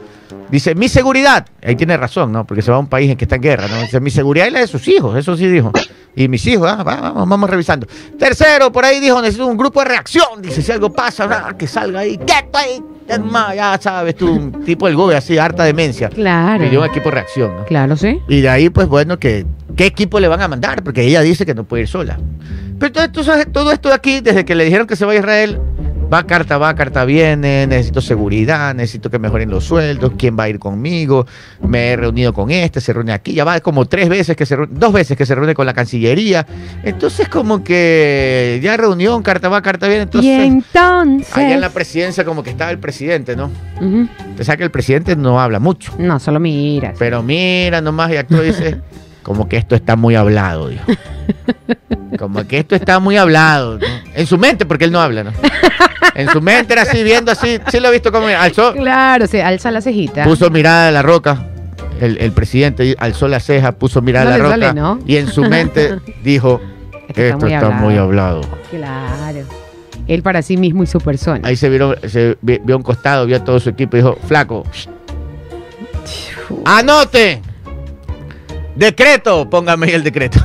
dice, 0.49 0.75
mi 0.75 0.87
seguridad. 0.89 1.45
Ahí 1.63 1.75
tiene 1.75 1.95
razón, 1.97 2.31
¿no? 2.31 2.45
Porque 2.45 2.61
se 2.61 2.71
va 2.71 2.77
a 2.77 2.79
un 2.79 2.87
país 2.87 3.09
en 3.11 3.17
que 3.17 3.25
está 3.25 3.35
en 3.35 3.41
guerra, 3.41 3.67
¿no? 3.67 3.81
Dice, 3.81 3.99
mi 3.99 4.09
seguridad 4.09 4.47
y 4.47 4.51
la 4.51 4.59
de 4.59 4.67
sus 4.67 4.87
hijos, 4.87 5.15
eso 5.17 5.35
sí 5.37 5.47
dijo. 5.47 5.71
Y 6.15 6.27
mis 6.27 6.45
hijos, 6.47 6.69
ah, 6.69 6.83
va- 6.83 6.95
vamos, 7.01 7.29
vamos 7.29 7.49
revisando. 7.49 7.87
Tercero, 8.17 8.71
por 8.71 8.83
ahí 8.83 8.99
dijo, 8.99 9.21
necesito 9.21 9.47
un 9.47 9.57
grupo 9.57 9.79
de 9.81 9.85
reacción. 9.89 10.41
Dice, 10.41 10.61
si 10.61 10.71
algo 10.71 10.91
pasa, 10.91 11.27
ah, 11.49 11.57
que 11.57 11.67
salga 11.67 11.99
ahí, 11.99 12.17
quieto 12.17 12.57
ahí. 12.57 12.81
Es 13.07 13.19
más, 13.19 13.55
ya 13.55 13.77
sabes 13.81 14.15
tú, 14.15 14.31
un 14.31 14.63
tipo 14.65 14.85
del 14.87 14.95
gobe 14.95 15.15
así, 15.15 15.37
harta 15.37 15.63
demencia. 15.63 16.09
Claro. 16.09 16.63
Pidió 16.63 16.79
un 16.81 16.85
equipo 16.87 17.05
de 17.05 17.11
reacción, 17.11 17.55
¿no? 17.57 17.65
Claro, 17.65 17.95
sí. 17.95 18.19
Y 18.27 18.41
de 18.41 18.49
ahí, 18.49 18.69
pues 18.69 18.87
bueno, 18.87 19.17
que 19.17 19.45
¿qué 19.75 19.85
equipo 19.87 20.19
le 20.19 20.27
van 20.27 20.41
a 20.41 20.47
mandar? 20.47 20.83
Porque 20.83 21.01
ella 21.03 21.21
dice 21.21 21.45
que 21.45 21.55
no 21.55 21.63
puede 21.63 21.83
ir 21.83 21.87
sola. 21.87 22.19
Pero 22.79 22.91
todo 22.91 23.03
esto, 23.03 23.45
todo 23.51 23.71
esto 23.71 23.89
de 23.89 23.95
aquí, 23.95 24.19
desde 24.21 24.45
que 24.45 24.55
le 24.55 24.63
dijeron 24.65 24.85
que 24.87 24.95
se 24.95 25.05
va 25.05 25.13
a 25.13 25.15
Israel, 25.15 25.59
va 26.11 26.23
carta, 26.23 26.57
va, 26.57 26.73
carta 26.75 27.05
viene, 27.05 27.67
necesito 27.67 28.01
seguridad, 28.01 28.73
necesito 28.73 29.09
que 29.09 29.19
mejoren 29.19 29.49
los 29.49 29.63
sueldos, 29.63 30.13
quién 30.17 30.37
va 30.37 30.43
a 30.43 30.49
ir 30.49 30.59
conmigo, 30.59 31.25
me 31.61 31.89
he 31.89 31.95
reunido 31.95 32.33
con 32.33 32.49
este, 32.49 32.81
se 32.81 32.93
reúne 32.93 33.13
aquí, 33.13 33.33
ya 33.33 33.43
va 33.43 33.59
como 33.59 33.85
tres 33.85 34.09
veces 34.09 34.35
que 34.35 34.45
se 34.45 34.55
reúne, 34.55 34.73
dos 34.75 34.91
veces 34.91 35.17
que 35.17 35.25
se 35.25 35.35
reúne 35.35 35.53
con 35.53 35.65
la 35.65 35.73
Cancillería. 35.73 36.45
Entonces 36.83 37.29
como 37.29 37.63
que 37.63 38.59
ya 38.63 38.75
reunión, 38.77 39.21
carta 39.21 39.49
va, 39.49 39.61
carta 39.61 39.87
viene, 39.87 40.01
y 40.01 40.03
entonces... 40.03 40.45
entonces... 40.45 41.37
Allá 41.37 41.53
en 41.53 41.61
la 41.61 41.69
presidencia 41.69 42.25
como 42.25 42.43
que 42.43 42.49
estaba 42.49 42.71
el 42.71 42.79
presidente, 42.79 43.35
¿no? 43.35 43.51
Ujú. 43.77 44.07
Usted 44.31 44.43
sabe 44.43 44.57
que 44.59 44.63
el 44.63 44.71
presidente 44.71 45.15
no 45.15 45.39
habla 45.39 45.59
mucho. 45.59 45.93
No, 45.99 46.19
solo 46.19 46.39
miras. 46.39 46.95
Pero 46.97 47.21
mira 47.21 47.81
nomás 47.81 48.11
y 48.11 48.17
actúa 48.17 48.43
y 48.43 48.47
dice, 48.47 48.81
como 49.23 49.47
que 49.47 49.57
esto 49.57 49.75
está 49.75 49.95
muy 49.95 50.15
hablado, 50.15 50.69
dijo. 50.69 50.85
Como 52.17 52.45
que 52.47 52.57
esto 52.57 52.75
está 52.75 52.99
muy 52.99 53.17
hablado. 53.17 53.77
¿no? 53.77 53.85
En 54.19 54.27
su 54.27 54.37
mente, 54.37 54.65
porque 54.65 54.85
él 54.85 54.91
no 54.91 54.99
habla, 55.01 55.23
¿no? 55.23 55.31
En 56.15 56.29
su 56.29 56.41
mente 56.41 56.73
era 56.73 56.81
así, 56.81 57.03
viendo 57.03 57.31
así, 57.31 57.59
sí 57.71 57.79
lo 57.79 57.87
he 57.87 57.91
visto 57.91 58.11
como 58.11 58.27
alzó, 58.27 58.73
Claro, 58.73 59.27
se 59.27 59.41
alza 59.41 59.71
la 59.71 59.81
cejita. 59.81 60.23
puso 60.25 60.49
mirada 60.49 60.89
a 60.89 60.91
la 60.91 61.01
roca. 61.01 61.45
El, 62.01 62.17
el 62.19 62.31
presidente 62.31 62.95
alzó 62.99 63.27
la 63.27 63.39
ceja, 63.39 63.71
puso 63.73 64.01
mirada 64.01 64.25
No 64.25 64.31
a 64.31 64.37
la 64.37 64.43
roca 64.43 64.49
sale, 64.51 64.73
¿no? 64.73 64.99
y 65.05 65.17
en 65.17 65.27
su 65.27 65.43
mente 65.43 65.99
dijo, 66.23 66.61
Es 67.07 67.15
que 67.15 67.29
está 67.29 67.35
esto 67.35 67.45
muy 67.45 67.53
está 67.53 67.69
muy 67.69 67.97
hablado. 67.97 68.41
Claro. 68.69 69.39
Él 70.07 70.21
para 70.23 70.41
sí 70.41 70.57
mismo 70.57 70.83
y 70.83 70.87
su 70.87 70.99
persona. 70.99 71.41
Ahí 71.47 71.55
se 71.55 71.69
vieron, 71.69 71.95
se 72.07 72.37
vi- 72.41 72.59
vio 72.63 72.75
un 72.77 72.83
costado, 72.83 73.25
vio 73.25 73.37
a 73.37 73.43
todo 73.43 73.59
su 73.59 73.69
equipo 73.69 73.95
y 73.95 74.01
dijo, 74.01 74.17
flaco, 74.27 74.65
Anote. 76.65 77.41
Decreto, 78.75 79.49
póngame 79.49 79.87
ahí 79.87 79.93
el 79.93 80.03
decreto. 80.03 80.39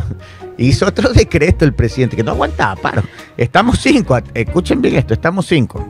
Hizo 0.59 0.87
otro 0.87 1.13
decreto 1.13 1.65
el 1.65 1.73
presidente, 1.75 2.17
que 2.17 2.23
no 2.23 2.33
aguantaba 2.33 2.77
paro. 2.77 3.03
Estamos 3.37 3.79
cinco, 3.81 4.19
escuchen 4.35 4.81
bien 4.81 4.97
esto, 4.97 5.15
estamos 5.15 5.47
cinco. 5.47 5.85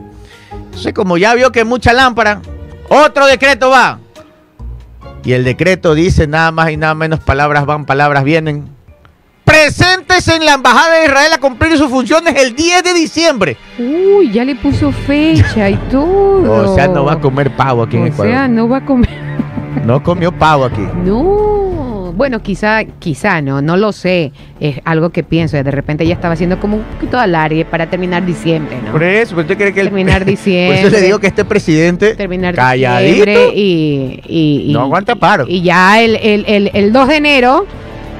Entonces, 0.51 0.93
como 0.93 1.17
ya 1.17 1.33
vio 1.35 1.51
que 1.51 1.63
mucha 1.63 1.93
lámpara, 1.93 2.41
otro 2.89 3.25
decreto 3.27 3.69
va. 3.69 3.99
Y 5.23 5.31
el 5.33 5.43
decreto 5.43 5.95
dice 5.95 6.27
nada 6.27 6.51
más 6.51 6.69
y 6.71 6.77
nada 6.77 6.93
menos, 6.95 7.19
palabras 7.19 7.65
van, 7.65 7.85
palabras 7.85 8.23
vienen. 8.23 8.69
Presentes 9.43 10.27
en 10.27 10.43
la 10.45 10.53
Embajada 10.55 10.95
de 10.99 11.05
Israel 11.05 11.31
a 11.33 11.37
cumplir 11.39 11.77
sus 11.77 11.89
funciones 11.89 12.35
el 12.35 12.55
10 12.55 12.83
de 12.83 12.93
diciembre. 12.93 13.57
Uy, 13.79 14.31
ya 14.31 14.43
le 14.43 14.55
puso 14.55 14.91
fecha 14.91 15.69
y 15.69 15.75
todo. 15.91 16.71
O 16.71 16.75
sea, 16.75 16.87
no 16.87 17.05
va 17.05 17.13
a 17.13 17.19
comer 17.19 17.55
pavo 17.55 17.83
aquí 17.83 17.95
en 17.97 18.03
O 18.03 18.07
Ecuador. 18.07 18.33
sea, 18.33 18.47
no 18.47 18.67
va 18.67 18.77
a 18.77 18.85
comer. 18.85 19.09
No 19.85 20.01
comió 20.01 20.31
pavo 20.31 20.65
aquí. 20.65 20.81
No. 21.03 21.54
Bueno, 22.15 22.41
quizá, 22.41 22.83
quizá, 22.99 23.41
no, 23.41 23.61
no 23.61 23.77
lo 23.77 23.91
sé. 23.91 24.31
Es 24.59 24.79
algo 24.85 25.09
que 25.09 25.23
pienso. 25.23 25.55
De 25.61 25.69
repente 25.71 26.05
ya 26.07 26.13
estaba 26.13 26.33
haciendo 26.33 26.59
como 26.59 26.77
un 26.77 26.83
poquito 26.83 27.17
de 27.17 27.23
alargue 27.23 27.65
para 27.65 27.87
terminar 27.89 28.25
diciembre, 28.25 28.77
¿no? 28.83 28.91
Por 28.91 29.03
eso, 29.03 29.35
¿usted 29.37 29.57
cree 29.57 29.73
que 29.73 29.81
el 29.81 29.87
Terminar 29.87 30.19
Por 30.23 30.27
diciembre. 30.27 30.81
eso 30.81 30.89
le 30.89 31.01
digo 31.01 31.19
que 31.19 31.27
este 31.27 31.43
presidente 31.45 32.15
terminar 32.15 32.55
calladito 32.55 33.25
diciembre 33.25 33.49
y, 33.55 34.21
y, 34.27 34.65
y- 34.69 34.73
no 34.73 34.81
aguanta 34.81 35.15
paro. 35.15 35.45
Y 35.47 35.61
ya 35.61 36.01
el, 36.01 36.15
el, 36.15 36.45
el, 36.47 36.71
el 36.73 36.93
2 36.93 37.07
de 37.09 37.15
enero, 37.17 37.65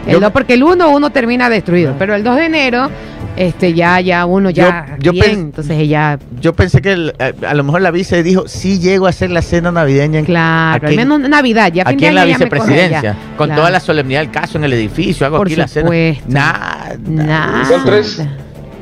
el 0.07 0.13
Yo- 0.13 0.19
2 0.19 0.31
porque 0.31 0.53
el 0.55 0.63
1 0.63 0.89
uno 0.89 1.09
termina 1.11 1.49
destruido, 1.49 1.95
pero 1.97 2.15
el 2.15 2.23
2 2.23 2.35
de 2.35 2.45
enero, 2.45 2.89
este 3.37 3.73
ya, 3.73 3.99
ya 4.01 4.25
uno 4.25 4.49
ya 4.49 4.97
Yo- 4.99 5.11
yo 5.11 5.11
bien, 5.13 5.39
entonces 5.39 5.77
ella, 5.77 6.17
Yo 6.41 6.53
pensé 6.53 6.81
que 6.81 6.93
el- 6.93 7.13
a, 7.19 7.49
a 7.49 7.53
lo 7.53 7.63
mejor 7.63 7.81
la 7.81 7.91
vice 7.91 8.23
dijo, 8.23 8.47
sí 8.47 8.79
llego 8.79 9.07
a 9.07 9.09
hacer 9.09 9.31
la 9.31 9.41
cena 9.41 9.71
navideña 9.71 10.19
en, 10.19 10.25
claro, 10.25 10.75
aquí 10.77 10.85
al 10.87 10.91
en- 10.93 11.09
menos 11.09 11.29
Navidad, 11.29 11.71
ya 11.73 11.83
aquí 11.85 12.05
en 12.05 12.15
la 12.15 12.25
vicepresidencia, 12.25 13.15
con 13.37 13.47
Claro. 13.47 13.61
toda 13.61 13.71
la 13.71 13.79
solemnidad 13.79 14.21
del 14.21 14.31
caso 14.31 14.57
en 14.57 14.63
el 14.63 14.73
edificio, 14.73 15.25
hago 15.25 15.37
Por 15.37 15.47
aquí 15.47 15.55
la 15.55 15.67
cena. 15.67 15.89
Nada. 16.27 16.95
Nada. 17.07 17.65
Son 17.65 17.83
tres. 17.85 18.21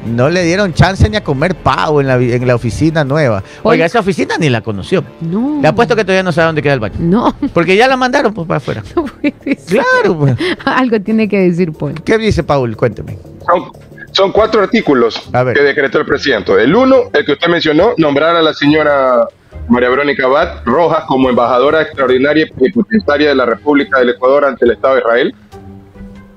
No 0.06 0.30
le 0.30 0.44
dieron 0.44 0.74
chance 0.74 1.10
ni 1.10 1.16
a 1.16 1.24
comer 1.24 1.56
pavo 1.56 2.02
en 2.02 2.08
la, 2.08 2.16
en 2.16 2.46
la 2.46 2.56
oficina 2.56 3.06
nueva. 3.06 3.38
Oye. 3.64 3.76
Oiga, 3.78 3.86
esa 3.86 4.02
oficina 4.02 4.36
ni 4.38 4.50
la 4.50 4.60
conoció. 4.60 5.02
No. 5.22 5.60
Le 5.62 5.68
apuesto 5.70 5.96
que 5.96 6.04
todavía 6.04 6.24
no 6.24 6.34
sabe 6.34 6.48
dónde 6.48 6.62
queda 6.62 6.74
el 6.74 6.82
baño. 6.82 6.96
No, 7.00 7.34
Porque 7.54 7.78
ya 7.78 7.88
la 7.88 7.96
mandaron 7.96 8.34
pues, 8.34 8.46
para 8.46 8.58
afuera. 8.58 8.84
no 8.98 9.06
puede 9.06 9.34
ser. 9.58 9.80
Claro, 9.80 10.18
pues. 10.20 10.36
Algo 10.66 11.00
tiene 11.00 11.30
que 11.30 11.40
decir 11.40 11.72
Paul. 11.72 11.94
¿Qué 12.04 12.18
dice 12.18 12.44
Paul? 12.44 12.76
Cuénteme. 12.76 13.18
Son, 13.46 13.72
son 14.14 14.32
cuatro 14.32 14.62
artículos 14.62 15.30
que 15.54 15.62
decretó 15.62 16.00
el 16.00 16.06
presidente. 16.06 16.54
El 16.54 16.76
uno, 16.76 17.10
el 17.12 17.26
que 17.26 17.34
usted 17.34 17.48
mencionó, 17.48 17.94
nombrar 17.98 18.36
a 18.36 18.42
la 18.42 18.54
señora 18.54 19.28
María 19.68 19.90
Verónica 19.90 20.26
Abad 20.26 20.64
Rojas 20.66 21.04
como 21.08 21.30
embajadora 21.30 21.82
extraordinaria 21.82 22.46
y 22.46 22.52
plenipotenciaria 22.52 23.30
de 23.30 23.36
la 23.36 23.46
República 23.46 24.00
del 24.00 24.10
Ecuador 24.10 24.46
ante 24.46 24.66
el 24.66 24.72
Estado 24.72 24.96
de 24.96 25.02
Israel. 25.02 25.36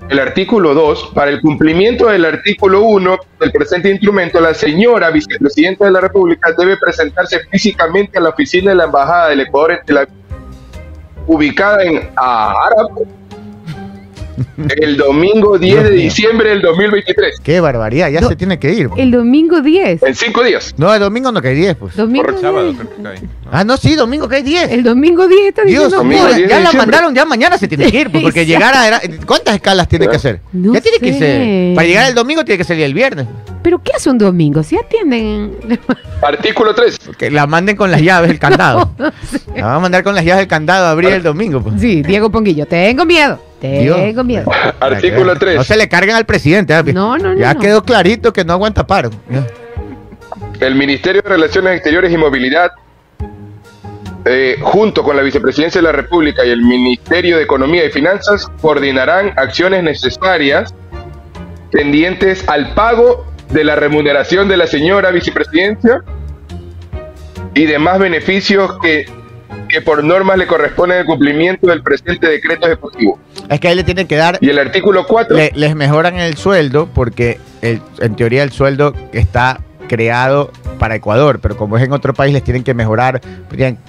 el 0.08 0.20
artículo 0.20 0.72
2, 0.72 1.10
para 1.14 1.32
el 1.32 1.40
cumplimiento 1.40 2.06
del 2.06 2.24
artículo 2.24 2.82
1 2.82 3.18
del 3.40 3.50
presente 3.50 3.90
instrumento, 3.90 4.40
la 4.40 4.54
señora 4.54 5.10
vicepresidenta 5.10 5.84
de 5.84 5.90
la 5.90 6.00
República 6.00 6.52
debe 6.56 6.76
presentarse 6.76 7.40
físicamente 7.50 8.16
a 8.16 8.20
la 8.20 8.28
oficina 8.28 8.70
de 8.70 8.76
la 8.76 8.84
Embajada 8.84 9.30
del 9.30 9.40
Ecuador 9.40 9.72
en 9.72 9.78
Tel 9.84 9.98
Aviv, 9.98 10.14
ubicada 11.26 11.82
en 11.82 12.08
Arab, 12.14 12.90
el 14.76 14.96
domingo 14.96 15.58
10 15.58 15.72
Dios 15.74 15.84
de 15.84 15.90
mío. 15.90 16.00
diciembre 16.02 16.48
del 16.50 16.62
2023, 16.62 17.40
Qué 17.42 17.60
barbaridad, 17.60 18.10
ya 18.10 18.20
No. 18.20 18.28
se 18.28 18.36
tiene 18.36 18.58
que 18.58 18.72
ir. 18.72 18.88
El 18.96 19.10
domingo 19.10 19.60
10. 19.60 20.02
en 20.02 20.14
cinco 20.14 20.42
días. 20.42 20.74
No, 20.78 20.92
el 20.92 21.00
domingo 21.00 21.30
no 21.32 21.40
que 21.42 21.48
hay 21.48 21.54
10, 21.56 21.76
pues. 21.76 21.96
Domingo. 21.96 22.26
10. 22.28 22.40
Sábado 22.40 22.72
creo 22.74 22.90
que 22.96 23.02
cae. 23.02 23.28
Ah, 23.50 23.64
no, 23.64 23.76
sí, 23.76 23.94
domingo 23.94 24.28
que 24.28 24.36
hay 24.36 24.42
10. 24.42 24.70
El 24.72 24.82
domingo 24.82 25.26
10 25.28 25.48
está 25.48 25.62
Dios 25.62 25.84
diciendo 25.84 25.96
domingo 25.98 26.22
pues. 26.24 26.36
10 26.36 26.48
de 26.48 26.50
ya 26.54 26.60
la 26.60 26.64
diciembre. 26.70 26.78
mandaron, 26.92 27.14
ya 27.14 27.24
mañana 27.24 27.58
se 27.58 27.68
tiene 27.68 27.90
que 27.90 28.00
ir, 28.00 28.10
pues, 28.10 28.22
porque 28.22 28.44
llegar 28.46 28.74
a... 28.74 29.00
¿Cuántas 29.26 29.54
escalas 29.54 29.88
tiene 29.88 30.08
que 30.08 30.16
hacer? 30.16 30.40
No 30.52 30.74
ya 30.74 30.80
tiene 30.80 30.98
que 30.98 31.12
sé. 31.12 31.18
ser. 31.18 31.74
Para 31.74 31.86
llegar 31.86 32.08
el 32.08 32.14
domingo 32.14 32.44
tiene 32.44 32.58
que 32.58 32.64
salir 32.64 32.84
el 32.84 32.94
viernes. 32.94 33.26
¿Pero 33.66 33.82
qué 33.82 33.90
hace 33.96 34.08
un 34.10 34.16
domingo? 34.16 34.62
Si 34.62 34.78
atienden. 34.78 35.56
Artículo 36.22 36.72
3. 36.72 37.00
Que 37.18 37.32
la 37.32 37.48
manden 37.48 37.74
con 37.74 37.90
las 37.90 38.00
llaves 38.00 38.28
del 38.28 38.38
candado. 38.38 38.92
La 39.56 39.66
van 39.66 39.74
a 39.74 39.78
mandar 39.80 40.04
con 40.04 40.14
las 40.14 40.24
llaves 40.24 40.42
del 40.42 40.46
candado 40.46 40.86
a 40.86 40.90
abrir 40.92 41.10
el 41.10 41.24
domingo. 41.24 41.60
Pues. 41.60 41.80
Sí, 41.80 42.00
Diego 42.02 42.30
Ponguillo, 42.30 42.64
tengo 42.66 43.04
miedo. 43.04 43.40
Tengo 43.60 43.96
Dios. 43.96 44.24
miedo. 44.24 44.48
Artículo 44.80 45.34
No 45.34 45.40
3. 45.40 45.66
se 45.66 45.76
le 45.76 45.88
carguen 45.88 46.14
al 46.14 46.24
presidente. 46.26 46.74
¿ah? 46.74 46.84
No, 46.84 47.18
no, 47.18 47.34
no, 47.34 47.40
Ya 47.40 47.54
no. 47.54 47.60
quedó 47.60 47.82
clarito 47.82 48.32
que 48.32 48.44
no 48.44 48.52
aguanta 48.52 48.86
paro. 48.86 49.10
Ya. 49.28 49.44
El 50.60 50.76
Ministerio 50.76 51.22
de 51.22 51.28
Relaciones 51.28 51.74
Exteriores 51.74 52.12
y 52.12 52.16
Movilidad, 52.16 52.70
eh, 54.26 54.58
junto 54.62 55.02
con 55.02 55.16
la 55.16 55.22
Vicepresidencia 55.22 55.80
de 55.80 55.86
la 55.86 55.92
República 55.92 56.44
y 56.46 56.50
el 56.50 56.62
Ministerio 56.62 57.36
de 57.38 57.42
Economía 57.42 57.84
y 57.84 57.90
Finanzas, 57.90 58.46
coordinarán 58.60 59.32
acciones 59.36 59.82
necesarias 59.82 60.72
tendientes 61.72 62.48
al 62.48 62.72
pago 62.74 63.26
de 63.50 63.64
la 63.64 63.76
remuneración 63.76 64.48
de 64.48 64.56
la 64.56 64.66
señora 64.66 65.10
vicepresidencia 65.10 66.02
y 67.54 67.64
demás 67.66 67.98
beneficios 67.98 68.72
que, 68.82 69.06
que 69.68 69.80
por 69.80 70.04
normas 70.04 70.36
le 70.38 70.46
corresponden 70.46 70.98
el 70.98 71.04
cumplimiento 71.06 71.66
del 71.68 71.82
presente 71.82 72.28
decreto 72.28 72.66
ejecutivo. 72.66 73.18
Es 73.48 73.60
que 73.60 73.68
ahí 73.68 73.74
le 73.74 73.84
tienen 73.84 74.06
que 74.06 74.16
dar 74.16 74.38
Y 74.40 74.50
el 74.50 74.58
artículo 74.58 75.06
4, 75.06 75.36
le- 75.36 75.52
les 75.54 75.74
mejoran 75.74 76.16
el 76.18 76.36
sueldo 76.36 76.88
porque 76.92 77.38
el- 77.62 77.80
en 78.00 78.16
teoría 78.16 78.42
el 78.42 78.50
sueldo 78.52 78.92
está 79.12 79.60
creado 79.88 80.50
para 80.80 80.96
Ecuador, 80.96 81.38
pero 81.40 81.56
como 81.56 81.78
es 81.78 81.84
en 81.84 81.92
otro 81.92 82.12
país 82.12 82.34
les 82.34 82.42
tienen 82.42 82.64
que 82.64 82.74
mejorar, 82.74 83.20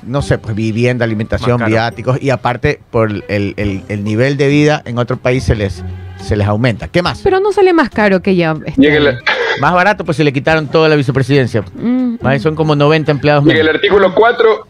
no 0.06 0.22
sé, 0.22 0.38
pues 0.38 0.56
vivienda, 0.56 1.04
alimentación, 1.04 1.60
viáticos 1.66 2.22
y 2.22 2.30
aparte 2.30 2.80
por 2.92 3.10
el, 3.12 3.24
el- 3.58 3.84
el 3.90 4.04
nivel 4.04 4.38
de 4.38 4.48
vida 4.48 4.82
en 4.86 4.98
otro 5.00 5.18
país 5.18 5.44
se 5.44 5.56
les, 5.56 5.84
se 6.22 6.38
les 6.38 6.48
aumenta. 6.48 6.88
¿Qué 6.88 7.02
más? 7.02 7.20
Pero 7.24 7.40
no 7.40 7.52
sale 7.52 7.74
más 7.74 7.90
caro 7.90 8.22
que 8.22 8.36
ya. 8.36 8.56
este 8.66 8.82
y 8.82 8.88
en 8.88 8.94
el, 8.94 9.08
año. 9.08 9.18
Más 9.60 9.74
barato 9.74 10.04
pues 10.06 10.18
se 10.18 10.24
le 10.24 10.32
quitaron 10.34 10.68
toda 10.68 10.90
la 10.90 10.96
vicepresidencia. 10.96 11.64
Mm, 11.74 12.18
son 12.40 12.56
como 12.56 12.76
90 12.76 13.12
empleados 13.12 13.46
y 13.46 13.52
en 13.52 13.58
el 13.58 13.70
artículo 13.70 14.14
4, 14.14 14.68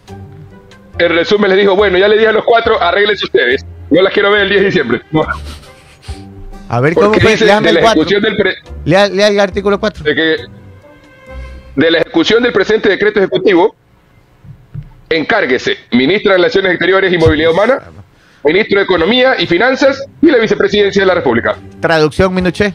el 0.99 1.09
resumen 1.09 1.49
les 1.49 1.59
dijo, 1.59 1.75
bueno, 1.75 1.97
ya 1.97 2.07
le 2.07 2.15
dije 2.15 2.27
a 2.27 2.31
los 2.31 2.43
cuatro, 2.43 2.81
arréglense 2.81 3.25
ustedes. 3.25 3.65
No 3.89 4.01
las 4.01 4.11
quiero 4.13 4.31
ver 4.31 4.41
el 4.41 4.49
10 4.49 4.59
de 4.61 4.65
diciembre. 4.65 5.01
A 6.69 6.81
ver 6.81 6.95
cómo 6.95 7.13
fue, 7.13 7.31
dice 7.31 7.45
léame 7.45 7.67
de 7.67 7.73
la 7.73 7.79
el 7.79 7.85
4. 7.85 8.01
ejecución 8.01 8.21
del 8.23 8.35
pre- 8.35 8.55
Lea, 8.83 9.07
lea 9.07 9.27
el 9.29 9.39
artículo 9.39 9.79
4. 9.79 10.03
de 10.03 10.15
que 10.15 10.35
de 11.75 11.91
la 11.91 11.99
ejecución 11.99 12.43
del 12.43 12.51
presente 12.51 12.89
decreto 12.89 13.19
ejecutivo 13.19 13.73
encárguese 15.09 15.77
ministro 15.91 16.31
de 16.31 16.37
Relaciones 16.37 16.71
Exteriores 16.73 17.13
y 17.13 17.17
Movilidad 17.17 17.51
Humana, 17.51 17.79
ministro 18.43 18.79
de 18.79 18.83
Economía 18.83 19.35
y 19.39 19.47
Finanzas 19.47 20.03
y 20.21 20.27
la 20.27 20.37
vicepresidencia 20.39 21.01
de 21.01 21.05
la 21.05 21.13
República. 21.15 21.55
Traducción, 21.79 22.33
Minuché. 22.33 22.73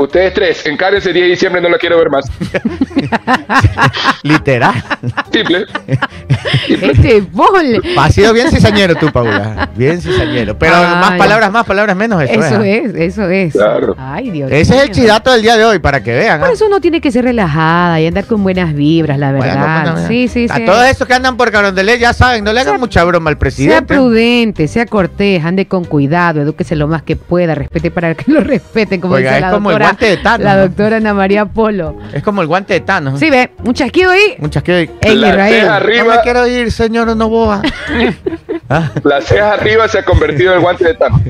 Ustedes 0.00 0.32
tres, 0.32 0.66
encárguense 0.66 1.08
el 1.10 1.14
10 1.14 1.24
de 1.26 1.30
diciembre, 1.30 1.60
no 1.60 1.68
la 1.68 1.76
quiero 1.78 1.98
ver 1.98 2.08
más. 2.10 2.24
Literal. 4.22 4.74
Simple. 5.32 5.66
Simple. 6.66 6.92
Este 6.92 7.20
bol. 7.20 7.82
Ha 7.98 8.10
sido 8.10 8.32
bien 8.32 8.50
cizañero 8.50 8.94
tú, 8.96 9.10
Paula. 9.12 9.68
Bien 9.76 10.00
cizañero. 10.00 10.58
Pero 10.58 10.74
Ay. 10.76 10.94
más 11.00 11.12
palabras, 11.18 11.52
más 11.52 11.66
palabras 11.66 11.96
menos. 11.96 12.22
Eso, 12.22 12.32
Eso 12.32 12.62
es. 12.62 12.84
es, 12.86 12.94
eso 12.94 13.28
es. 13.28 13.52
Claro. 13.52 13.94
Ay, 13.98 14.30
Dios 14.30 14.50
Ese 14.50 14.76
es 14.76 14.82
el 14.84 14.90
chidato 14.90 15.30
del 15.32 15.42
día 15.42 15.56
de 15.56 15.64
hoy, 15.64 15.78
para 15.78 16.02
que 16.02 16.14
vean. 16.14 16.40
Por 16.40 16.48
¿ah? 16.48 16.52
eso 16.52 16.66
uno 16.66 16.80
tiene 16.80 17.00
que 17.00 17.10
ser 17.10 17.24
relajada 17.24 18.00
y 18.00 18.06
andar 18.06 18.24
con 18.24 18.42
buenas 18.42 18.74
vibras, 18.74 19.18
la 19.18 19.32
Bueno, 19.32 19.44
verdad. 19.44 19.92
pues, 19.92 20.02
no, 20.02 20.08
sí, 20.08 20.28
sí, 20.28 20.46
A 20.50 20.56
sí. 20.56 20.64
todos 20.64 20.84
esos 20.86 21.06
que 21.06 21.14
andan 21.14 21.36
por 21.36 21.50
Carondelet 21.50 22.00
ya 22.00 22.12
saben, 22.12 22.44
no 22.44 22.52
le 22.52 22.60
hagan 22.60 22.74
Sea- 22.74 22.78
mucha 22.80 23.04
broma 23.04 23.30
al 23.30 23.34
Sea 23.34 23.38
presidente. 23.40 23.94
prudente, 23.94 24.68
sea 24.68 24.86
cortés, 24.86 25.44
ande 25.44 25.66
con 25.66 25.84
cuidado, 25.84 26.40
edúquese 26.42 26.76
lo 26.76 26.88
más 26.88 27.02
que 27.02 27.16
pueda, 27.16 27.54
respete 27.54 27.90
para 27.90 28.14
que 28.14 28.30
lo 28.32 28.40
respeten, 28.44 29.00
como 29.00 29.14
Oiga, 29.14 29.30
dice 29.30 29.36
es 29.36 29.42
la 29.42 29.50
doctora, 29.50 29.89
guante 29.90 30.06
de 30.06 30.16
Thanos, 30.18 30.44
la 30.44 30.56
doctora 30.56 30.96
Ana 30.96 31.14
María 31.14 31.44
Polo. 31.46 31.96
Es 32.12 32.22
como 32.22 32.40
el 32.42 32.46
guante 32.48 32.74
de 32.74 32.80
Thanos. 32.80 33.18
Sí, 33.20 33.30
ve, 33.30 33.50
un 33.64 33.74
chasquido 33.74 34.10
ahí 34.10 34.36
Un 34.38 34.50
chasquido 34.50 34.80
y- 34.82 34.90
en 35.00 35.20
La 35.20 35.28
Israel. 35.30 35.54
ceja 35.54 35.66
No 35.66 35.74
arriba, 35.74 36.14
me 36.16 36.20
quiero 36.22 36.46
ir, 36.46 36.72
señor 36.72 37.16
Novoa. 37.16 37.62
Ah, 38.72 38.88
la 39.02 39.20
ceja 39.20 39.54
arriba 39.54 39.88
se 39.88 39.98
ha 39.98 40.04
convertido 40.04 40.52
en 40.52 40.58
el 40.58 40.62
guante 40.62 40.84
de 40.84 40.94
Thanos. 40.94 41.20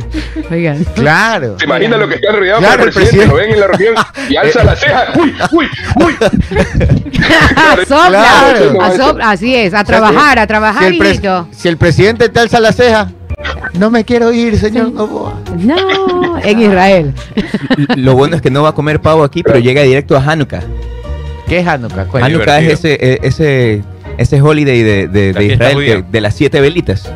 Oigan. 0.51 0.85
claro. 0.95 1.57
¿Se 1.59 1.65
imagina 1.65 1.97
lo 1.97 2.07
que 2.07 2.17
está 2.17 2.29
enrollado 2.29 2.59
Claro, 2.59 2.77
por 2.77 2.83
el 2.83 2.89
el 2.89 2.95
presidente? 2.95 3.27
Lo 3.29 3.35
ven 3.35 3.51
en 3.53 3.61
la 3.61 3.67
reunión 3.67 3.95
y 4.29 4.37
alza 4.37 4.63
la 4.63 4.77
ceja. 4.77 5.07
¡Uy, 5.19 5.35
uy, 5.53 5.69
uy! 6.05 6.17
Asopla, 7.57 8.09
Claro. 8.11 8.83
asopla, 8.83 9.31
así 9.31 9.57
es, 9.57 9.73
a 9.73 9.85
trabajar, 9.85 10.39
a 10.39 10.43
Si 10.43 10.49
trabajar, 10.49 10.85
el, 10.93 10.99
pres- 10.99 11.11
hijito. 11.13 11.49
si 11.51 11.69
el 11.69 11.77
presidente 11.79 12.29
te 12.29 12.41
alza 12.41 12.61
la 12.61 12.73
ceja, 12.73 13.09
no 13.79 13.91
me 13.91 14.05
quiero 14.05 14.33
ir, 14.33 14.57
señor 14.59 14.93
Novoa. 14.93 15.41
No, 15.59 16.39
en 16.43 16.61
Israel. 16.61 17.15
Lo 17.97 18.15
bueno 18.15 18.37
es 18.37 18.43
que 18.43 18.51
no 18.51 18.63
va 18.63 18.71
a 18.71 18.73
comer 18.75 19.01
pavo 19.01 19.23
aquí, 19.25 19.43
pero 19.43 19.59
llega 19.59 19.83
directo 19.83 20.17
a 20.17 20.21
Hanukkah. 20.23 20.63
¿Qué 21.49 21.59
es 21.61 21.67
Hanukkah? 21.67 22.07
Cuéntame. 22.07 22.35
Hanukkah 22.35 22.61
es 22.61 22.73
ese, 22.85 22.95
eh, 23.01 23.19
ese, 23.23 23.83
ese 24.19 24.41
holiday 24.43 24.83
de, 24.83 25.09
de- 25.09 25.33
de 25.33 25.45
Israel, 25.47 25.77
que- 25.85 26.05
de 26.11 26.21
las 26.21 26.35
siete 26.35 26.61
velitas, 26.61 27.13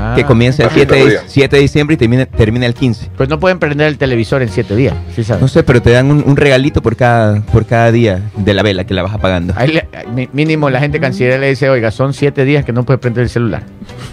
Ah, 0.00 0.12
que 0.14 0.24
comienza 0.24 0.62
el 0.62 0.68
la 0.68 0.74
fiesta 0.74 0.94
7 0.94 1.10
de. 1.10 1.20
7 1.26 1.56
de 1.56 1.62
diciembre 1.62 1.94
y 1.94 1.96
termina, 1.96 2.26
termina 2.26 2.66
el 2.66 2.74
15. 2.74 3.10
Pues 3.16 3.28
no 3.28 3.40
pueden 3.40 3.58
prender 3.58 3.88
el 3.88 3.98
televisor 3.98 4.42
en 4.42 4.48
siete 4.48 4.76
días, 4.76 4.94
¿sí 5.16 5.24
sabes? 5.24 5.42
No 5.42 5.48
sé, 5.48 5.62
pero 5.64 5.82
te 5.82 5.90
dan 5.90 6.10
un, 6.10 6.22
un 6.24 6.36
regalito 6.36 6.80
por 6.82 6.94
cada, 6.96 7.40
por 7.40 7.66
cada 7.66 7.90
día 7.90 8.20
de 8.36 8.54
la 8.54 8.62
vela 8.62 8.84
que 8.84 8.94
la 8.94 9.02
vas 9.02 9.12
apagando. 9.14 9.54
Ahí 9.56 9.68
le- 9.72 9.88
mi- 10.14 10.28
mínimo 10.32 10.70
la 10.70 10.78
gente 10.80 11.00
canciller 11.00 11.40
le 11.40 11.48
dice, 11.50 11.68
oiga, 11.68 11.90
son 11.90 12.14
siete 12.14 12.44
días 12.44 12.64
que 12.64 12.72
no 12.72 12.84
puede 12.84 12.98
prender 12.98 13.24
el 13.24 13.30
celular. 13.30 13.62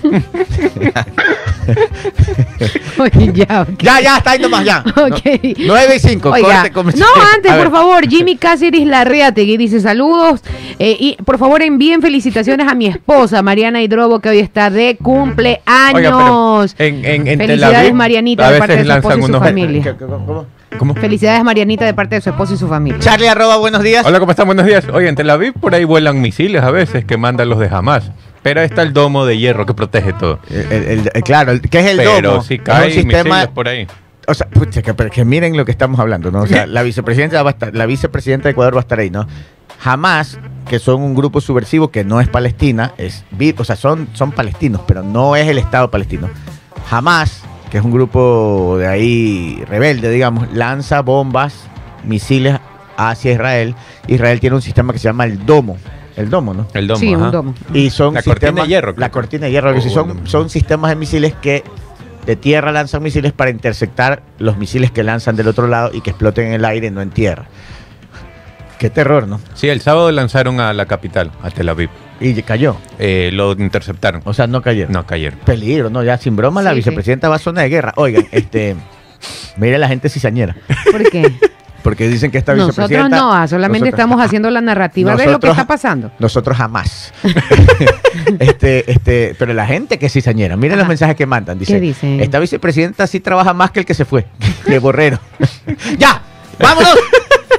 Oye, 2.98 3.32
ya. 3.34 3.67
Ya, 3.80 4.00
ya, 4.02 4.17
está 4.17 4.32
ahí 4.32 4.39
nomás, 4.39 4.63
ya. 4.65 4.84
Ok. 4.95 5.19
9 5.58 5.95
y 5.95 6.00
5, 6.00 6.30
Oiga, 6.30 6.69
corte 6.71 6.98
no, 7.00 7.06
antes, 7.36 7.52
A 7.52 7.56
ver, 7.58 7.65
por 7.65 7.74
favor, 7.74 8.08
Jimmy 8.08 8.36
Cáceres 8.38 8.86
Larreategui 8.88 9.58
dice 9.58 9.80
saludos 9.82 10.41
eh, 10.80 10.95
y 11.00 11.17
por 11.24 11.38
favor 11.38 11.62
envíen 11.62 12.02
felicitaciones 12.02 12.67
a 12.67 12.76
mi 12.76 12.88
esposa 12.88 13.41
Mariana 13.41 13.82
Hidrobo 13.82 14.19
que 14.19 14.30
hoy 14.30 14.39
está 14.39 14.69
de 14.69 14.98
cumpleaños. 15.02 15.63
Oiga, 15.94 16.10
pero 16.10 16.66
en, 16.78 17.06
en, 17.06 17.28
en 17.28 17.38
Tel 17.40 17.48
Felicidades, 17.48 17.78
Aviv, 17.80 17.94
Marianita, 17.94 18.48
a 18.48 18.52
de 18.52 18.60
parte 18.60 18.74
de 18.74 18.78
veces 18.84 18.88
su 18.88 18.94
lanzan 19.10 19.20
y 19.20 19.22
su 19.24 19.30
unos- 19.30 19.42
familia. 19.44 19.84
¿Qué- 19.84 19.96
qué- 19.98 20.06
cómo? 20.06 20.46
¿Cómo? 20.78 20.94
Felicidades 20.96 21.44
Marianita 21.44 21.86
de 21.86 21.94
parte 21.94 22.16
de 22.16 22.22
su 22.22 22.30
esposo 22.32 22.54
y 22.54 22.58
su 22.58 22.68
familia. 22.68 23.00
Charlie, 23.00 23.28
arroba, 23.28 23.58
buenos 23.58 23.82
días. 23.82 24.06
Hola, 24.06 24.20
¿cómo 24.20 24.32
están? 24.32 24.46
Buenos 24.46 24.66
días. 24.66 24.86
Oye, 24.92 25.08
en 25.08 25.16
Tel 25.16 25.30
Aviv 25.30 25.54
por 25.54 25.74
ahí 25.74 25.86
vuelan 25.86 26.20
misiles 26.22 26.62
a 26.64 26.72
veces 26.72 27.06
que 27.06 27.16
mandan 27.18 27.48
los 27.50 27.60
de 27.60 27.70
Hamas. 27.72 28.12
Pero 28.44 28.60
ahí 28.60 28.66
está 28.68 28.82
el 28.84 28.92
domo 28.94 29.26
de 29.26 29.38
hierro 29.38 29.66
que 29.66 29.74
protege 29.74 30.14
todo. 30.14 30.40
El- 30.50 30.72
el- 30.84 31.12
el- 31.14 31.24
claro, 31.24 31.54
¿qué 31.72 31.80
es 31.80 31.86
el 31.88 31.98
Pero 31.98 32.30
domo? 32.32 32.44
si 32.44 32.56
Es 32.56 32.60
un 32.60 32.66
caen 32.66 32.92
sistema, 32.92 33.24
misiles 33.36 33.48
por 33.48 33.68
ahí. 33.70 33.88
o 34.28 34.34
sea, 34.34 34.48
pucha, 34.48 34.82
que, 34.82 34.94
pero 34.94 35.10
que 35.10 35.24
miren 35.26 35.56
lo 35.58 35.66
que 35.66 35.72
estamos 35.72 36.00
hablando, 36.00 36.30
¿no? 36.30 36.42
O 36.42 36.48
sea, 36.48 36.68
la 36.68 36.84
vicepresidenta 36.84 37.42
va 37.42 37.52
a 37.52 37.54
estar, 37.54 37.74
la 37.76 37.86
vicepresidenta 37.86 38.50
de 38.50 38.52
Ecuador 38.52 38.76
va 38.76 38.80
a 38.80 38.82
estar 38.82 39.00
ahí, 39.00 39.10
¿no? 39.10 39.28
Jamás, 39.80 40.40
que 40.68 40.80
son 40.80 41.02
un 41.02 41.16
grupo 41.16 41.42
subversivo 41.42 41.90
que 41.90 42.04
no 42.04 42.22
es 42.22 42.28
Palestina, 42.28 42.94
es, 42.98 43.24
o 43.58 43.64
sea, 43.64 43.76
son, 43.76 44.08
son 44.14 44.32
palestinos, 44.32 44.82
pero 44.88 45.04
no 45.04 45.36
es 45.36 45.48
el 45.48 45.58
Estado 45.58 45.92
palestino. 45.92 46.30
Jamás, 46.90 47.44
que 47.70 47.78
es 47.78 47.84
un 47.84 47.92
grupo 47.92 48.78
de 48.80 48.88
ahí 48.88 49.64
rebelde, 49.68 50.10
digamos, 50.10 50.52
lanza 50.54 51.02
bombas, 51.02 51.68
misiles 52.04 52.58
hacia 52.98 53.34
Israel. 53.34 53.76
Israel 54.08 54.40
tiene 54.40 54.56
un 54.56 54.62
sistema 54.62 54.94
que 54.94 55.00
se 55.00 55.08
llama 55.08 55.26
el 55.26 55.46
domo, 55.46 55.78
el 56.16 56.30
domo, 56.30 56.54
¿no? 56.54 56.68
El 56.74 56.88
domo. 56.88 57.00
sí, 57.00 57.14
ajá. 57.14 57.26
un 57.26 57.32
domo. 57.32 57.54
Y 57.74 57.90
son 57.90 58.14
La 58.14 58.22
cortina 58.24 58.52
sistemas- 58.52 58.64
de 58.64 58.70
hierro, 58.70 58.94
La 58.98 59.12
cortina 59.12 59.46
de 59.46 59.52
hierro. 59.52 59.76
Oh, 59.76 59.82
son, 59.82 60.28
son 60.28 60.50
sistemas 60.50 60.90
de 60.90 60.96
misiles 60.96 61.34
que 61.42 61.64
de 62.26 62.36
tierra 62.36 62.72
lanzan 62.72 63.04
misiles 63.04 63.34
para 63.34 63.52
interceptar 63.52 64.24
los 64.40 64.58
misiles 64.58 64.92
que 64.92 65.04
lanzan 65.04 65.36
del 65.36 65.48
otro 65.48 65.68
lado 65.68 65.92
y 65.94 66.02
que 66.02 66.10
exploten 66.12 66.48
en 66.48 66.54
el 66.54 66.66
aire, 66.66 66.90
no 66.90 67.02
en 67.02 67.10
tierra. 67.12 67.46
Qué 68.80 68.90
terror, 68.90 69.28
¿no? 69.28 69.40
Sí, 69.54 69.70
el 69.70 69.82
sábado 69.82 70.12
lanzaron 70.12 70.60
a 70.60 70.74
la 70.74 70.86
capital, 70.86 71.32
a 71.42 71.50
Tel 71.50 71.70
Aviv. 71.70 71.90
Y 72.20 72.42
cayó. 72.44 72.78
Eh, 73.00 73.30
lo 73.34 73.52
interceptaron. 73.54 74.22
O 74.26 74.34
sea, 74.34 74.48
no 74.48 74.62
cayeron. 74.62 74.94
No, 74.94 75.06
cayeron. 75.06 75.40
Peligro, 75.40 75.90
¿no? 75.90 76.04
Ya 76.04 76.18
sin 76.18 76.36
broma, 76.36 76.62
la 76.62 76.72
sí. 76.72 76.78
vicepresidenta 76.78 77.30
va 77.30 77.36
a 77.36 77.40
zona 77.40 77.62
de 77.62 77.70
guerra. 77.70 77.94
Oigan, 77.96 78.26
este. 78.32 78.76
Mire 79.58 79.78
la 79.78 79.88
gente 79.88 80.10
cizañera. 80.10 80.56
¿Por 80.92 81.10
qué? 81.10 81.34
porque 81.86 82.10
dicen 82.10 82.32
que 82.32 82.40
esta 82.40 82.56
Nosotros 82.56 82.90
vicepresidenta... 82.90 83.16
no, 83.16 83.32
ah, 83.32 83.48
solamente 83.48 83.82
nosotros- 83.82 84.00
estamos 84.00 84.20
ah, 84.20 84.24
haciendo 84.24 84.50
la 84.50 84.60
narrativa 84.60 85.12
de 85.12 85.18
lo 85.18 85.24
que 85.24 85.28
nosotros- 85.28 85.52
está 85.52 85.68
pasando. 85.68 86.12
Nosotros 86.18 86.58
jamás. 86.58 87.14
este, 88.39 88.91
este, 88.91 89.36
pero 89.38 89.54
la 89.54 89.68
gente 89.68 89.99
que 89.99 90.08
es 90.08 90.14
cizañera, 90.14 90.58
miren 90.58 90.80
los 90.80 90.88
mensajes 90.88 91.16
que 91.16 91.28
mandan. 91.28 91.60
Dice, 91.60 91.74
¿Qué 91.74 91.80
dicen? 91.80 92.20
esta 92.22 92.39
vicepresidenta 92.39 93.06
sí 93.06 93.20
trabaja 93.20 93.54
más 93.54 93.70
que 93.70 93.82
el 93.82 93.86
que 93.86 93.93
se 93.93 94.04
fue, 94.04 94.26
que 94.66 94.80
Borrero. 94.80 95.20
¡Ya! 95.99 96.24
¡Vámonos! 96.58 96.97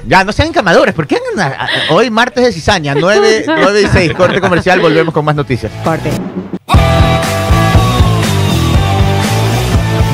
Ya, 0.07 0.22
no 0.24 0.32
sean 0.32 0.48
encamadores. 0.48 0.94
¿Por 0.94 1.07
qué 1.07 1.16
andan 1.32 1.52
a- 1.52 1.64
a- 1.64 1.68
hoy 1.94 2.11
martes 2.11 2.44
de 2.44 2.52
cizaña, 2.52 2.94
9, 2.94 3.44
9 3.46 3.82
y 3.84 3.86
6, 3.86 4.12
corte 4.14 4.40
comercial, 4.40 4.80
volvemos 4.80 5.12
con 5.12 5.24
más 5.24 5.34
noticias. 5.34 5.72
Corte. 5.82 6.11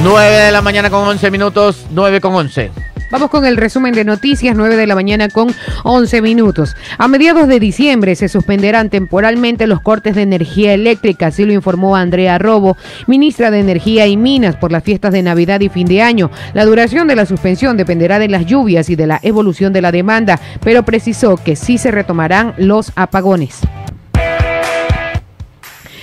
9 0.02 0.30
de 0.36 0.52
la 0.52 0.62
mañana 0.62 0.90
con 0.90 1.06
11 1.06 1.30
minutos, 1.30 1.84
9 1.90 2.20
con 2.20 2.34
11. 2.34 2.72
Vamos 3.12 3.28
con 3.28 3.44
el 3.44 3.58
resumen 3.58 3.92
de 3.92 4.06
noticias, 4.06 4.56
9 4.56 4.74
de 4.74 4.86
la 4.86 4.94
mañana 4.94 5.28
con 5.28 5.54
11 5.84 6.22
minutos. 6.22 6.74
A 6.96 7.08
mediados 7.08 7.46
de 7.46 7.60
diciembre 7.60 8.16
se 8.16 8.30
suspenderán 8.30 8.88
temporalmente 8.88 9.66
los 9.66 9.82
cortes 9.82 10.14
de 10.14 10.22
energía 10.22 10.72
eléctrica, 10.72 11.26
así 11.26 11.44
lo 11.44 11.52
informó 11.52 11.94
Andrea 11.94 12.38
Robo, 12.38 12.78
ministra 13.06 13.50
de 13.50 13.60
Energía 13.60 14.06
y 14.06 14.16
Minas, 14.16 14.56
por 14.56 14.72
las 14.72 14.82
fiestas 14.82 15.12
de 15.12 15.22
Navidad 15.22 15.60
y 15.60 15.68
fin 15.68 15.86
de 15.88 16.00
año. 16.00 16.30
La 16.54 16.64
duración 16.64 17.06
de 17.06 17.16
la 17.16 17.26
suspensión 17.26 17.76
dependerá 17.76 18.18
de 18.18 18.28
las 18.28 18.46
lluvias 18.46 18.88
y 18.88 18.96
de 18.96 19.06
la 19.06 19.20
evolución 19.22 19.74
de 19.74 19.82
la 19.82 19.92
demanda, 19.92 20.40
pero 20.64 20.82
precisó 20.82 21.36
que 21.36 21.54
sí 21.54 21.76
se 21.76 21.90
retomarán 21.90 22.54
los 22.56 22.92
apagones. 22.96 23.60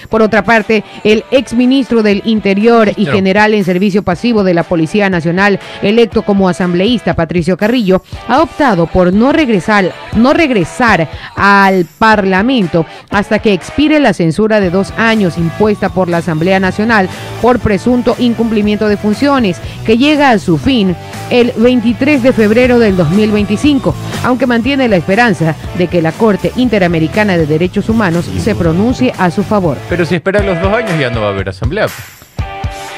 Por 0.09 0.21
otra 0.21 0.43
parte, 0.43 0.83
el 1.03 1.23
exministro 1.31 2.01
del 2.03 2.23
Interior 2.25 2.91
y 2.95 3.05
general 3.05 3.53
en 3.53 3.63
servicio 3.63 4.03
pasivo 4.03 4.43
de 4.43 4.53
la 4.53 4.63
Policía 4.63 5.09
Nacional, 5.09 5.59
electo 5.81 6.23
como 6.23 6.49
asambleísta 6.49 7.13
Patricio 7.13 7.57
Carrillo, 7.57 8.01
ha 8.27 8.41
optado 8.41 8.87
por 8.87 9.13
no 9.13 9.31
regresar, 9.31 9.93
no 10.15 10.33
regresar 10.33 11.07
al 11.35 11.85
Parlamento 11.85 12.85
hasta 13.11 13.39
que 13.39 13.53
expire 13.53 13.99
la 13.99 14.13
censura 14.13 14.59
de 14.59 14.69
dos 14.69 14.91
años 14.97 15.37
impuesta 15.37 15.89
por 15.89 16.09
la 16.09 16.17
Asamblea 16.17 16.59
Nacional 16.59 17.07
por 17.41 17.59
presunto 17.59 18.15
incumplimiento 18.19 18.87
de 18.87 18.97
funciones, 18.97 19.57
que 19.85 19.97
llega 19.97 20.31
a 20.31 20.39
su 20.39 20.57
fin 20.57 20.95
el 21.29 21.53
23 21.55 22.23
de 22.23 22.33
febrero 22.33 22.79
del 22.79 22.97
2025, 22.97 23.93
aunque 24.23 24.47
mantiene 24.47 24.87
la 24.87 24.97
esperanza 24.97 25.55
de 25.77 25.87
que 25.87 26.01
la 26.01 26.11
Corte 26.11 26.51
Interamericana 26.55 27.37
de 27.37 27.45
Derechos 27.45 27.89
Humanos 27.89 28.25
se 28.39 28.55
pronuncie 28.55 29.13
a 29.17 29.29
su 29.31 29.43
favor. 29.43 29.77
Pero 29.89 29.98
si 30.05 30.15
espera 30.15 30.41
los 30.41 30.59
dos 30.61 30.73
años 30.73 30.91
ya 30.99 31.09
no 31.09 31.21
va 31.21 31.27
a 31.27 31.29
haber 31.31 31.49
asamblea. 31.49 31.87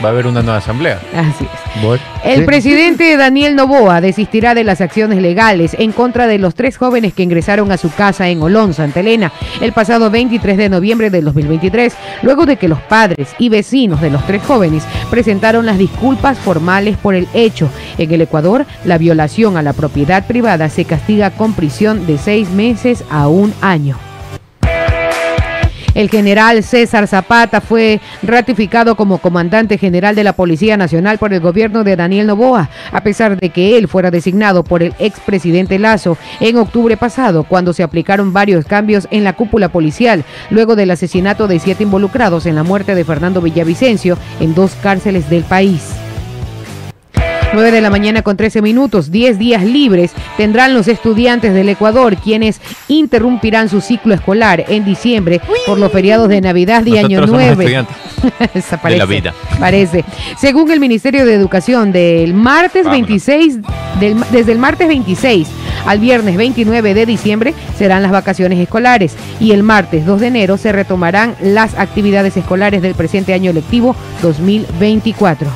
Va 0.03 0.07
a 0.09 0.11
haber 0.13 0.25
una 0.25 0.41
nueva 0.41 0.57
asamblea. 0.57 0.99
Así 1.15 1.45
es. 1.45 1.83
El 2.23 2.39
Sí. 2.39 2.45
presidente 2.45 3.15
Daniel 3.17 3.55
Novoa 3.55 4.01
desistirá 4.01 4.55
de 4.55 4.63
las 4.63 4.81
acciones 4.81 5.21
legales 5.21 5.75
en 5.77 5.91
contra 5.91 6.25
de 6.25 6.39
los 6.39 6.55
tres 6.55 6.75
jóvenes 6.77 7.13
que 7.13 7.21
ingresaron 7.21 7.71
a 7.71 7.77
su 7.77 7.91
casa 7.93 8.27
en 8.27 8.41
Olón, 8.41 8.73
Santa 8.73 9.01
Elena, 9.01 9.31
el 9.61 9.73
pasado 9.73 10.09
23 10.09 10.57
de 10.57 10.69
noviembre 10.69 11.11
del 11.11 11.25
2023, 11.25 11.93
luego 12.23 12.47
de 12.47 12.57
que 12.57 12.67
los 12.67 12.81
padres 12.81 13.35
y 13.37 13.49
vecinos 13.49 14.01
de 14.01 14.09
los 14.09 14.25
tres 14.25 14.41
jóvenes 14.41 14.83
presentaron 15.11 15.67
las 15.67 15.77
disculpas 15.77 16.39
formales 16.39 16.97
por 16.97 17.13
el 17.13 17.27
hecho. 17.35 17.69
En 17.99 18.11
el 18.11 18.21
Ecuador, 18.21 18.65
la 18.85 18.97
violación 18.97 19.55
a 19.55 19.61
la 19.61 19.73
propiedad 19.73 20.25
privada 20.25 20.67
se 20.69 20.85
castiga 20.85 21.29
con 21.29 21.53
prisión 21.53 22.07
de 22.07 22.17
seis 22.17 22.49
meses 22.49 23.03
a 23.11 23.27
un 23.27 23.53
año. 23.61 23.97
El 25.93 26.09
general 26.09 26.63
César 26.63 27.07
Zapata 27.07 27.59
fue 27.59 27.99
ratificado 28.23 28.95
como 28.95 29.17
comandante 29.17 29.77
general 29.77 30.15
de 30.15 30.23
la 30.23 30.33
Policía 30.33 30.77
Nacional 30.77 31.17
por 31.17 31.33
el 31.33 31.41
gobierno 31.41 31.83
de 31.83 31.95
Daniel 31.95 32.27
Novoa, 32.27 32.69
a 32.91 33.03
pesar 33.03 33.39
de 33.39 33.49
que 33.49 33.77
él 33.77 33.87
fuera 33.87 34.09
designado 34.09 34.63
por 34.63 34.83
el 34.83 34.93
expresidente 34.99 35.79
Lazo 35.79 36.17
en 36.39 36.57
octubre 36.57 36.95
pasado, 36.97 37.43
cuando 37.43 37.73
se 37.73 37.83
aplicaron 37.83 38.31
varios 38.31 38.65
cambios 38.65 39.07
en 39.11 39.23
la 39.23 39.33
cúpula 39.33 39.69
policial, 39.69 40.23
luego 40.49 40.75
del 40.75 40.91
asesinato 40.91 41.47
de 41.47 41.59
siete 41.59 41.83
involucrados 41.83 42.45
en 42.45 42.55
la 42.55 42.63
muerte 42.63 42.95
de 42.95 43.03
Fernando 43.03 43.41
Villavicencio 43.41 44.17
en 44.39 44.55
dos 44.55 44.71
cárceles 44.81 45.29
del 45.29 45.43
país. 45.43 46.00
9 47.53 47.71
de 47.71 47.81
la 47.81 47.89
mañana 47.89 48.21
con 48.21 48.37
13 48.37 48.61
minutos, 48.61 49.11
10 49.11 49.37
días 49.37 49.63
libres 49.63 50.11
tendrán 50.37 50.73
los 50.73 50.87
estudiantes 50.87 51.53
del 51.53 51.67
Ecuador, 51.67 52.15
quienes 52.15 52.61
interrumpirán 52.87 53.67
su 53.67 53.81
ciclo 53.81 54.13
escolar 54.13 54.63
en 54.69 54.85
diciembre 54.85 55.41
por 55.65 55.77
los 55.77 55.91
feriados 55.91 56.29
de 56.29 56.39
Navidad 56.39 56.85
y 56.85 56.97
Año 56.97 57.19
Nosotros 57.19 57.41
somos 57.41 57.57
9. 57.57 57.63
estudiantes. 57.63 57.97
Esa 58.53 58.77
de 58.77 58.97
la 58.97 59.05
vida. 59.05 59.33
Parece. 59.59 60.05
Según 60.39 60.71
el 60.71 60.79
Ministerio 60.79 61.25
de 61.25 61.33
Educación, 61.33 61.91
del 61.91 62.33
martes 62.33 62.85
Vámonos. 62.85 63.07
26, 63.07 63.57
del- 63.99 64.23
desde 64.31 64.51
el 64.53 64.57
martes 64.57 64.87
26 64.87 65.47
al 65.85 65.99
viernes 65.99 66.37
29 66.37 66.93
de 66.93 67.05
diciembre 67.05 67.53
serán 67.77 68.01
las 68.03 68.11
vacaciones 68.11 68.59
escolares 68.59 69.15
y 69.41 69.51
el 69.51 69.63
martes 69.63 70.05
2 70.05 70.21
de 70.21 70.27
enero 70.27 70.57
se 70.57 70.71
retomarán 70.71 71.35
las 71.41 71.77
actividades 71.77 72.37
escolares 72.37 72.81
del 72.81 72.93
presente 72.95 73.33
año 73.33 73.51
lectivo 73.51 73.95
2024. 74.21 75.49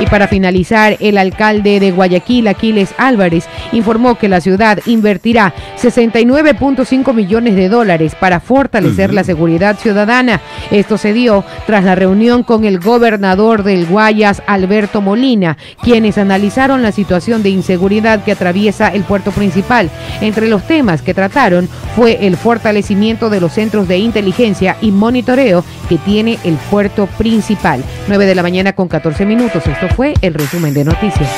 Y 0.00 0.06
para 0.06 0.28
finalizar, 0.28 0.96
el 1.00 1.18
alcalde 1.18 1.80
de 1.80 1.90
Guayaquil, 1.90 2.46
Aquiles 2.46 2.94
Álvarez, 2.98 3.48
informó 3.72 4.14
que 4.16 4.28
la 4.28 4.40
ciudad 4.40 4.78
invertirá 4.86 5.52
69.5 5.76 7.12
millones 7.12 7.56
de 7.56 7.68
dólares 7.68 8.14
para 8.14 8.38
fortalecer 8.38 9.12
la 9.12 9.24
seguridad 9.24 9.76
ciudadana. 9.76 10.40
Esto 10.70 10.98
se 10.98 11.12
dio 11.12 11.44
tras 11.66 11.82
la 11.82 11.96
reunión 11.96 12.44
con 12.44 12.64
el 12.64 12.78
gobernador 12.78 13.64
del 13.64 13.86
Guayas, 13.86 14.40
Alberto 14.46 15.00
Molina, 15.00 15.56
quienes 15.82 16.16
analizaron 16.16 16.82
la 16.82 16.92
situación 16.92 17.42
de 17.42 17.50
inseguridad 17.50 18.22
que 18.22 18.32
atraviesa 18.32 18.88
el 18.88 19.02
puerto 19.02 19.32
principal. 19.32 19.90
Entre 20.20 20.46
los 20.46 20.62
temas 20.66 21.02
que 21.02 21.14
trataron 21.14 21.68
fue 21.96 22.26
el 22.26 22.36
fortalecimiento 22.36 23.30
de 23.30 23.40
los 23.40 23.52
centros 23.52 23.88
de 23.88 23.98
inteligencia 23.98 24.76
y 24.80 24.92
monitoreo 24.92 25.64
que 25.88 25.98
tiene 25.98 26.38
el 26.44 26.54
puerto 26.70 27.06
principal. 27.18 27.82
9 28.06 28.26
de 28.26 28.34
la 28.34 28.42
mañana 28.42 28.72
con 28.74 28.86
14 28.86 29.26
minutos. 29.26 29.66
Esto 29.66 29.87
fue 29.88 30.14
el 30.22 30.34
resumen 30.34 30.74
de 30.74 30.84
noticias. 30.84 31.30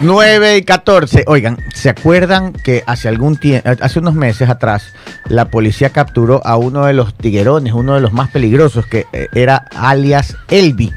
9 0.00 0.56
y 0.56 0.62
14. 0.62 1.24
Oigan, 1.26 1.58
¿se 1.74 1.90
acuerdan 1.90 2.52
que 2.52 2.82
hace 2.86 3.08
algún 3.08 3.36
tiempo, 3.36 3.68
hace 3.80 3.98
unos 3.98 4.14
meses 4.14 4.48
atrás, 4.48 4.94
la 5.28 5.50
policía 5.50 5.90
capturó 5.90 6.40
a 6.46 6.56
uno 6.56 6.86
de 6.86 6.94
los 6.94 7.14
tiguerones, 7.14 7.74
uno 7.74 7.94
de 7.94 8.00
los 8.00 8.12
más 8.12 8.30
peligrosos, 8.30 8.86
que 8.86 9.06
eh, 9.12 9.28
era 9.34 9.66
alias 9.74 10.36
Elvi? 10.48 10.90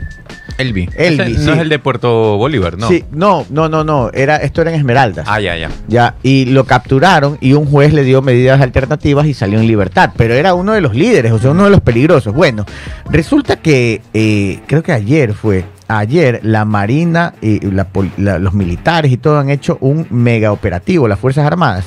Elvi. 0.58 0.90
Elvi, 0.96 1.24
Ese 1.24 1.40
sí. 1.40 1.46
No 1.46 1.54
es 1.54 1.60
el 1.60 1.70
de 1.70 1.80
Puerto 1.80 2.38
Bolívar, 2.38 2.78
¿no? 2.78 2.88
Sí, 2.88 3.04
no, 3.12 3.46
no, 3.50 3.70
no, 3.70 3.84
no. 3.84 4.10
Era, 4.14 4.38
esto 4.38 4.62
era 4.62 4.72
en 4.72 4.78
Esmeraldas. 4.78 5.26
Ah, 5.28 5.40
ya, 5.40 5.58
ya. 5.58 5.70
Ya, 5.88 6.16
y 6.24 6.46
lo 6.46 6.66
capturaron 6.66 7.38
y 7.42 7.54
un 7.54 7.66
juez 7.66 7.94
le 7.94 8.04
dio 8.04 8.22
medidas 8.22 8.62
alternativas 8.62 9.26
y 9.26 9.34
salió 9.34 9.60
en 9.60 9.68
libertad. 9.68 10.12
Pero 10.16 10.34
era 10.34 10.54
uno 10.54 10.74
de 10.74 10.82
los 10.82 10.96
líderes, 10.96 11.32
o 11.32 11.40
sea, 11.40 11.52
uno 11.52 11.66
de 11.66 11.72
los 11.72 11.82
peligrosos. 11.82 12.34
Bueno, 12.34 12.66
resulta 13.10 13.58
que 13.58 14.02
eh, 14.14 14.60
creo 14.68 14.84
que 14.84 14.92
ayer 14.92 15.34
fue, 15.34 15.66
ayer 15.88 16.40
la 16.44 16.66
Marina 16.66 17.34
y 17.42 17.60
la 17.72 17.86
pol- 17.86 18.12
la- 18.18 18.40
los 18.40 18.54
militares 18.54 19.12
y 19.12 19.18
todo 19.18 19.40
han 19.40 19.50
hecho 19.50 19.78
un 19.82 20.08
mega 20.10 20.52
operativo, 20.52 21.08
las 21.08 21.20
Fuerzas 21.20 21.46
Armadas. 21.46 21.86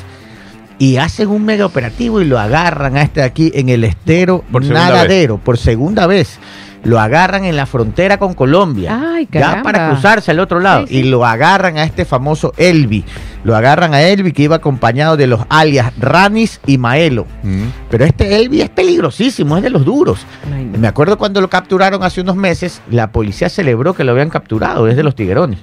Y 0.79 0.99
hacen 0.99 1.29
un 1.29 1.45
mega 1.45 1.65
operativo 1.65 2.21
y 2.21 2.27
lo 2.27 2.39
agarran 2.39 2.97
a 2.99 3.03
este 3.03 3.21
de 3.21 3.27
aquí 3.27 3.51
en 3.55 3.71
el 3.71 3.83
estero 3.85 4.45
Por 4.53 4.63
nadadero 4.65 5.39
por 5.39 5.57
segunda 5.57 6.07
vez. 6.07 6.39
Lo 6.87 7.01
agarran 7.01 7.45
en 7.45 7.57
la 7.57 7.67
frontera 7.67 8.19
con 8.19 8.35
Colombia. 8.35 9.01
Ay, 9.15 9.29
ya 9.31 9.63
para 9.63 9.89
cruzarse 9.91 10.31
al 10.31 10.41
otro 10.41 10.61
lado. 10.61 10.87
Sí, 10.87 10.95
sí. 10.95 11.01
Y 11.01 11.03
lo 11.05 11.25
agarran 11.27 11.77
a 11.79 11.85
este 11.85 12.05
famoso 12.05 12.53
Elvi. 12.57 13.05
Lo 13.45 13.55
agarran 13.57 13.95
a 13.95 14.03
Elvi 14.03 14.33
que 14.33 14.43
iba 14.43 14.57
acompañado 14.57 15.17
de 15.17 15.27
los 15.27 15.41
alias 15.49 15.93
Ranis 15.99 16.61
y 16.67 16.79
Maelo. 16.79 17.27
Mm. 17.43 17.65
Pero 17.91 18.05
este 18.05 18.37
Elvi 18.37 18.61
es 18.61 18.71
peligrosísimo, 18.71 19.57
es 19.57 19.63
de 19.63 19.71
los 19.71 19.85
duros. 19.85 20.25
Ay, 20.55 20.65
no. 20.65 20.79
Me 20.79 20.89
acuerdo 20.89 21.17
cuando 21.19 21.41
lo 21.41 21.49
capturaron 21.49 22.03
hace 22.03 22.21
unos 22.21 22.37
meses, 22.37 22.81
la 22.91 23.13
policía 23.13 23.49
celebró 23.49 23.95
que 23.95 24.05
lo 24.05 24.13
habían 24.13 24.31
capturado, 24.31 24.89
es 24.89 24.97
de 24.97 25.03
los 25.05 25.15
tiguerones, 25.15 25.61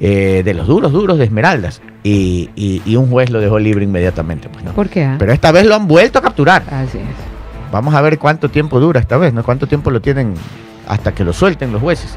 eh, 0.00 0.42
de 0.44 0.54
los 0.54 0.66
duros, 0.66 0.92
duros 0.92 1.18
de 1.18 1.24
Esmeraldas. 1.24 1.80
Y, 2.04 2.50
y- 2.54 2.82
y 2.86 2.94
un 2.96 3.10
juez 3.10 3.30
lo 3.30 3.40
dejó 3.40 3.58
libre 3.58 3.84
inmediatamente. 3.84 4.48
Pues, 4.48 4.64
¿no? 4.64 4.72
¿Por 4.72 4.88
qué? 4.88 5.04
ah? 5.04 5.16
Pero 5.18 5.32
esta 5.32 5.50
vez 5.52 5.66
lo 5.66 5.74
han 5.74 5.88
vuelto 5.88 6.18
a 6.20 6.22
capturar. 6.22 6.62
Así 6.70 6.98
es. 6.98 7.35
Vamos 7.76 7.94
a 7.94 8.00
ver 8.00 8.18
cuánto 8.18 8.48
tiempo 8.48 8.80
dura 8.80 9.00
esta 9.00 9.18
vez, 9.18 9.34
¿no? 9.34 9.44
Cuánto 9.44 9.66
tiempo 9.66 9.90
lo 9.90 10.00
tienen 10.00 10.32
hasta 10.88 11.14
que 11.14 11.24
lo 11.24 11.34
suelten 11.34 11.72
los 11.72 11.82
jueces. 11.82 12.16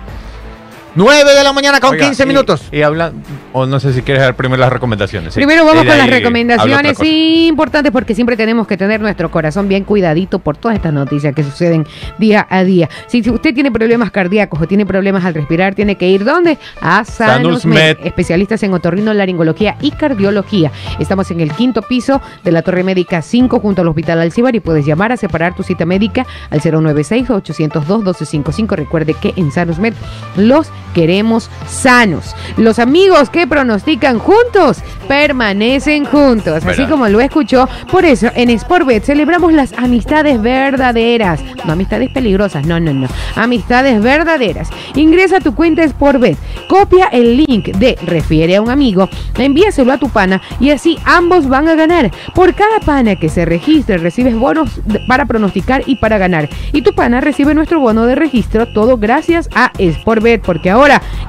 9 0.95 1.33
de 1.35 1.43
la 1.43 1.53
mañana 1.53 1.79
con 1.79 1.91
Oiga, 1.91 2.05
15 2.05 2.23
y- 2.23 2.25
minutos. 2.25 2.61
Y, 2.71 2.81
hablan, 2.81 3.13
o 3.53 3.65
no 3.65 3.79
sé 3.79 3.93
si 3.93 4.01
quieres 4.01 4.23
dar 4.23 4.35
primero 4.35 4.59
las 4.59 4.71
recomendaciones. 4.73 5.33
sí. 5.33 5.39
Primero 5.39 5.65
vamos 5.65 5.83
Y 5.83 5.87
con 5.87 5.97
las 5.97 6.09
recomendaciones 6.09 6.97
importantes 7.03 7.91
porque 7.91 8.15
siempre 8.15 8.35
tenemos 8.35 8.67
que 8.67 8.77
tener 8.77 8.99
nuestro 8.99 9.29
corazón 9.31 9.67
bien 9.67 9.83
cuidadito 9.83 10.39
por 10.39 10.57
todas 10.57 10.75
estas 10.75 10.93
noticias 10.93 11.33
que 11.35 11.43
suceden 11.43 11.85
día 12.17 12.45
a 12.49 12.63
día. 12.63 12.89
Si, 13.07 13.23
si 13.23 13.29
usted 13.29 13.53
tiene 13.53 13.71
problemas 13.71 14.11
cardíacos 14.11 14.61
o 14.61 14.67
tiene 14.67 14.85
problemas 14.85 15.23
al 15.25 15.33
respirar, 15.33 15.75
tiene 15.75 15.95
que 15.95 16.07
ir 16.09 16.23
¿dónde? 16.25 16.57
A 16.81 17.03
Sanus 17.05 17.63
Sanus 17.63 17.65
Med, 17.65 17.97
Med. 17.97 18.07
especialistas 18.07 18.61
en 18.63 18.73
otorrinolaringología 18.73 19.77
y 19.81 19.91
cardiología. 19.91 20.71
Estamos 20.99 21.29
en 21.31 21.39
el 21.41 21.51
quinto 21.53 21.81
piso 21.81 22.21
de 22.43 22.51
la 22.51 22.61
Torre 22.61 22.83
Médica 22.83 23.21
5 23.21 23.59
junto 23.59 23.81
al 23.81 23.87
Hospital 23.89 24.19
Alcibar 24.21 24.55
y 24.55 24.59
puedes 24.59 24.85
llamar 24.85 25.11
a 25.11 25.17
separar 25.17 25.55
tu 25.55 25.63
cita 25.63 25.85
médica 25.85 26.25
al 26.49 26.61
096-802-1255. 26.61 28.75
Recuerde 28.75 29.13
que 29.13 29.33
en 29.35 29.51
Sanus 29.51 29.79
Med 29.79 29.93
los 30.35 30.69
queremos 30.93 31.49
sanos. 31.67 32.35
Los 32.57 32.79
amigos 32.79 33.29
que 33.29 33.47
pronostican 33.47 34.19
juntos 34.19 34.83
permanecen 35.07 36.05
juntos, 36.05 36.63
así 36.65 36.85
como 36.85 37.07
lo 37.07 37.19
escuchó. 37.19 37.67
Por 37.91 38.05
eso 38.05 38.29
en 38.35 38.57
Sportbet 38.57 39.03
celebramos 39.03 39.53
las 39.53 39.73
amistades 39.73 40.41
verdaderas, 40.41 41.41
no 41.65 41.73
amistades 41.73 42.11
peligrosas, 42.11 42.65
no, 42.65 42.79
no, 42.79 42.93
no, 42.93 43.07
amistades 43.35 44.01
verdaderas. 44.01 44.69
Ingresa 44.95 45.37
a 45.37 45.41
tu 45.41 45.55
cuenta 45.55 45.87
Sportbet, 45.87 46.37
copia 46.67 47.07
el 47.11 47.37
link 47.37 47.69
de 47.77 47.97
refiere 48.03 48.57
a 48.57 48.61
un 48.61 48.69
amigo, 48.69 49.09
envíaselo 49.37 49.93
a 49.93 49.97
tu 49.97 50.09
pana 50.09 50.41
y 50.59 50.69
así 50.69 50.97
ambos 51.05 51.47
van 51.47 51.67
a 51.67 51.75
ganar. 51.75 52.11
Por 52.35 52.53
cada 52.53 52.79
pana 52.79 53.15
que 53.15 53.29
se 53.29 53.45
registre 53.45 53.97
recibes 53.97 54.35
bonos 54.35 54.81
para 55.07 55.25
pronosticar 55.25 55.83
y 55.85 55.95
para 55.95 56.17
ganar. 56.17 56.49
Y 56.71 56.81
tu 56.81 56.93
pana 56.93 57.21
recibe 57.21 57.53
nuestro 57.53 57.79
bono 57.79 58.05
de 58.05 58.15
registro, 58.15 58.67
todo 58.67 58.97
gracias 58.97 59.49
a 59.55 59.71
Sportbet, 59.79 60.41
porque 60.41 60.69
ahora 60.69 60.78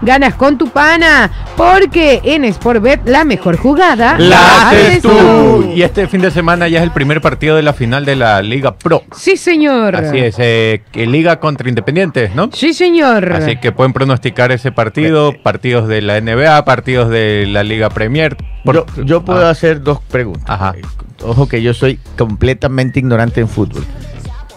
ganas 0.02 0.34
con 0.34 0.58
tu 0.58 0.68
pana, 0.68 1.30
porque 1.56 2.20
en 2.24 2.52
Sportbet 2.52 3.00
la 3.06 3.24
mejor 3.24 3.56
jugada 3.56 4.18
La 4.18 4.68
haces 4.70 5.02
tú. 5.02 5.72
Y 5.74 5.82
este 5.82 6.06
fin 6.08 6.20
de 6.20 6.30
semana 6.30 6.68
ya 6.68 6.78
es 6.78 6.84
el 6.84 6.90
primer 6.90 7.20
partido 7.20 7.56
de 7.56 7.62
la 7.62 7.72
final 7.72 8.04
de 8.04 8.16
la 8.16 8.42
Liga 8.42 8.74
Pro. 8.74 9.02
Sí, 9.16 9.36
señor. 9.36 9.96
Así 9.96 10.18
es, 10.18 10.36
eh, 10.38 10.82
que 10.92 11.06
Liga 11.06 11.38
contra 11.40 11.68
Independientes, 11.68 12.34
¿no? 12.34 12.50
Sí, 12.52 12.72
señor. 12.74 13.32
Así 13.32 13.56
que 13.56 13.72
pueden 13.72 13.92
pronosticar 13.92 14.52
ese 14.52 14.72
partido, 14.72 15.32
partidos 15.42 15.88
de 15.88 16.02
la 16.02 16.16
NBA, 16.20 16.64
partidos 16.64 17.08
de 17.10 17.46
la 17.48 17.62
Liga 17.62 17.90
Premier. 17.90 18.36
Por- 18.64 18.74
Yo, 18.74 18.86
yo 19.04 19.24
puedo 19.24 19.46
Ah, 19.46 19.50
hacer 19.50 19.82
dos 19.82 20.00
preguntas. 20.10 20.44
Ajá. 20.48 20.74
Ojo 21.22 21.46
que 21.48 21.62
yo 21.62 21.74
soy 21.74 21.98
completamente 22.16 22.98
ignorante 22.98 23.40
en 23.40 23.48
fútbol. 23.48 23.84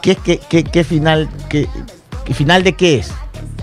¿Qué, 0.01 0.15
qué, 0.15 0.39
qué, 0.49 0.63
qué 0.63 0.83
final, 0.83 1.29
qué, 1.49 1.67
qué 2.25 2.33
final 2.33 2.63
de 2.63 2.73
qué 2.73 2.95
es? 2.99 3.13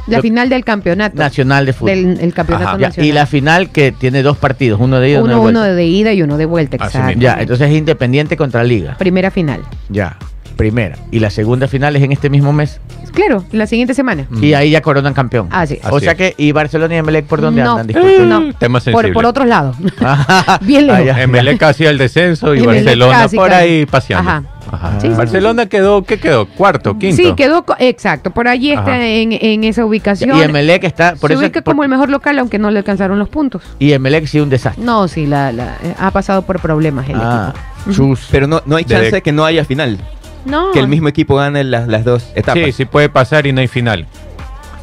La 0.07 0.17
Yo- 0.19 0.23
final 0.23 0.49
del 0.49 0.65
campeonato. 0.65 1.17
Nacional 1.17 1.67
de 1.67 1.73
fútbol. 1.73 1.95
Del 1.95 2.21
el 2.21 2.35
campeonato 2.35 2.69
Ajá. 2.71 2.79
Ya, 2.79 2.89
nacional. 2.89 3.09
y 3.09 3.13
la 3.13 3.27
final 3.27 3.71
que 3.71 3.93
tiene 3.93 4.23
dos 4.23 4.37
partidos, 4.37 4.81
uno 4.81 4.99
de 5.01 5.11
ida 5.11 5.19
y 5.19 5.23
uno, 5.23 5.25
uno, 5.25 5.33
de 5.35 5.41
uno 5.51 5.61
vuelta. 5.61 5.75
de 5.75 5.85
ida 5.87 6.13
y 6.13 6.23
uno 6.23 6.37
de 6.37 6.47
vuelta, 6.47 6.77
Así 6.81 6.97
exacto. 6.99 7.21
Ya, 7.21 7.37
entonces 7.41 7.71
es 7.71 7.77
Independiente 7.77 8.37
contra 8.37 8.65
Liga. 8.65 8.97
Primera 8.99 9.31
final. 9.31 9.61
Ya, 9.89 10.17
primera. 10.57 10.97
Y 11.11 11.21
la 11.21 11.31
segunda 11.31 11.69
final 11.69 11.97
es 11.97 12.03
en 12.03 12.13
este 12.13 12.29
mismo 12.31 12.53
mes. 12.53 12.81
Claro, 13.15 13.45
la 13.51 13.67
siguiente 13.67 13.93
semana. 13.95 14.27
Mm. 14.31 14.45
Y 14.45 14.55
ahí 14.55 14.71
ya 14.71 14.83
coronan 14.83 15.15
campeón. 15.15 15.49
Así 15.51 15.75
es. 15.75 15.85
o 15.85 15.97
Así 15.97 16.05
sea 16.05 16.13
es. 16.13 16.19
que, 16.19 16.35
¿y 16.39 16.53
Barcelona 16.53 16.95
y 16.95 16.99
Emelec 16.99 17.27
por 17.27 17.41
dónde 17.41 17.63
No. 17.63 17.73
andan? 17.73 17.87
Disculpen. 17.89 18.29
No. 18.29 18.53
Tema 18.55 18.79
Por, 18.79 18.83
sensible. 18.83 19.13
por 19.13 19.27
otros 19.27 19.49
lados. 19.49 19.77
Ah, 20.01 20.59
Bien 20.63 20.87
lejos. 20.87 21.05
ya. 21.07 21.21
Emelec 21.23 21.61
hacía 21.63 21.91
el 21.91 21.99
descenso 21.99 22.55
y 22.55 22.61
Barcelona 22.61 23.13
casi, 23.23 23.37
por 23.37 23.49
casi. 23.49 23.63
ahí 23.65 23.87
paseando. 23.87 24.31
Ajá. 24.31 24.43
Ajá. 24.71 24.93
Sí, 25.01 25.07
sí, 25.07 25.13
sí, 25.13 25.17
Barcelona 25.19 25.67
quedó, 25.67 26.03
¿qué 26.05 26.19
quedó? 26.19 26.47
¿Cuarto? 26.47 26.99
¿Quinto? 26.99 27.17
Sí, 27.17 27.35
quedó, 27.35 27.65
exacto, 27.79 28.31
por 28.31 28.49
allí 28.49 28.73
está 28.73 29.05
en, 29.07 29.33
en 29.33 29.65
esa 29.65 29.85
ubicación. 29.85 30.37
Y 30.37 30.43
Emelec 30.43 30.85
está, 30.85 31.15
por 31.17 31.29
Se 31.31 31.35
eso, 31.35 31.43
ubica 31.43 31.63
por- 31.63 31.73
como 31.75 31.83
el 31.85 31.89
mejor 31.89 32.11
local, 32.11 32.39
aunque 32.39 32.59
no 32.59 32.71
le 32.71 32.79
alcanzaron 32.79 33.19
los 33.19 33.29
puntos. 33.29 33.63
y 33.79 33.93
Emelec 33.93 34.27
sí 34.27 34.41
un 34.41 34.51
desastre. 34.51 34.85
No, 34.85 35.09
sí, 35.09 35.27
la, 35.27 35.53
la- 35.53 35.77
ha 35.99 36.11
pasado 36.11 36.43
por 36.43 36.61
problemas 36.61 37.09
el 37.09 37.17
Ah, 37.21 37.53
equipo. 37.85 37.93
chus. 37.95 38.29
Pero 38.31 38.47
no, 38.47 38.63
no 38.67 38.77
hay 38.77 38.85
chance 38.85 39.11
de 39.11 39.23
que 39.23 39.33
no 39.33 39.45
haya 39.45 39.65
final. 39.65 39.99
No. 40.45 40.73
Que 40.73 40.79
el 40.79 40.89
mismo 40.89 41.09
equipo 41.09 41.37
gane 41.37 41.65
las, 41.65 41.87
las 41.87 42.05
dos 42.05 42.31
etapas. 42.35 42.63
Sí, 42.65 42.73
sí 42.73 42.85
puede 42.87 43.09
pasar 43.11 43.47
y 43.47 43.53
no 43.53 43.61
hay 43.61 43.69
final. 43.69 44.07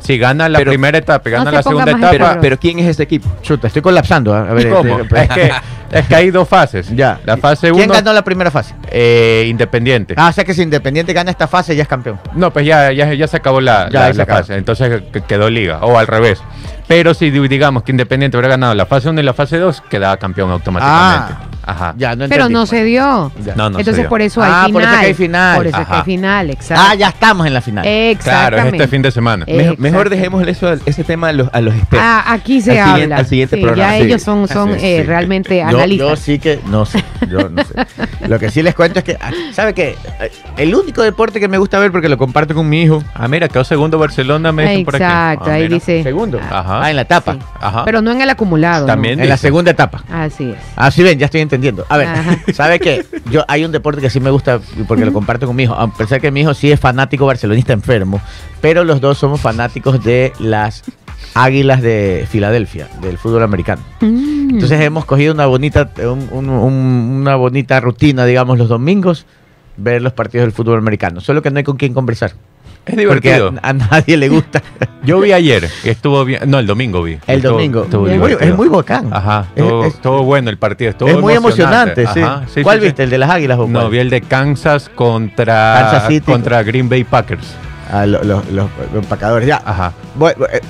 Si 0.08 0.18
gana 0.18 0.48
la 0.48 0.60
Pero- 0.60 0.72
primera 0.72 0.98
etapa 0.98 1.28
y 1.28 1.32
gana 1.34 1.50
se 1.52 1.56
la 1.58 1.64
segunda 1.64 1.92
etapa, 1.92 2.10
Pero, 2.12 2.28
pero 2.42 2.58
¿quién 2.58 2.80
es 2.80 2.88
ese 2.88 3.04
equipo? 3.04 3.30
Chuta, 3.42 3.68
estoy 3.68 3.82
colapsando. 3.82 4.34
A 4.34 4.44
ver, 4.54 4.70
¿cómo? 4.70 5.00
este, 5.02 5.22
es, 5.22 5.30
que, 5.30 5.52
es 5.92 6.08
que 6.08 6.16
hay 6.16 6.32
dos 6.32 6.48
fases. 6.48 6.88
Ya. 6.96 7.20
La 7.26 7.36
fase 7.36 7.70
¿Quién 7.72 7.90
1, 7.90 7.94
ganó 7.94 8.14
la 8.14 8.24
primera 8.24 8.50
fase? 8.50 8.74
Independiente. 9.48 10.14
Ah, 10.18 10.30
o 10.30 10.32
sea 10.32 10.46
que 10.46 10.54
si 10.54 10.62
Independiente 10.62 11.12
gana 11.12 11.30
esta 11.30 11.48
fase 11.48 11.76
ya 11.76 11.84
es 11.84 11.90
campeón. 11.90 12.20
No, 12.36 12.52
pues 12.52 12.66
ya, 12.66 12.92
ya, 12.94 13.14
ya 13.14 13.28
se 13.28 13.36
acabó 13.38 13.60
la, 13.62 13.90
Ya, 13.90 14.12
la- 14.14 14.24
acabó. 14.24 14.40
fase. 14.40 14.56
Entonces 14.56 15.02
que- 15.12 15.22
quedó 15.22 15.50
liga. 15.50 15.80
O 15.82 15.98
al 16.00 16.08
revés. 16.08 16.42
Pero 16.88 17.14
si 17.14 17.30
di- 17.30 17.48
digamos 17.50 17.84
que 17.84 17.92
Independiente 17.92 18.38
hubiera 18.38 18.48
ganado 18.48 18.74
la 18.76 18.86
fase 18.86 19.10
1 19.10 19.20
y 19.20 19.24
la 19.26 19.34
fase 19.34 19.58
2, 19.58 19.82
quedaba 19.90 20.16
campeón 20.18 20.50
automáticamente. 20.52 21.34
Ah. 21.34 21.57
Ajá. 21.68 21.94
Ya, 21.98 22.16
no 22.16 22.28
Pero 22.30 22.44
entendí. 22.46 22.54
no 22.54 22.66
se 22.66 22.84
dio. 22.86 23.32
Ya. 23.46 23.54
No, 23.56 23.70
no 23.70 23.76
se 23.76 23.82
Entonces 23.82 24.04
dio. 24.04 24.10
por 24.10 24.22
eso 24.22 24.42
hay 24.42 24.50
Ah, 24.52 24.64
final. 24.68 24.72
por 24.74 24.82
eso 24.84 24.94
es 24.94 25.00
que 25.00 25.06
hay 25.06 25.14
final. 25.14 25.58
Por 25.58 25.68
eso 25.68 25.78
es 25.78 25.86
que 25.88 25.92
Ajá. 25.94 26.00
hay 26.00 26.06
final, 26.06 26.50
exacto. 26.50 26.84
Ah, 26.88 26.96
ya 26.96 27.08
estamos 27.10 27.46
en 27.48 27.54
la 27.54 27.62
final. 27.62 27.84
Claro, 27.84 27.98
es 28.00 28.12
Exactamente. 28.18 28.76
este 28.78 28.88
fin 28.88 29.02
de 29.02 29.12
semana. 29.12 29.44
Eh, 29.48 29.58
Mejor, 29.58 29.80
mejor 29.80 29.98
Exacto. 30.08 30.10
dejemos 30.16 30.48
eso, 30.48 30.74
ese 30.86 31.04
tema 31.04 31.28
a 31.28 31.34
los, 31.34 31.50
a 31.54 31.60
los 31.62 31.74
expertos. 31.76 32.00
Ah, 32.10 32.24
aquí 32.34 32.62
se 32.62 32.72
Al 32.72 32.78
habla. 32.80 32.94
siguiente- 32.96 33.16
al 33.16 33.26
siguiente 33.28 33.56
Sí, 33.58 33.62
programa, 33.62 33.92
Ya 33.94 33.98
sí. 34.00 34.06
ellos 34.08 34.22
son, 34.24 34.48
son 34.48 34.70
eh, 34.76 34.80
sí. 34.80 35.04
realmente 35.04 35.58
Yo, 35.58 35.68
analistas. 35.68 36.10
yo 36.10 36.16
sí 36.16 36.40
que 36.40 36.60
no 36.68 36.86
sé, 36.86 37.04
yo 37.30 37.50
no 37.50 37.64
sé. 37.64 37.74
Lo 38.28 38.40
que 38.40 38.50
sí 38.50 38.64
les 38.64 38.74
cuento 38.74 39.00
es 39.00 39.06
que, 39.06 39.18
ah, 39.20 39.32
¿sabe 39.52 39.74
qué? 39.74 39.96
Eh, 40.22 40.32
El 40.58 40.74
único 40.74 41.02
deporte 41.04 41.40
que 41.42 41.48
me 41.50 41.58
gusta 41.58 41.80
ver 41.80 41.92
porque 41.92 42.08
lo 42.10 42.18
comparto 42.18 42.54
con 42.56 42.68
mi 42.70 42.82
hijo. 42.84 43.04
Ah, 43.14 43.28
mira, 43.28 43.48
quedó 43.50 43.64
segundo 43.66 44.00
Barcelona, 44.00 44.52
me 44.54 44.64
dicen 44.64 44.86
por 44.86 44.96
aquí. 44.96 45.04
Exacto, 45.04 45.46
Ah, 45.50 45.54
ahí 45.54 45.64
mira. 45.64 45.74
dice. 45.76 46.02
Segundo. 46.04 46.40
Ajá. 46.40 46.84
Ah, 46.84 46.90
en 46.90 46.96
la 46.96 47.02
etapa. 47.02 47.34
Sí. 47.34 47.40
Ajá. 47.60 47.84
Pero 47.86 48.02
no 48.02 48.12
en 48.12 48.22
el 48.22 48.30
acumulado. 48.30 48.86
También. 48.86 49.20
En 49.20 49.28
la 49.28 49.36
dice. 49.36 49.48
segunda 49.48 49.72
etapa. 49.72 50.02
Así 50.10 50.52
es. 50.52 50.58
Ah, 50.76 50.90
sí, 50.92 51.04
ven, 51.04 51.20
ya 51.20 51.26
estoy 51.26 51.42
entendiendo. 51.58 51.86
A 51.90 51.98
ver, 51.98 52.08
Ajá. 52.08 52.38
¿sabe 52.54 52.80
qué? 52.80 53.06
Yo 53.32 53.44
hay 53.48 53.66
un 53.66 53.72
deporte 53.72 54.00
que 54.02 54.10
sí 54.10 54.20
me 54.20 54.30
gusta 54.30 54.60
porque 54.88 55.06
lo 55.06 55.12
comparto 55.14 55.46
con 55.48 55.56
mi 55.56 55.64
hijo. 55.64 55.74
A 55.74 55.92
pesar 55.94 56.22
que 56.22 56.32
mi 56.32 56.42
hijo 56.42 56.54
sí 56.54 56.72
es 56.72 56.80
fanático 56.80 57.26
barcelonista 57.26 57.74
enfermo, 57.74 58.22
pero 58.62 58.84
los 58.84 59.02
dos 59.02 59.18
somos 59.18 59.42
fanáticos 59.42 60.04
de 60.04 60.34
las 60.40 60.84
Águilas 61.34 61.82
de 61.82 62.26
Filadelfia, 62.30 62.88
del 63.02 63.18
fútbol 63.18 63.44
americano. 63.44 63.82
Mm. 64.02 64.52
Entonces 64.52 64.80
hemos 64.82 65.06
cogido 65.06 65.34
una 65.34 65.46
bonita, 65.46 65.90
un- 66.00 66.30
un- 66.32 66.50
un- 66.50 67.18
una 67.22 67.36
bonita 67.36 67.80
rutina, 67.80 68.26
digamos, 68.26 68.58
los 68.58 68.70
domingos, 68.70 69.26
ver 69.78 70.02
los 70.02 70.14
partidos 70.14 70.46
del 70.46 70.52
fútbol 70.54 70.78
americano. 70.80 71.20
Solo 71.22 71.42
que 71.42 71.52
no 71.52 71.58
hay 71.58 71.64
con 71.64 71.78
quién 71.78 71.94
conversar. 71.94 72.32
Es 72.88 72.96
Porque 73.08 73.30
divertido. 73.34 73.54
a, 73.62 73.70
a 73.70 73.74
nadie 73.74 74.18
le 74.18 74.30
gusta. 74.30 74.62
Yo 75.04 75.20
vi 75.20 75.32
ayer, 75.32 75.70
que 75.84 75.92
estuvo 75.92 76.24
bien. 76.26 76.42
No, 76.50 76.60
el 76.60 76.68
domingo 76.68 77.04
vi. 77.04 77.14
El 77.28 77.38
Estuvo- 77.38 77.52
domingo. 77.54 77.84
estuvo 77.84 78.06
Muy- 78.08 78.38
es 78.40 78.56
muy 78.56 78.68
bacán. 78.70 79.10
Ajá, 79.14 79.46
Es- 79.56 79.64
estuvo, 79.64 79.86
es- 79.86 79.94
estuvo 79.96 80.24
bueno 80.24 80.50
el 80.50 80.58
partido. 80.58 80.92
Estuvo 80.92 81.10
es 81.10 81.20
muy 81.20 81.34
emocionante, 81.34 82.08
sí. 82.14 82.20
Ajá, 82.22 82.44
sí, 82.54 82.62
¿Cuál 82.64 82.78
sí, 82.78 82.82
sí. 82.82 82.86
viste? 82.88 83.04
¿El 83.04 83.10
de 83.10 83.18
las 83.18 83.30
Águilas 83.30 83.60
o 83.60 83.68
No, 83.68 83.80
cuál? 83.80 83.92
vi 83.92 84.00
el 84.00 84.10
de 84.10 84.22
Kansas 84.22 84.90
contra, 84.94 85.78
Kansas 85.92 86.08
City. 86.08 86.32
contra 86.32 86.64
Green 86.64 86.90
Bay 86.90 87.04
Packers. 87.04 87.46
Ah, 87.92 88.06
lo- 88.06 88.24
lo- 88.24 88.44
los, 88.52 88.70
los 88.94 89.04
empacadores. 89.04 89.48
Ya. 89.48 89.62
Ajá. 89.66 89.94
Voy- 90.16 90.34
voy- 90.38 90.48
eh, 90.54 90.62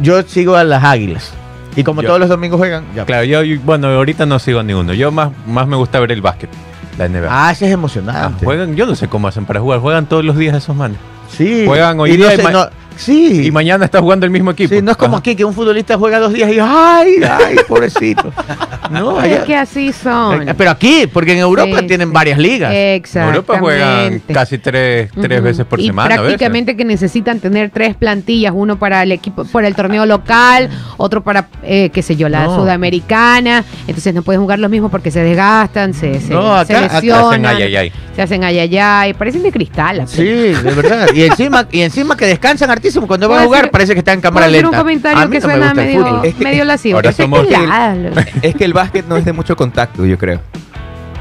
yo 0.00 0.22
sigo 0.22 0.56
a 0.56 0.64
las 0.64 0.82
Águilas. 0.84 1.32
Y 1.74 1.84
como 1.84 2.00
Yo- 2.00 2.08
todos 2.08 2.20
los 2.20 2.28
domingos 2.30 2.58
juegan, 2.58 2.84
ya. 2.94 3.04
Claro, 3.04 3.24
yo, 3.24 3.40
bueno, 3.64 3.88
ahorita 3.88 4.24
no 4.24 4.38
sigo 4.38 4.60
a 4.60 4.62
ninguno. 4.62 4.94
Yo 4.94 5.12
más, 5.12 5.30
más 5.46 5.66
me 5.66 5.76
gusta 5.76 6.00
ver 6.00 6.12
el 6.12 6.22
básquet, 6.22 6.48
la 6.96 7.04
NBA. 7.06 7.28
Ah, 7.30 7.52
ese 7.52 7.66
es 7.66 7.70
Ah, 7.70 7.74
emocionante. 7.74 8.44
juegan, 8.46 8.74
yo 8.76 8.86
no 8.86 8.94
sé 8.94 9.08
cómo 9.08 9.28
hacen 9.28 9.44
para 9.44 9.60
jugar. 9.60 9.80
Juegan 9.80 10.06
todos 10.06 10.24
los 10.24 10.38
días 10.38 10.56
esos 10.56 10.74
manes. 10.74 10.96
Sí. 11.28 11.64
juegan 11.66 11.98
hoy 12.00 12.10
Y 12.12 12.18
no 12.18 12.24
día 12.24 12.34
y 12.34 12.36
sé, 12.36 12.42
ma- 12.42 12.50
no- 12.50 12.70
sí. 12.96 13.46
Y 13.46 13.50
mañana 13.50 13.84
está 13.84 14.00
jugando 14.00 14.26
el 14.26 14.30
mismo 14.32 14.50
equipo. 14.50 14.74
Sí, 14.74 14.82
no 14.82 14.90
es 14.92 14.96
como 14.96 15.14
Ajá. 15.16 15.20
aquí 15.20 15.36
que 15.36 15.44
un 15.44 15.52
futbolista 15.54 15.96
juega 15.98 16.18
dos 16.18 16.32
días 16.32 16.50
y 16.52 16.58
ay, 16.60 17.16
ay, 17.28 17.56
pobrecito. 17.68 18.32
No, 18.90 19.20
Es 19.20 19.40
que 19.40 19.56
así 19.56 19.92
son. 19.92 20.48
Eh, 20.48 20.54
Pero 20.56 20.70
aquí, 20.70 21.08
porque 21.12 21.32
en 21.32 21.38
Europa 21.38 21.80
Sí, 21.80 21.86
tienen 21.88 22.06
sí. 22.08 22.14
varias 22.14 22.38
ligas. 22.38 22.72
En. 22.72 23.02
Europa 23.22 23.58
juegan 23.58 24.22
casi 24.32 24.58
tres, 24.58 25.10
tres 25.20 25.42
veces 25.42 25.66
por 25.66 25.80
y 25.80 25.86
semana. 25.86 26.14
a 26.14 26.18
veces. 26.18 26.26
prácticamente 26.36 26.76
que 26.76 26.84
necesitan 26.84 27.40
tener 27.40 27.70
tres 27.70 27.96
plantillas, 27.96 28.52
uno 28.54 28.78
para 28.78 29.02
el 29.02 29.10
equipo, 29.10 29.44
para 29.46 29.66
el 29.66 29.74
torneo 29.74 30.06
local, 30.06 30.70
otro 30.98 31.24
para, 31.24 31.48
eh, 31.64 31.90
qué 31.92 32.00
sé 32.00 32.14
yo, 32.14 32.28
la 32.28 32.44
No. 32.44 32.54
sudamericana. 32.60 33.64
Entonces 33.88 34.14
no 34.14 34.22
pueden 34.22 34.40
jugar 34.40 34.60
los 34.60 34.70
mismos 34.70 34.92
porque 34.92 35.10
se 35.10 35.20
desgastan, 35.22 35.92
se, 35.92 36.20
se, 36.20 36.32
No, 36.32 36.64
se 36.64 36.76
acá- 36.76 36.84
acá 36.86 36.94
lesionan, 37.00 37.44
hacen 37.44 37.46
ay, 37.46 37.62
ay, 37.64 37.76
ay. 37.76 37.92
se 38.14 38.22
hacen 38.22 38.44
ayayay, 38.44 39.14
parecen 39.14 39.42
de 39.42 39.50
cristal. 39.50 40.04
Sí, 40.06 40.22
de 40.24 40.54
verdad. 40.76 41.08
Y 41.12 41.22
encima, 41.22 41.66
y 41.72 41.80
encima 41.80 42.16
que 42.16 42.26
descansan 42.26 42.70
Cuando 43.06 43.28
van 43.28 43.40
a 43.42 43.44
jugar 43.44 43.70
parece 43.70 43.92
que 43.94 44.00
están 44.00 44.14
en 44.14 44.20
¿Puedo 44.20 44.32
cámara 44.34 44.48
lenta. 44.48 44.68
un 44.70 44.76
comentario 44.76 45.18
a 45.22 45.26
mí 45.26 45.32
que 45.32 45.40
no 45.40 45.46
me 45.48 45.52
suena 45.54 45.70
el 45.70 45.76
medio, 45.76 46.04
fútbol. 46.06 46.24
Es 46.26 46.34
que- 46.34 46.44
medio 46.44 46.64
lascivo. 46.64 46.96
ahora 46.98 47.10
es 47.10 47.16
somos- 47.16 47.46
pelado. 47.46 48.10
Es 48.42 48.54
que 48.54 48.64
el 48.64 48.72
básquet 48.72 49.06
no 49.06 49.16
es 49.16 49.24
de 49.24 49.32
mucho 49.32 49.56
contacto, 49.56 50.04
yo 50.06 50.16
creo. 50.18 50.40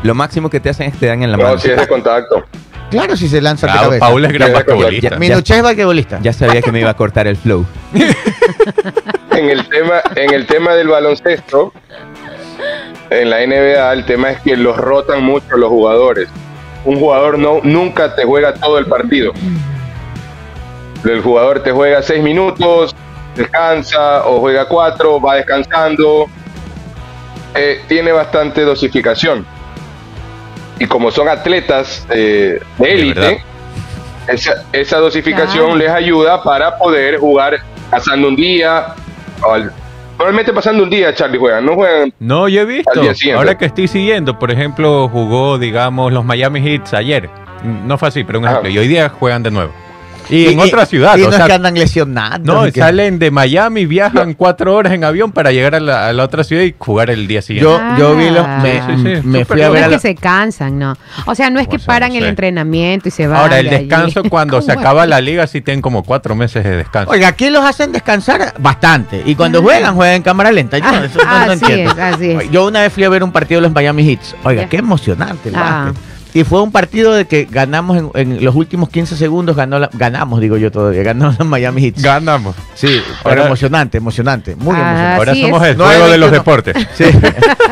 Lo 0.03 0.13
máximo 0.16 0.49
que 0.49 0.59
te 0.59 0.70
hacen 0.70 0.88
es 0.89 0.97
te 0.99 1.07
dan 1.07 1.24
en 1.24 1.32
la 1.32 1.38
No, 1.38 1.43
mano. 1.43 1.57
si 1.59 1.70
es 1.70 1.78
de 1.78 1.88
contacto. 1.88 2.45
Claro, 2.91 3.18
si 3.18 3.28
se 3.28 3.41
lanza 3.41 3.66
de 3.66 3.74
Bravo, 3.74 3.88
cabeza. 3.88 4.05
Paul 4.05 4.26
es 4.26 4.32
gran 4.34 4.53
basquetbolista. 4.53 5.16
Minuché 5.18 5.57
es 5.57 5.63
basquetbolista. 5.63 6.20
Ya 6.22 6.32
sabía 6.34 6.61
que 6.61 6.72
me 6.72 6.80
iba 6.82 6.89
a 6.91 6.93
cortar 6.95 7.26
el 7.28 7.36
flow. 7.38 7.66
En 9.32 9.49
el 9.49 9.68
tema, 9.68 10.01
en 10.16 10.34
el 10.34 10.45
tema 10.45 10.74
del 10.76 10.88
baloncesto, 10.88 11.74
en 13.09 13.30
la 13.30 13.45
NBA, 13.45 13.91
el 13.93 14.05
tema 14.05 14.32
es 14.32 14.39
que 14.39 14.55
los 14.55 14.78
rotan 14.78 15.24
mucho 15.24 15.57
los 15.57 15.70
jugadores. 15.70 16.30
Un 16.86 16.99
jugador 16.99 17.38
no, 17.38 17.59
nunca 17.63 18.16
te 18.16 18.24
juega 18.24 18.53
todo 18.53 18.78
el 18.80 18.86
partido. 18.86 19.34
El 21.06 21.22
jugador 21.22 21.62
te 21.62 21.72
juega 21.72 22.01
seis 22.01 22.22
minutos, 22.24 22.95
descansa, 23.36 24.26
o 24.28 24.39
juega 24.39 24.68
cuatro, 24.68 25.20
va 25.22 25.36
descansando. 25.36 26.26
Eh, 27.53 27.82
tiene 27.88 28.12
bastante 28.12 28.62
dosificación. 28.62 29.45
Y 30.80 30.86
como 30.88 31.10
son 31.12 31.30
atletas 31.30 32.06
eh, 32.10 32.60
de 32.78 32.91
élite, 32.93 33.43
esa, 34.28 34.66
esa 34.74 34.97
dosificación 34.97 35.66
Claro. 35.66 35.78
les 35.78 35.89
ayuda 35.89 36.43
para 36.43 36.78
poder 36.78 37.18
jugar 37.18 37.60
pasando 37.89 38.28
un 38.28 38.36
día. 38.36 38.88
al- 39.47 39.72
Normalmente 40.18 40.53
pasando 40.53 40.84
un 40.84 40.89
día, 40.89 41.14
Charlie, 41.14 41.38
juegan, 41.38 41.66
no 41.66 41.76
juegan. 41.76 42.14
No, 42.20 42.47
yo 42.47 42.62
he 42.62 42.66
visto. 42.66 42.89
Al 42.93 43.01
día 43.01 43.14
siguiente. 43.14 43.38
Ahora 43.38 43.58
que 43.58 43.66
estoy 43.66 43.88
siguiendo, 43.88 44.39
por 44.39 44.49
ejemplo, 44.51 45.08
jugó, 45.10 45.58
digamos, 45.58 46.12
los 46.14 46.24
Miami 46.26 46.60
Heats 46.66 46.93
ayer. 46.93 47.30
No 47.64 47.97
fue 47.97 48.08
así, 48.10 48.24
pero 48.24 48.39
un 48.39 48.45
Ajá. 48.45 48.53
ejemplo. 48.56 48.72
Y 48.72 48.78
hoy 48.78 48.88
día 48.88 49.10
juegan 49.10 49.43
de 49.43 49.51
nuevo. 49.51 49.72
Y 50.30 50.47
en 50.47 50.59
otra 50.59 50.86
ciudad, 50.86 51.17
Y 51.17 51.21
o 51.23 51.30
no 51.30 51.38
es 51.38 51.43
que 51.43 51.53
andan 51.53 51.73
lesionando. 51.76 52.53
No, 52.53 52.63
que- 52.71 52.80
salen 52.80 53.19
de 53.19 53.32
Miami, 53.32 53.86
viajan 53.86 54.34
cuatro 54.34 54.76
horas 54.76 54.93
en 54.93 55.03
avión 55.03 55.32
para 55.32 55.51
llegar 55.51 55.76
a 55.76 55.80
la, 55.80 56.07
a 56.07 56.13
la 56.13 56.23
otra 56.23 56.43
ciudad 56.43 56.63
y 56.63 56.73
jugar 56.78 57.09
el 57.09 57.28
día 57.28 57.41
siguiente. 57.41 57.69
Yo, 57.69 57.80
yo 57.97 58.15
vi 58.15 58.30
los. 58.30 58.45
Ah. 58.45 58.59
Me, 58.61 58.76
Sí, 58.76 58.82
sí, 59.03 59.15
sí, 59.21 59.28
me 59.28 59.45
fui 59.45 59.61
a 59.61 59.67
No 59.67 59.73
ver 59.73 59.82
es 59.84 59.88
a 59.88 59.89
que 59.91 59.99
se 59.99 60.15
cansan, 60.15 60.78
no. 60.80 60.95
O 61.26 61.36
sea, 61.36 61.49
no 61.49 61.59
es 61.59 61.67
que 61.67 61.76
O 61.78 61.80
sea, 61.80 61.88
paran 61.88 62.11
no 62.11 62.17
el 62.17 62.26
entrenamiento 62.26 63.07
y 63.07 63.11
se 63.11 63.28
van. 63.28 63.38
Ahora, 63.39 63.59
el 63.59 63.67
allí. 63.69 63.78
descanso, 63.80 64.23
cuando 64.30 64.61
se 64.61 64.69
¿Cómo 64.73 64.80
acaba 64.82 65.03
es? 65.03 65.09
la 65.09 65.21
liga, 65.21 65.47
sí 65.47 65.61
tienen 65.61 65.82
como 65.82 66.03
cuatro 66.03 66.36
meses 66.36 66.63
de 66.63 66.78
descanso. 66.78 67.11
Oiga, 67.11 67.28
aquí 67.30 67.49
los 67.49 67.63
hacen 67.63 67.91
descansar 67.91 68.53
bastante. 68.59 69.21
Y 69.26 69.36
cuando 69.36 69.59
Ah. 69.59 69.63
juegan, 69.63 69.95
juegan 69.95 70.15
en 70.15 70.23
cámara 70.23 70.51
lenta. 70.51 70.78
Yo, 70.78 70.86
eso 71.03 71.19
no, 71.19 71.26
no 71.26 71.51
así 71.53 71.65
entiendo. 71.65 71.91
es, 71.93 71.99
así 71.99 72.30
es. 72.32 72.38
Oye, 72.38 72.49
Yo 72.51 72.65
una 72.67 72.82
vez 72.82 72.91
fui 72.93 73.03
a 73.03 73.09
ver 73.09 73.23
un 73.23 73.32
partido 73.32 73.61
de 73.61 73.67
los 73.67 73.73
Miami 73.73 74.09
Heats. 74.09 74.36
Oiga, 74.43 74.63
Ya. 74.63 74.69
qué 74.69 74.78
emocionante 74.78 75.49
el 75.49 75.55
Ah. 75.55 75.86
básquet. 75.93 76.14
Y 76.36 76.44
fue 76.44 76.62
un 76.62 76.72
partido 76.72 77.14
de 77.14 77.26
que 77.26 77.48
ganamos 77.50 77.98
en, 77.98 78.12
en 78.14 78.44
los 78.44 78.54
últimos 78.56 78.90
15 78.90 79.16
segundos, 79.16 79.56
ganó 79.56 79.80
la- 79.80 79.90
ganamos, 79.94 80.42
digo 80.42 80.58
yo 80.58 80.70
todavía, 80.70 81.02
ganó 81.02 81.34
los 81.40 81.48
Miami 81.48 81.86
Heats. 81.86 82.04
Ganamos. 82.04 82.56
Sí, 82.76 83.02
pero 83.24 83.36
Ahora- 83.36 83.46
emocionante, 83.48 83.98
emocionante, 83.98 84.56
muy 84.58 84.76
Ah, 84.76 84.80
emocionante. 85.16 85.16
Ahora 85.18 85.36
somos 85.36 85.64
es. 85.64 85.70
el 85.72 85.78
No 85.78 85.86
juego 85.86 86.08
de 86.10 86.18
los 86.18 86.32
21. 86.32 86.38
deportes. 86.38 86.88
Sí. 86.96 87.06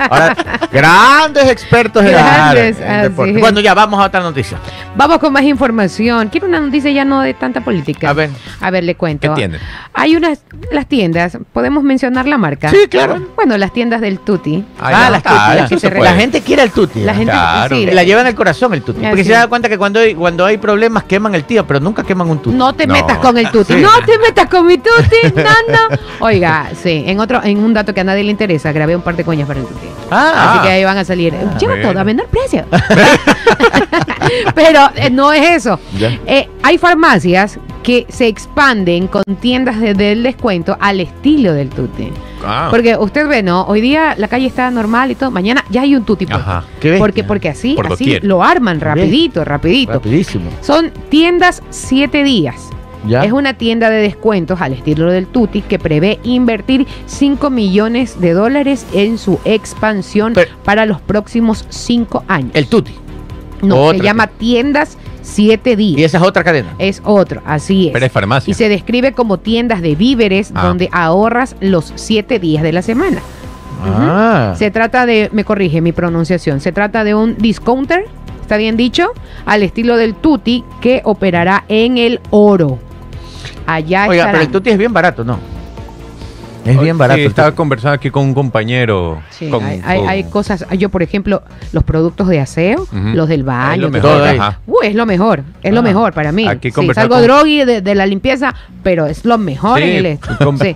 Ahora, 0.10 0.36
grandes 0.72 1.50
expertos 1.50 2.04
en, 2.04 2.12
Grandes, 2.12 2.80
en 2.80 2.88
así 2.92 3.02
deporte. 3.04 3.38
Bueno, 3.40 3.60
ya 3.60 3.74
vamos 3.74 4.00
a 4.00 4.06
otra 4.06 4.22
noticia. 4.22 4.58
Vamos 4.96 5.18
con 5.20 5.32
más 5.34 5.44
información. 5.44 6.30
Quiero 6.30 6.48
una 6.48 6.60
noticia 6.60 6.92
ya 6.92 7.06
no 7.06 7.22
de 7.22 7.34
tanta 7.34 7.62
política. 7.62 8.10
A 8.10 8.14
ver. 8.14 8.30
A 8.62 8.72
ver, 8.72 8.84
le 8.84 8.96
cuento. 8.96 9.30
¿Qué 9.30 9.36
tiene? 9.36 9.60
Hay 9.94 10.16
unas, 10.16 10.42
las 10.72 10.88
tiendas, 10.88 11.38
¿podemos 11.54 11.84
mencionar 11.84 12.28
la 12.28 12.38
marca? 12.38 12.70
Sí, 12.70 12.88
claro. 12.90 13.22
Bueno, 13.36 13.58
las 13.58 13.72
tiendas 13.74 14.02
del 14.02 14.20
Tuti. 14.20 14.64
Ah, 14.80 15.10
las 15.10 15.22
claro, 15.22 15.68
que 15.70 15.76
se 15.76 15.80
se 15.90 15.92
puede. 15.92 16.10
La 16.10 16.16
gente 16.16 16.42
quiere 16.42 16.64
el 16.64 16.72
tuti. 16.72 17.02
La 17.02 17.14
gente, 17.14 17.32
Claro. 17.32 17.76
sí, 17.76 17.86
la 17.86 18.04
lleva 18.04 18.22
en 18.22 18.28
el 18.28 18.36
corazón 18.54 18.74
el 18.74 18.82
tuti. 18.84 19.00
Porque 19.02 19.22
Así 19.22 19.24
se 19.26 19.32
da 19.34 19.48
cuenta 19.48 19.68
que 19.70 19.78
cuando 19.78 20.00
hay, 20.00 20.16
cuando 20.16 20.46
hay 20.46 20.58
problemas 20.58 21.04
queman 21.04 21.34
el 21.36 21.44
tío, 21.44 21.66
pero 21.66 21.80
nunca 21.80 22.04
queman 22.04 22.30
un 22.30 22.40
tuti. 22.40 22.56
No 22.56 22.74
te 22.74 22.86
No. 22.88 22.94
metas 22.94 23.18
con 23.18 23.38
el 23.38 23.50
tuti. 23.52 23.74
Sí. 23.74 23.82
No 23.82 23.90
te 24.06 24.18
metas 24.20 24.48
con 24.50 24.66
mi 24.68 24.78
tuti, 24.78 25.34
no, 25.36 25.44
no. 25.44 25.98
Oiga, 26.20 26.70
sí, 26.82 27.04
en 27.08 27.20
otro, 27.20 27.44
en 27.44 27.58
un 27.64 27.74
dato 27.74 27.94
que 27.94 28.02
a 28.02 28.04
nadie 28.04 28.24
le 28.24 28.32
interesa, 28.32 28.72
grabé 28.72 28.96
un 28.96 29.02
par 29.02 29.16
de 29.16 29.24
coñas 29.24 29.48
para 29.48 29.60
el 29.60 29.66
tuti. 29.66 29.88
Ah, 30.12 30.54
Así 30.60 30.68
que 30.68 30.74
ahí 30.74 30.84
van 30.84 30.98
a 30.98 31.06
salir. 31.06 31.34
Lleva 31.60 31.76
mira. 31.76 31.90
todo 31.90 32.00
a 32.00 32.04
menor 32.04 32.28
precio. 32.28 32.66
Pero 34.56 34.90
eh, 34.96 35.10
no 35.10 35.32
es 35.34 35.58
eso. 35.58 35.80
Eh, 36.26 36.50
hay 36.62 36.78
farmacias 36.78 37.58
que 37.84 38.06
se 38.10 38.28
expanden 38.28 39.08
con 39.08 39.24
tiendas 39.42 39.80
de- 39.80 39.94
del 39.94 40.24
descuento 40.24 40.78
al 40.80 41.00
estilo 41.02 41.54
del 41.54 41.70
tuti. 41.70 42.10
Ah. 42.46 42.68
Porque 42.72 42.96
usted 42.98 43.28
ve, 43.28 43.44
¿no? 43.44 43.64
Hoy 43.64 43.82
día 43.82 44.16
la 44.18 44.28
calle 44.28 44.48
está 44.48 44.72
normal 44.72 45.12
y 45.12 45.16
todo. 45.16 45.32
Mañana 45.32 45.64
ya 45.70 45.82
hay 45.82 45.96
un 45.96 46.04
tuti. 46.04 46.26
puesto. 46.26 46.42
Ajá. 46.42 46.64
Qué. 46.80 46.98
Porque, 46.98 47.24
porque 47.24 47.50
así, 47.50 47.74
Por 47.76 47.88
así 47.88 48.06
doquier. 48.06 48.24
lo 48.24 48.44
arman 48.44 48.80
rapidito, 48.80 49.44
rapidito. 49.46 49.94
rapidísimo. 49.94 50.50
Son 50.62 50.92
tiendas 51.10 51.62
siete 51.70 52.24
días. 52.24 52.70
Ya. 53.06 53.26
Es 53.26 53.34
una 53.34 53.54
tienda 53.56 53.90
de 53.90 53.98
descuentos 54.02 54.62
al 54.62 54.72
estilo 54.72 55.12
del 55.12 55.28
Tuti 55.28 55.62
que 55.62 55.78
prevé 55.78 56.20
invertir 56.24 56.88
5 57.06 57.50
millones 57.50 58.22
de 58.22 58.32
dólares 58.32 58.86
en 58.94 59.18
su 59.18 59.40
expansión 59.44 60.32
Pero- 60.34 60.52
para 60.64 60.86
los 60.86 61.02
próximos 61.02 61.66
5 61.70 62.24
años. 62.30 62.52
El 62.54 62.68
tuti. 62.68 62.94
no, 63.62 63.76
otra 63.88 63.98
se 63.98 64.04
llama 64.06 64.28
Tiendas 64.28 64.98
7 65.24 65.76
días. 65.76 66.00
Y 66.00 66.04
esa 66.04 66.18
es 66.18 66.24
otra 66.24 66.44
cadena. 66.44 66.76
Es 66.78 67.02
otro, 67.04 67.42
así 67.46 67.88
es. 67.88 67.94
Pero 67.94 68.06
es 68.06 68.12
farmacia. 68.12 68.52
Y 68.52 68.54
se 68.54 68.70
describe 68.70 69.14
como 69.14 69.40
tiendas 69.40 69.82
de 69.82 69.96
víveres 69.96 70.52
Ah. 70.54 70.68
donde 70.68 70.90
ahorras 70.92 71.56
los 71.60 71.92
7 71.96 72.38
días 72.40 72.62
de 72.62 72.72
la 72.72 72.82
semana. 72.84 73.20
Ah. 73.86 74.54
Se 74.58 74.70
trata 74.72 75.06
de, 75.06 75.30
me 75.34 75.44
corrige 75.44 75.82
mi 75.82 75.92
pronunciación, 75.92 76.60
se 76.62 76.72
trata 76.72 77.04
de 77.04 77.16
un 77.16 77.38
discounter, 77.38 78.06
¿está 78.42 78.56
bien 78.58 78.78
dicho? 78.78 79.08
Al 79.46 79.64
estilo 79.64 79.98
del 79.98 80.14
Tuti 80.16 80.64
que 80.80 81.02
operará 81.04 81.66
en 81.68 81.98
el 81.98 82.20
oro. 82.30 82.80
Allá 83.66 84.04
Oiga, 84.08 84.14
estarán. 84.24 84.32
pero 84.34 84.44
el 84.44 84.52
tuti 84.52 84.70
es 84.72 84.78
bien 84.78 84.92
barato, 84.94 85.24
¿no? 85.24 85.40
Es 86.66 86.80
bien 86.80 86.98
barato. 86.98 87.20
estaba 87.20 87.52
conversando 87.54 87.96
aquí 87.96 88.10
con 88.10 88.24
un 88.26 88.34
compañero. 88.34 89.22
Sí, 89.32 89.50
con- 89.50 89.64
hay, 89.64 89.82
hay- 89.86 90.00
con- 90.00 90.10
hay 90.10 90.24
cosas, 90.26 90.66
yo 90.78 90.90
por 90.90 91.04
ejemplo, 91.04 91.44
los 91.74 91.84
productos 91.84 92.28
de 92.28 92.40
aseo, 92.40 92.88
los 92.92 93.28
del 93.28 93.42
Es 93.42 93.46
baño, 93.46 93.82
lo 93.82 93.88
todo 93.88 93.92
mejor, 93.92 94.12
todo 94.12 94.24
ahí. 94.24 94.38
ajá. 94.38 94.60
Uh, 94.66 94.76
es 94.84 94.96
lo 94.96 95.06
mejor, 95.06 95.44
es 95.62 95.74
lo 95.74 95.80
Ah, 95.80 95.84
mejor 95.84 96.14
para 96.14 96.32
mí. 96.32 96.48
aquí 96.48 96.72
Sí, 96.72 96.88
salgo 96.94 97.16
con- 97.16 97.24
drogui 97.24 97.66
de, 97.66 97.82
de 97.82 97.96
la 97.96 98.06
limpieza, 98.06 98.54
pero 98.82 99.06
es 99.08 99.26
lo 99.26 99.38
mejor 99.38 99.80
Sí, 99.80 99.84
en 99.84 99.90
el 99.98 100.06
este. 100.06 100.36
con, 100.44 100.58
Sí, 100.58 100.76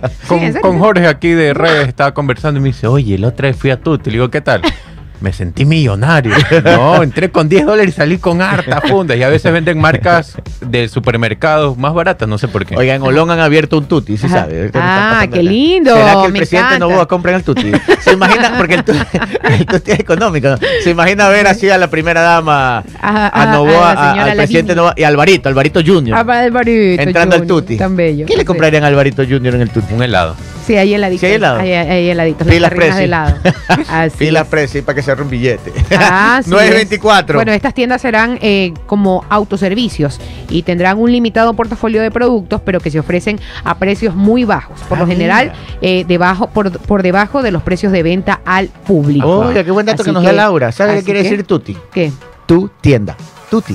con- 0.60 0.78
Jorge 0.78 1.06
aquí 1.06 1.28
de 1.30 1.54
redes 1.54 1.88
estaba 1.88 2.12
conversando 2.12 2.60
y 2.60 2.62
me 2.62 2.68
dice, 2.68 2.86
oye, 2.86 3.16
la 3.18 3.28
otra 3.28 3.48
vez 3.48 3.56
fui 3.56 3.70
a 3.70 3.80
Tuti. 3.80 4.10
Le 4.10 4.16
digo, 4.16 4.30
¿qué 4.30 4.40
tal? 4.40 4.62
Me 5.20 5.32
sentí 5.32 5.64
millonario. 5.64 6.32
No, 6.64 7.02
entré 7.02 7.30
con 7.30 7.48
10 7.48 7.66
dólares 7.66 7.94
y 7.94 7.96
salí 7.96 8.18
con 8.18 8.40
harta 8.40 8.80
fundas. 8.82 9.16
Y 9.16 9.22
a 9.24 9.28
veces 9.28 9.52
venden 9.52 9.78
marcas 9.80 10.36
de 10.60 10.88
supermercados 10.88 11.76
más 11.76 11.92
baratas, 11.92 12.28
no 12.28 12.38
sé 12.38 12.46
por 12.48 12.64
qué. 12.64 12.76
Oiga, 12.76 12.94
en 12.94 13.02
Olón 13.02 13.30
han 13.30 13.40
abierto 13.40 13.78
un 13.78 13.86
tuti, 13.86 14.16
¿sí 14.16 14.26
Ajá. 14.26 14.40
sabe? 14.42 14.70
¿Qué 14.70 14.78
Ah, 14.80 15.26
qué 15.32 15.42
lindo, 15.42 15.94
¿Será 15.94 16.12
que 16.20 16.26
el 16.26 16.32
me 16.32 16.38
presidente 16.38 16.74
encanta. 16.76 16.86
no 16.92 16.96
va 16.96 17.02
a 17.02 17.06
comprar 17.06 17.34
el 17.34 17.42
tuti? 17.42 17.72
Se 18.00 18.12
imagina, 18.12 18.54
porque 18.56 18.74
el 18.74 18.84
tuti, 18.84 18.98
el 19.58 19.66
tuti 19.66 19.90
es 19.90 19.98
económico, 20.00 20.48
¿no? 20.50 20.58
Se 20.84 20.90
imagina 20.90 21.28
ver 21.28 21.46
así 21.48 21.68
a 21.68 21.78
la 21.78 21.88
primera 21.90 22.20
dama, 22.20 22.84
Ajá, 23.00 23.28
a 23.28 23.46
Novoa, 23.52 23.92
a 23.92 24.12
a- 24.12 24.24
al 24.24 24.36
presidente. 24.36 24.74
Novoa 24.76 24.94
y 24.96 25.02
a 25.02 25.08
Alvarito, 25.08 25.48
Alvarito 25.48 25.80
Junior. 25.84 26.16
Ah, 26.16 26.40
Alvarito 26.42 27.02
entrando 27.02 27.34
al 27.34 27.40
Junior, 27.42 27.60
tuti. 27.62 27.76
Tan 27.76 27.96
bello. 27.96 28.24
¿Qué 28.26 28.36
le 28.36 28.44
comprarían 28.44 28.84
a 28.84 28.86
Alvarito 28.86 29.24
Junior 29.24 29.54
en 29.56 29.62
el 29.62 29.70
tuti? 29.70 29.94
Un 29.94 30.02
helado. 30.02 30.36
Sí, 30.68 30.76
ahí 30.76 30.92
heladito. 30.94 31.20
Sí, 31.20 31.26
hay 31.26 31.32
helado. 31.32 31.58
Ahí, 31.60 31.72
ahí 31.72 32.10
heladitos. 32.10 32.46
Pilas 32.46 32.70
de 32.70 33.04
helado. 33.04 33.34
Así 33.88 34.16
Pila 34.18 34.40
es. 34.42 34.46
Prezi 34.48 34.82
para 34.82 34.94
que 34.96 35.02
se 35.02 35.12
un 35.14 35.30
billete. 35.30 35.72
Ah, 35.98 36.40
sí 36.44 36.50
924. 36.50 37.32
es. 37.32 37.34
Bueno, 37.36 37.52
estas 37.52 37.72
tiendas 37.72 38.02
serán 38.02 38.38
eh, 38.42 38.74
como 38.86 39.24
autoservicios 39.30 40.20
y 40.50 40.62
tendrán 40.62 40.98
un 40.98 41.10
limitado 41.10 41.54
portafolio 41.54 42.02
de 42.02 42.10
productos, 42.10 42.60
pero 42.62 42.80
que 42.80 42.90
se 42.90 42.98
ofrecen 42.98 43.40
a 43.64 43.78
precios 43.78 44.14
muy 44.14 44.44
bajos. 44.44 44.78
Por 44.88 44.98
Ah, 44.98 45.00
lo 45.00 45.06
general, 45.06 45.52
eh, 45.80 46.04
debajo, 46.06 46.48
por, 46.48 46.70
por 46.80 47.02
debajo 47.02 47.42
de 47.42 47.50
los 47.50 47.62
precios 47.62 47.90
de 47.90 48.02
venta 48.02 48.40
al 48.44 48.68
público. 48.68 49.38
Oiga, 49.38 49.64
qué 49.64 49.70
buen 49.70 49.86
dato 49.86 50.02
Así 50.02 50.10
que 50.10 50.12
nos 50.12 50.22
da 50.22 50.32
Laura. 50.32 50.70
¿Sabe 50.70 50.96
qué 50.98 51.04
quiere 51.04 51.22
que- 51.22 51.30
decir 51.30 51.46
tuti? 51.46 51.76
¿Qué? 51.90 52.12
Tu 52.44 52.68
tienda. 52.82 53.16
Tuti. 53.50 53.74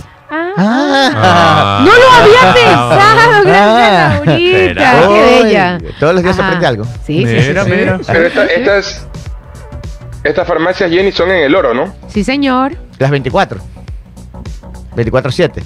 Ah, 0.58 1.10
Ah. 1.16 1.86
no 1.86 1.92
lo 1.92 2.12
había 2.12 2.54
pensado, 2.54 3.44
gracias 3.44 3.56
Ah. 3.56 4.22
Laurita. 4.26 5.08
Qué 5.08 5.44
bella. 5.44 5.78
Todos 6.00 6.14
los 6.16 6.24
días 6.24 6.36
se 6.36 6.42
Ajá. 6.42 6.48
aprende 6.50 6.68
algo. 6.68 6.84
Sí, 7.06 7.26
sí, 7.26 7.42
sí, 7.42 7.48
Mira, 7.50 7.64
sí. 7.66 7.72
mira. 7.72 8.00
Pero 8.06 8.28
esta- 8.28 8.46
estas, 8.46 9.08
estas 10.24 10.48
farmacias, 10.48 10.90
Jenny, 10.92 11.12
son 11.12 11.30
en 11.32 11.44
el 11.44 11.56
oro, 11.56 11.74
¿no? 11.74 11.94
Sí, 12.08 12.24
señor. 12.24 12.76
Las 13.00 13.12
24. 13.12 13.60
24-7. 14.96 15.64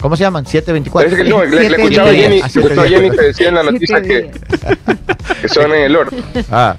¿Cómo 0.00 0.16
se 0.16 0.24
llaman? 0.24 0.44
7-24. 0.44 0.92
Parece 1.10 1.16
que 1.16 1.30
no, 1.30 1.44
le, 1.44 1.50
le 1.50 1.60
Siete 1.60 1.76
escuchaba 1.82 2.08
a 2.08 2.12
días. 2.12 2.22
Jenny, 2.28 2.40
Ah, 2.40 2.44
le 2.46 2.50
siete 2.50 2.60
escuchaba 2.68 2.82
a 2.82 2.88
días. 2.88 3.00
Jenny 3.00 3.16
que 3.16 3.22
decía 3.22 3.48
en 3.48 3.54
la 3.54 3.62
noticia 3.62 4.02
que, 4.02 4.30
que 5.40 5.48
son 5.48 5.72
en 5.72 5.82
el 5.84 5.96
oro. 5.96 6.10
Ah. 6.50 6.76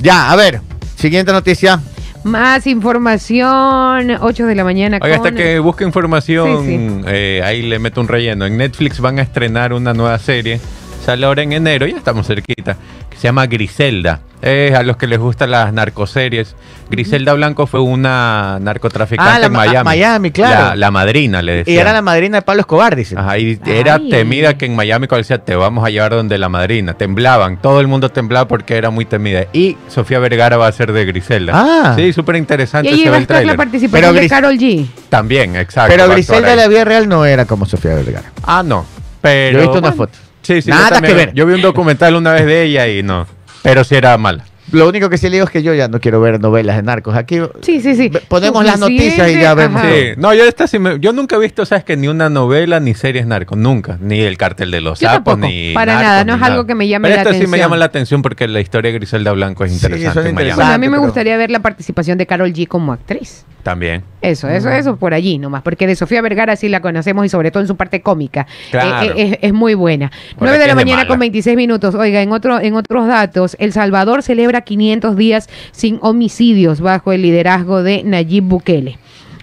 Ya, 0.00 0.30
a 0.30 0.36
ver. 0.36 0.60
Siguiente 0.96 1.32
noticia. 1.32 1.80
Más 2.22 2.66
información, 2.66 4.10
8 4.20 4.46
de 4.46 4.54
la 4.54 4.64
mañana. 4.64 4.98
Oiga, 5.00 5.16
hasta 5.16 5.32
que 5.32 5.58
busque 5.58 5.84
información, 5.84 6.64
Sí, 6.64 6.76
sí. 6.78 7.00
eh, 7.06 7.40
ahí 7.44 7.62
le 7.62 7.78
meto 7.78 8.00
un 8.00 8.08
relleno. 8.08 8.44
En 8.46 8.56
Netflix 8.58 9.00
van 9.00 9.18
a 9.18 9.22
estrenar 9.22 9.72
una 9.72 9.94
nueva 9.94 10.18
serie. 10.18 10.60
Sale 11.04 11.24
ahora 11.24 11.42
en 11.42 11.52
enero, 11.52 11.86
ya 11.86 11.96
estamos 11.96 12.26
cerquita. 12.26 12.76
Que 13.08 13.16
se 13.16 13.22
llama 13.22 13.46
Griselda. 13.46 14.20
Es 14.42 14.74
a 14.74 14.82
los 14.82 14.96
que 14.96 15.06
les 15.06 15.18
gustan 15.18 15.50
las 15.50 15.72
narcoseries. 15.72 16.56
Griselda 16.88 17.34
Blanco 17.34 17.66
fue 17.66 17.80
una 17.80 18.58
narcotraficante 18.60 19.30
Ah, 19.32 19.38
la 19.38 19.46
en 19.46 19.52
Miami. 19.52 19.84
Miami, 19.84 20.30
claro. 20.30 20.68
La, 20.70 20.76
la 20.76 20.90
madrina, 20.90 21.42
le 21.42 21.52
Y 21.52 21.56
decían. 21.58 21.78
era 21.80 21.92
la 21.92 22.02
madrina 22.02 22.38
de 22.38 22.42
Pablo 22.42 22.60
Escobar, 22.60 22.96
dicen. 22.96 23.18
Ajá, 23.18 23.38
y 23.38 23.60
era 23.66 23.98
temida 23.98 24.56
que 24.56 24.64
en 24.66 24.74
Miami 24.74 25.06
cuando 25.06 25.20
decía 25.22 25.38
te 25.44 25.54
vamos 25.54 25.84
a 25.84 25.90
llevar 25.90 26.12
donde 26.12 26.38
la 26.38 26.48
madrina. 26.48 26.94
Temblaban, 26.94 27.60
todo 27.60 27.80
el 27.80 27.86
mundo 27.86 28.08
temblaba 28.08 28.48
porque 28.48 28.76
era 28.76 28.90
muy 28.90 29.04
temida. 29.04 29.44
Y 29.52 29.76
Sofía 29.88 30.18
Vergara 30.18 30.56
va 30.56 30.66
a 30.68 30.72
ser 30.72 30.92
de 30.92 31.04
Griselda. 31.04 31.52
Ah. 31.54 31.92
Sí, 31.96 32.12
súper 32.12 32.36
interesante. 32.36 32.90
Y 32.90 32.94
ahí 32.94 33.02
se 33.02 33.10
va 33.10 33.16
el 33.16 33.22
estar 33.22 33.44
la 33.44 33.56
participación 33.56 34.10
Pero 34.10 34.20
de 34.22 34.28
Carol 34.28 34.56
G. 34.58 34.86
También, 35.10 35.56
exacto. 35.56 35.92
Pero 35.94 36.08
Griselda 36.10 36.50
de 36.50 36.56
la 36.56 36.66
vida 36.68 36.84
real 36.84 37.08
no 37.08 37.24
era 37.26 37.44
como 37.44 37.66
Sofía 37.66 37.94
Vergara. 37.94 38.32
Ah, 38.42 38.62
no. 38.64 38.86
Pero. 39.20 39.52
Yo 39.52 39.58
he 39.58 39.62
visto 39.66 39.78
una 39.78 39.92
foto. 39.92 40.18
Sí, 40.42 40.62
sí. 40.62 40.70
Nada 40.70 40.96
yo 41.00 41.06
que 41.06 41.12
ver. 41.14 41.34
Yo 41.34 41.44
vi 41.46 41.52
un 41.54 41.60
documental 41.62 42.16
una 42.16 42.32
vez 42.32 42.46
de 42.46 42.62
ella 42.64 42.88
y 42.88 43.02
no. 43.02 43.26
Pero 43.62 43.84
sí 43.84 43.94
era 43.94 44.16
mala. 44.16 44.44
Lo 44.72 44.88
único 44.88 45.08
que 45.10 45.18
sí 45.18 45.26
le 45.28 45.32
digo 45.36 45.44
es 45.44 45.50
que 45.50 45.62
yo 45.62 45.74
ya 45.74 45.88
no 45.88 46.00
quiero 46.00 46.20
ver 46.20 46.40
novelas 46.40 46.76
de 46.76 46.82
narcos. 46.82 47.14
Aquí 47.16 47.38
Sí, 47.62 47.80
sí, 47.80 47.94
sí. 47.94 48.10
Ponemos 48.28 48.64
las 48.64 48.78
noticias 48.78 49.28
y 49.30 49.40
ya 49.40 49.54
vemos. 49.54 49.82
Sí. 49.82 49.88
No, 50.16 50.32
yo 50.34 50.44
esta 50.44 50.66
sí 50.66 50.78
me- 50.78 50.98
yo 51.00 51.12
nunca 51.12 51.36
he 51.36 51.38
visto, 51.38 51.64
sabes 51.66 51.84
que 51.84 51.96
ni 51.96 52.08
una 52.08 52.28
novela 52.30 52.80
ni 52.80 52.94
series 52.94 53.26
narcos, 53.26 53.58
nunca, 53.58 53.98
ni 54.00 54.20
el 54.20 54.36
cartel 54.36 54.70
de 54.70 54.80
los 54.80 55.00
Yo 55.00 55.08
sapos 55.08 55.34
tampoco, 55.34 55.48
ni 55.52 55.72
para 55.74 55.94
Narcos, 55.94 56.08
nada, 56.10 56.24
no 56.24 56.34
es 56.36 56.42
algo 56.42 56.66
que 56.66 56.74
me 56.74 56.88
llame 56.88 57.08
Pero 57.08 57.16
la 57.16 57.22
esta 57.22 57.32
sí 57.34 57.38
me 57.38 57.44
atención. 57.44 57.60
llama 57.66 57.76
la 57.76 57.84
atención 57.86 58.22
porque 58.22 58.48
la 58.48 58.60
historia 58.60 58.90
de 58.92 58.98
Griselda 58.98 59.32
Blanco 59.32 59.64
es 59.64 59.72
Sí, 59.72 59.76
interesante. 59.86 60.32
Bueno, 60.32 60.62
a 60.64 60.78
mí 60.78 60.86
me 60.88 60.92
pero- 60.96 61.02
gustaría 61.02 61.36
ver 61.36 61.50
la 61.50 61.60
participación 61.60 62.18
de 62.18 62.26
Carol 62.26 62.52
G 62.52 62.66
como 62.68 62.92
actriz. 62.92 63.44
También. 63.62 64.02
Eso, 64.22 64.48
eso, 64.48 64.70
eso 64.70 64.96
por 64.96 65.12
allí 65.12 65.36
nomás, 65.36 65.60
porque 65.62 65.86
de 65.86 65.94
Sofía 65.94 66.22
Vergara 66.22 66.56
sí 66.56 66.70
la 66.70 66.80
conocemos 66.80 67.26
y 67.26 67.28
sobre 67.28 67.50
todo 67.50 67.62
en 67.62 67.66
su 67.66 67.76
parte 67.76 68.00
cómica. 68.00 68.46
Claro. 68.70 69.10
Eh, 69.10 69.12
eh, 69.16 69.30
es, 69.32 69.38
es 69.48 69.52
muy 69.52 69.74
buena. 69.74 70.10
Por 70.38 70.44
9 70.48 70.58
de 70.58 70.66
la 70.66 70.70
de 70.74 70.74
mañana 70.76 70.96
mala. 71.02 71.08
con 71.08 71.18
26 71.20 71.56
minutos. 71.58 71.94
Oiga, 71.94 72.22
en, 72.22 72.32
otro, 72.32 72.58
en 72.58 72.74
otros 72.74 73.06
datos, 73.06 73.56
El 73.60 73.74
Salvador 73.74 74.22
celebra 74.22 74.59
500 74.62 75.16
días 75.16 75.48
sin 75.72 75.98
homicidios 76.02 76.80
bajo 76.80 77.12
el 77.12 77.22
liderazgo 77.22 77.82
de 77.82 78.02
Nayib 78.04 78.44
Bukele. 78.44 78.99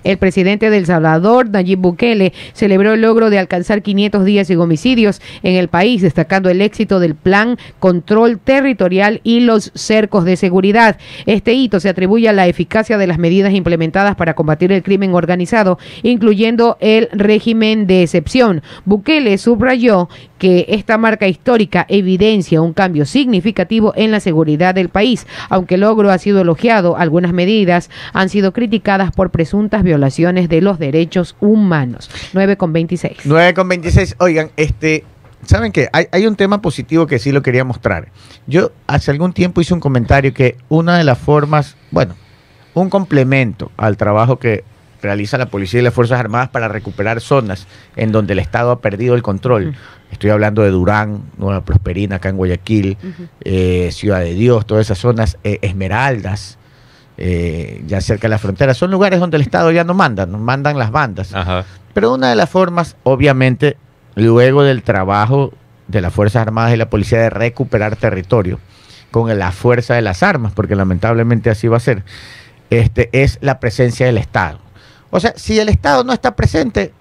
El 0.08 0.18
presidente 0.18 0.70
de 0.70 0.78
El 0.78 0.86
Salvador, 0.86 1.50
Nayib 1.50 1.80
Bukele, 1.80 2.32
celebró 2.54 2.94
el 2.94 3.02
logro 3.02 3.30
de 3.30 3.40
alcanzar 3.40 3.82
500 3.82 4.24
días 4.24 4.48
sin 4.48 4.58
homicidios 4.58 5.22
en 5.44 5.56
el 5.56 5.68
país, 5.68 6.02
destacando 6.02 6.50
el 6.50 6.62
éxito 6.62 7.02
del 7.02 7.14
plan 7.14 7.58
control 7.80 8.40
territorial 8.40 9.20
y 9.26 9.42
los 9.42 9.70
cercos 9.76 10.24
de 10.24 10.38
seguridad. 10.38 10.98
Este 11.26 11.52
hito 11.52 11.82
se 11.82 11.90
atribuye 11.90 12.30
a 12.30 12.34
la 12.34 12.48
eficacia 12.48 12.98
de 12.98 13.06
las 13.06 13.18
medidas 13.18 13.54
implementadas 13.54 14.16
para 14.16 14.34
combatir 14.34 14.72
el 14.72 14.82
crimen 14.82 15.14
organizado, 15.14 15.78
incluyendo 16.04 16.78
el 16.80 17.10
régimen 17.12 17.86
de 17.86 18.04
excepción. 18.04 18.64
Bukele 18.86 19.38
subrayó 19.38 20.08
que 20.38 20.68
esta 20.70 20.98
marca 20.98 21.28
histórica 21.28 21.86
evidencia 21.90 22.62
un 22.62 22.72
cambio 22.72 23.06
significativo 23.06 23.92
en 23.98 24.12
la 24.12 24.22
seguridad 24.22 24.74
del 24.74 24.88
país. 24.88 25.28
Aunque 25.50 25.76
el 25.76 25.82
logro 25.82 26.12
ha 26.12 26.18
sido 26.18 26.40
elogiado, 26.40 26.96
algunas 26.96 27.34
medidas 27.34 27.90
han 28.14 28.30
sido 28.30 28.54
criticadas 28.54 29.12
por 29.12 29.32
presuntas 29.32 29.84
violaciones 29.84 29.97
de 29.98 30.62
los 30.62 30.80
derechos 30.80 31.36
humanos. 31.40 32.10
9 32.34 32.58
con 32.58 32.74
26. 32.74 33.18
9 33.26 33.54
con 33.54 33.68
26. 33.68 34.16
Oigan, 34.20 34.52
este, 34.58 35.04
¿saben 35.46 35.72
qué? 35.72 35.90
Hay, 35.94 36.08
hay 36.12 36.26
un 36.28 36.36
tema 36.36 36.62
positivo 36.62 37.08
que 37.08 37.20
sí 37.20 37.32
lo 37.32 37.42
quería 37.42 37.64
mostrar. 37.64 38.10
Yo 38.46 38.72
hace 38.88 39.12
algún 39.12 39.34
tiempo 39.34 39.62
hice 39.62 39.74
un 39.74 39.80
comentario 39.80 40.34
que 40.34 40.58
una 40.70 40.98
de 40.98 41.04
las 41.04 41.18
formas, 41.18 41.76
bueno, 41.92 42.16
un 42.74 42.90
complemento 42.90 43.72
al 43.78 43.98
trabajo 43.98 44.38
que 44.38 44.64
realiza 45.02 45.38
la 45.38 45.48
policía 45.48 45.80
y 45.80 45.84
las 45.84 45.94
Fuerzas 45.94 46.20
Armadas 46.20 46.50
para 46.50 46.68
recuperar 46.68 47.22
zonas 47.22 47.68
en 47.96 48.12
donde 48.12 48.34
el 48.34 48.40
Estado 48.40 48.72
ha 48.72 48.82
perdido 48.82 49.16
el 49.16 49.22
control. 49.22 49.76
Estoy 50.12 50.30
hablando 50.30 50.64
de 50.64 50.72
Durán, 50.72 51.24
Nueva 51.38 51.64
Prosperina, 51.64 52.18
acá 52.18 52.30
en 52.30 52.38
Guayaquil, 52.38 52.98
eh, 53.44 53.90
Ciudad 53.92 54.20
de 54.20 54.34
Dios, 54.34 54.66
todas 54.66 54.88
esas 54.88 54.98
zonas, 54.98 55.38
eh, 55.44 55.60
Esmeraldas, 55.62 56.58
eh, 57.18 57.84
ya 57.88 58.00
cerca 58.02 58.24
de 58.24 58.30
la 58.30 58.38
frontera. 58.38 58.74
Son 58.74 58.92
lugares 58.92 59.20
donde 59.20 59.38
el 59.38 59.42
Estado 59.42 59.72
ya 59.72 59.84
no 59.84 59.94
manda, 59.94 60.26
no 60.26 60.38
mandan 60.38 60.78
las 60.78 60.92
bandas. 60.92 61.34
Ajá. 61.34 61.66
Pero 61.94 62.14
una 62.14 62.30
de 62.30 62.36
las 62.36 62.50
formas, 62.50 62.96
obviamente, 63.04 63.78
luego 64.16 64.64
del 64.64 64.84
trabajo 64.84 65.52
de 65.88 66.02
las 66.02 66.14
Fuerzas 66.14 66.44
Armadas 66.44 66.74
y 66.74 66.78
la 66.78 66.90
Policía 66.90 67.20
de 67.20 67.30
recuperar 67.30 67.96
territorio 67.96 68.60
con 69.12 69.36
la 69.38 69.52
fuerza 69.52 69.96
de 69.96 70.02
las 70.02 70.22
armas, 70.22 70.52
porque 70.54 70.76
lamentablemente 70.76 71.50
así 71.50 71.68
va 71.68 71.78
a 71.78 71.80
ser, 71.80 72.04
este, 72.70 73.10
es 73.14 73.40
la 73.42 73.60
presencia 73.60 74.06
del 74.06 74.18
Estado. 74.18 74.60
O 75.10 75.20
sea, 75.20 75.34
si 75.38 75.58
el 75.60 75.70
Estado 75.70 76.04
no 76.04 76.14
está 76.14 76.36
presente, 76.36 76.94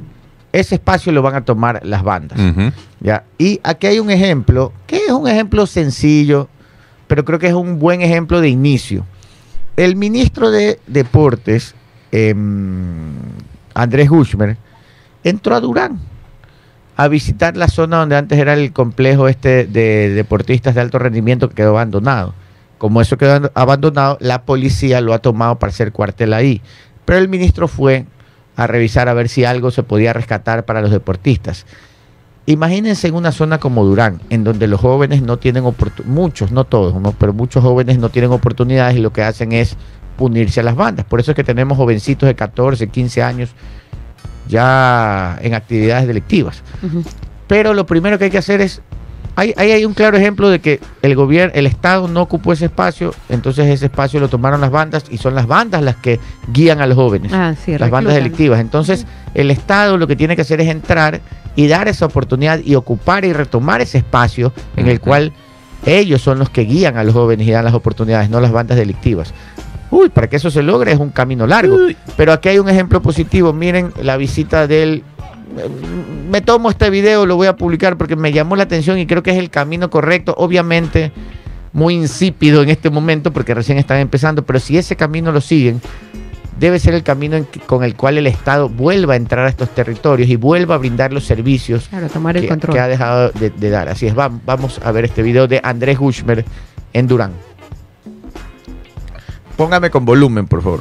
ese 0.52 0.76
espacio 0.76 1.12
lo 1.12 1.22
van 1.22 1.34
a 1.34 1.44
tomar 1.44 1.80
las 1.84 2.02
bandas. 2.02 2.38
¿ya? 3.00 3.24
Y 3.36 3.60
aquí 3.64 3.88
hay 3.88 3.98
un 3.98 4.10
ejemplo, 4.10 4.72
que 4.86 4.96
es 4.96 5.10
un 5.10 5.28
ejemplo 5.28 5.66
sencillo, 5.66 6.48
pero 7.08 7.24
creo 7.24 7.38
que 7.38 7.48
es 7.48 7.54
un 7.54 7.78
buen 7.78 8.00
ejemplo 8.00 8.40
de 8.40 8.48
inicio. 8.48 9.04
El 9.76 9.94
ministro 9.94 10.50
de 10.50 10.80
Deportes, 10.86 11.74
em, 12.10 13.12
Andrés 13.74 14.08
Gushmer, 14.08 14.56
entró 15.22 15.54
a 15.54 15.60
Durán 15.60 16.00
a 16.96 17.08
visitar 17.08 17.58
la 17.58 17.68
zona 17.68 17.98
donde 17.98 18.16
antes 18.16 18.38
era 18.38 18.54
el 18.54 18.72
complejo 18.72 19.28
este 19.28 19.66
de 19.66 20.08
deportistas 20.10 20.74
de 20.74 20.80
alto 20.80 20.98
rendimiento 20.98 21.50
que 21.50 21.56
quedó 21.56 21.70
abandonado. 21.70 22.32
Como 22.78 23.02
eso 23.02 23.18
quedó 23.18 23.50
abandonado, 23.52 24.16
la 24.20 24.42
policía 24.44 25.02
lo 25.02 25.12
ha 25.12 25.18
tomado 25.18 25.58
para 25.58 25.70
hacer 25.70 25.92
cuartel 25.92 26.32
ahí. 26.32 26.62
Pero 27.04 27.18
el 27.18 27.28
ministro 27.28 27.68
fue 27.68 28.06
a 28.56 28.66
revisar 28.66 29.10
a 29.10 29.14
ver 29.14 29.28
si 29.28 29.44
algo 29.44 29.70
se 29.70 29.82
podía 29.82 30.14
rescatar 30.14 30.64
para 30.64 30.80
los 30.80 30.90
deportistas. 30.90 31.66
Imagínense 32.46 33.08
en 33.08 33.14
una 33.16 33.32
zona 33.32 33.58
como 33.58 33.84
Durán, 33.84 34.20
en 34.30 34.44
donde 34.44 34.68
los 34.68 34.80
jóvenes 34.80 35.20
no 35.20 35.36
tienen 35.36 35.64
oportunidades, 35.64 36.14
muchos, 36.14 36.52
no 36.52 36.62
todos, 36.64 36.94
pero 37.18 37.32
muchos 37.32 37.62
jóvenes 37.62 37.98
no 37.98 38.08
tienen 38.08 38.30
oportunidades 38.30 38.96
y 38.96 39.00
lo 39.00 39.12
que 39.12 39.22
hacen 39.24 39.50
es 39.50 39.76
unirse 40.18 40.60
a 40.60 40.62
las 40.62 40.76
bandas. 40.76 41.04
Por 41.04 41.18
eso 41.18 41.32
es 41.32 41.34
que 41.34 41.42
tenemos 41.44 41.76
jovencitos 41.76 42.26
de 42.28 42.36
14, 42.36 42.86
15 42.88 43.22
años 43.22 43.50
ya 44.48 45.38
en 45.42 45.54
actividades 45.54 46.06
delictivas. 46.06 46.62
Pero 47.48 47.74
lo 47.74 47.84
primero 47.86 48.18
que 48.18 48.26
hay 48.26 48.30
que 48.30 48.38
hacer 48.38 48.60
es, 48.60 48.80
ahí 49.34 49.52
hay, 49.56 49.72
hay 49.72 49.84
un 49.84 49.94
claro 49.94 50.16
ejemplo 50.16 50.48
de 50.48 50.60
que 50.60 50.80
el 51.02 51.16
gobierno, 51.16 51.52
el 51.54 51.66
Estado 51.66 52.06
no 52.08 52.22
ocupó 52.22 52.52
ese 52.52 52.66
espacio, 52.66 53.12
entonces 53.28 53.66
ese 53.66 53.86
espacio 53.86 54.20
lo 54.20 54.28
tomaron 54.28 54.60
las 54.60 54.70
bandas 54.70 55.04
y 55.10 55.18
son 55.18 55.34
las 55.34 55.46
bandas 55.48 55.82
las 55.82 55.96
que 55.96 56.20
guían 56.52 56.80
a 56.80 56.86
los 56.86 56.96
jóvenes, 56.96 57.32
Ah, 57.34 57.54
sí, 57.62 57.76
las 57.76 57.90
bandas 57.90 58.14
delictivas. 58.14 58.60
Entonces 58.60 59.04
el 59.34 59.50
Estado 59.50 59.96
lo 59.98 60.06
que 60.06 60.16
tiene 60.16 60.36
que 60.36 60.42
hacer 60.42 60.60
es 60.60 60.68
entrar 60.68 61.20
y 61.56 61.66
dar 61.66 61.88
esa 61.88 62.06
oportunidad 62.06 62.60
y 62.62 62.74
ocupar 62.74 63.24
y 63.24 63.32
retomar 63.32 63.80
ese 63.80 63.98
espacio 63.98 64.52
en 64.76 64.88
el 64.88 65.00
cual 65.00 65.32
ellos 65.84 66.22
son 66.22 66.38
los 66.38 66.50
que 66.50 66.62
guían 66.62 66.96
a 66.96 67.04
los 67.04 67.14
jóvenes 67.14 67.46
y 67.46 67.50
dan 67.50 67.64
las 67.64 67.74
oportunidades, 67.74 68.30
no 68.30 68.40
las 68.40 68.52
bandas 68.52 68.76
delictivas. 68.76 69.32
Uy, 69.90 70.08
para 70.08 70.28
que 70.28 70.36
eso 70.36 70.50
se 70.50 70.62
logre 70.62 70.92
es 70.92 70.98
un 70.98 71.10
camino 71.10 71.46
largo. 71.46 71.78
Pero 72.16 72.32
aquí 72.32 72.48
hay 72.48 72.58
un 72.58 72.68
ejemplo 72.68 73.00
positivo. 73.00 73.52
Miren 73.52 73.92
la 74.02 74.16
visita 74.16 74.66
del... 74.66 75.02
Me 76.28 76.40
tomo 76.40 76.70
este 76.70 76.90
video, 76.90 77.24
lo 77.24 77.36
voy 77.36 77.46
a 77.46 77.56
publicar 77.56 77.96
porque 77.96 78.16
me 78.16 78.32
llamó 78.32 78.56
la 78.56 78.64
atención 78.64 78.98
y 78.98 79.06
creo 79.06 79.22
que 79.22 79.30
es 79.30 79.38
el 79.38 79.48
camino 79.48 79.88
correcto. 79.88 80.34
Obviamente 80.36 81.12
muy 81.72 81.94
insípido 81.94 82.62
en 82.62 82.70
este 82.70 82.90
momento 82.90 83.32
porque 83.32 83.54
recién 83.54 83.78
están 83.78 83.98
empezando, 83.98 84.44
pero 84.44 84.58
si 84.58 84.78
ese 84.78 84.96
camino 84.96 85.30
lo 85.30 85.40
siguen, 85.40 85.80
debe 86.58 86.78
ser 86.78 86.94
el 86.94 87.02
camino 87.02 87.36
en 87.36 87.44
que- 87.44 87.60
con 87.60 87.84
el 87.84 87.94
cual 87.96 88.18
el 88.18 88.26
Estado 88.26 88.68
vuelva 88.68 89.14
a 89.14 89.16
entrar 89.16 89.46
a 89.46 89.48
estos 89.48 89.68
territorios 89.70 90.28
y 90.28 90.36
vuelva 90.36 90.74
a 90.74 90.78
brindar 90.78 91.12
los 91.12 91.24
servicios 91.24 91.88
Claro, 91.88 92.08
tomar 92.08 92.36
el 92.36 92.42
que, 92.42 92.48
control. 92.48 92.74
que 92.74 92.80
ha 92.80 92.88
dejado 92.88 93.30
de, 93.32 93.50
de 93.50 93.70
dar. 93.70 93.88
Así 93.88 94.06
es, 94.06 94.14
vam- 94.14 94.40
vamos 94.44 94.80
a 94.84 94.90
ver 94.92 95.04
este 95.04 95.22
video 95.22 95.46
de 95.46 95.60
Andrés 95.62 95.98
Gushmer 95.98 96.44
en 96.92 97.06
Durán. 97.06 97.32
Póngame 99.56 99.90
con 99.90 100.04
volumen, 100.04 100.46
por 100.46 100.62
favor. 100.62 100.80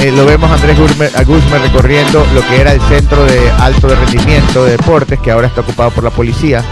Eh, 0.00 0.12
lo 0.12 0.24
vemos 0.24 0.50
a 0.50 0.54
Andrés 0.54 0.78
Guzmán, 0.78 1.10
a 1.14 1.22
Guzmán 1.24 1.62
recorriendo 1.62 2.26
lo 2.34 2.40
que 2.48 2.58
era 2.58 2.72
el 2.72 2.80
centro 2.82 3.22
de 3.26 3.50
alto 3.50 3.86
de 3.86 3.96
rendimiento 3.96 4.64
de 4.64 4.72
deportes, 4.72 5.18
que 5.20 5.30
ahora 5.30 5.46
está 5.46 5.60
ocupado 5.60 5.90
por 5.90 6.02
la 6.02 6.10
policía, 6.10 6.64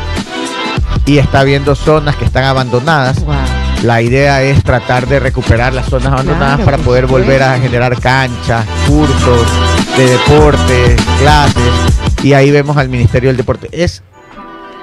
y 1.05 1.19
está 1.19 1.45
viendo 1.45 1.75
zonas 1.75 2.17
que 2.17 2.25
están 2.25 2.45
abandonadas. 2.45 3.23
La 3.83 4.01
idea 4.01 4.43
es 4.43 4.65
tratar 4.65 5.07
de 5.07 5.21
recuperar 5.21 5.75
las 5.75 5.87
zonas 5.87 6.13
abandonadas 6.13 6.57
Claro, 6.57 6.65
para 6.65 6.79
poder 6.79 7.07
volver 7.07 7.43
a 7.43 7.59
generar 7.59 8.01
canchas, 8.01 8.65
cursos 8.87 9.47
de 9.97 10.07
deporte, 10.07 10.97
clases, 11.21 11.63
y 12.23 12.33
ahí 12.33 12.51
vemos 12.51 12.79
al 12.79 12.89
Ministerio 12.89 13.29
del 13.29 13.37
Deporte. 13.37 13.69
Es, 13.73 14.03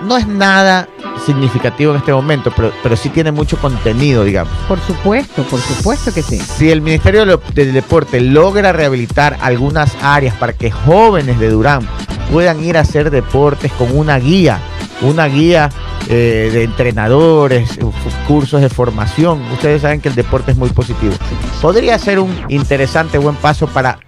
no 0.01 0.17
es 0.17 0.27
nada 0.27 0.87
significativo 1.25 1.91
en 1.91 1.97
este 1.97 2.13
momento, 2.13 2.51
pero, 2.55 2.71
pero 2.83 2.95
sí 2.95 3.09
tiene 3.09 3.31
mucho 3.31 3.57
contenido, 3.57 4.23
digamos. 4.23 4.53
Por 4.67 4.79
supuesto, 4.81 5.43
por 5.43 5.59
supuesto 5.59 6.13
que 6.13 6.21
sí. 6.21 6.39
Si 6.39 6.69
el 6.69 6.81
Ministerio 6.81 7.25
del 7.25 7.73
Deporte 7.73 8.19
logra 8.21 8.71
rehabilitar 8.71 9.37
algunas 9.41 9.95
áreas 10.01 10.35
para 10.35 10.53
que 10.53 10.71
jóvenes 10.71 11.39
de 11.39 11.49
Durán 11.49 11.87
puedan 12.31 12.63
ir 12.63 12.77
a 12.77 12.81
hacer 12.81 13.11
deportes 13.11 13.71
con 13.73 13.95
una 13.97 14.17
guía, 14.19 14.59
una 15.01 15.25
guía 15.27 15.69
eh, 16.07 16.49
de 16.53 16.63
entrenadores, 16.63 17.79
cursos 18.27 18.61
de 18.61 18.69
formación, 18.69 19.41
ustedes 19.51 19.81
saben 19.81 20.01
que 20.01 20.09
el 20.09 20.15
deporte 20.15 20.51
es 20.51 20.57
muy 20.57 20.69
positivo. 20.69 21.13
Podría 21.61 21.97
ser 21.97 22.19
un 22.19 22.35
interesante 22.49 23.17
buen 23.17 23.35
paso 23.35 23.67
para 23.67 23.99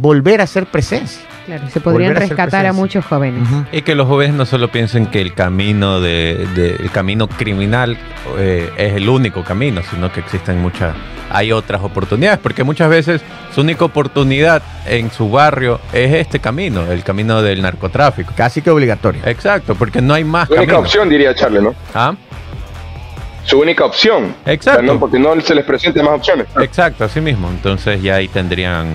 volver 0.00 0.40
a 0.40 0.44
hacer 0.44 0.66
presencia. 0.66 1.22
Claro, 1.46 1.68
se 1.70 1.80
podrían 1.80 2.12
Volver 2.12 2.28
rescatar 2.28 2.66
a 2.66 2.72
muchos 2.72 3.04
jóvenes. 3.04 3.48
Y 3.70 3.82
que 3.82 3.94
los 3.94 4.08
jóvenes 4.08 4.34
no 4.34 4.46
solo 4.46 4.68
piensen 4.68 5.06
que 5.06 5.20
el 5.20 5.32
camino 5.32 6.00
de, 6.00 6.44
de- 6.56 6.74
el 6.74 6.90
camino 6.90 7.28
criminal 7.28 7.96
eh, 8.36 8.68
es 8.76 8.94
el 8.94 9.08
único 9.08 9.44
camino, 9.44 9.80
sino 9.88 10.10
que 10.12 10.18
existen 10.20 10.60
muchas, 10.60 10.96
hay 11.30 11.52
otras 11.52 11.82
oportunidades, 11.82 12.40
porque 12.40 12.64
muchas 12.64 12.90
veces 12.90 13.22
su 13.54 13.60
única 13.60 13.84
oportunidad 13.84 14.60
en 14.86 15.08
su 15.12 15.30
barrio 15.30 15.80
es 15.92 16.14
este 16.14 16.40
camino, 16.40 16.90
el 16.90 17.04
camino 17.04 17.40
del 17.42 17.62
narcotráfico. 17.62 18.32
Casi 18.36 18.60
que 18.60 18.70
obligatorio. 18.70 19.22
Exacto, 19.24 19.76
porque 19.76 20.02
no 20.02 20.14
hay 20.14 20.24
más 20.24 20.48
Su 20.48 20.54
única 20.54 20.78
opción, 20.78 21.08
diría 21.08 21.32
Charlie, 21.32 21.60
¿no? 21.62 21.74
¿Ah? 21.94 22.12
Su 23.44 23.60
única 23.60 23.84
opción. 23.84 24.34
Exacto. 24.44 24.80
O 24.80 24.84
sea, 24.84 24.94
no, 24.94 24.98
porque 24.98 25.20
no 25.20 25.40
se 25.40 25.54
les 25.54 25.64
presenten 25.64 26.04
más 26.04 26.14
opciones. 26.14 26.48
Exacto, 26.60 27.04
así 27.04 27.20
mismo. 27.20 27.48
Entonces 27.48 28.02
ya 28.02 28.16
ahí 28.16 28.26
tendrían 28.26 28.88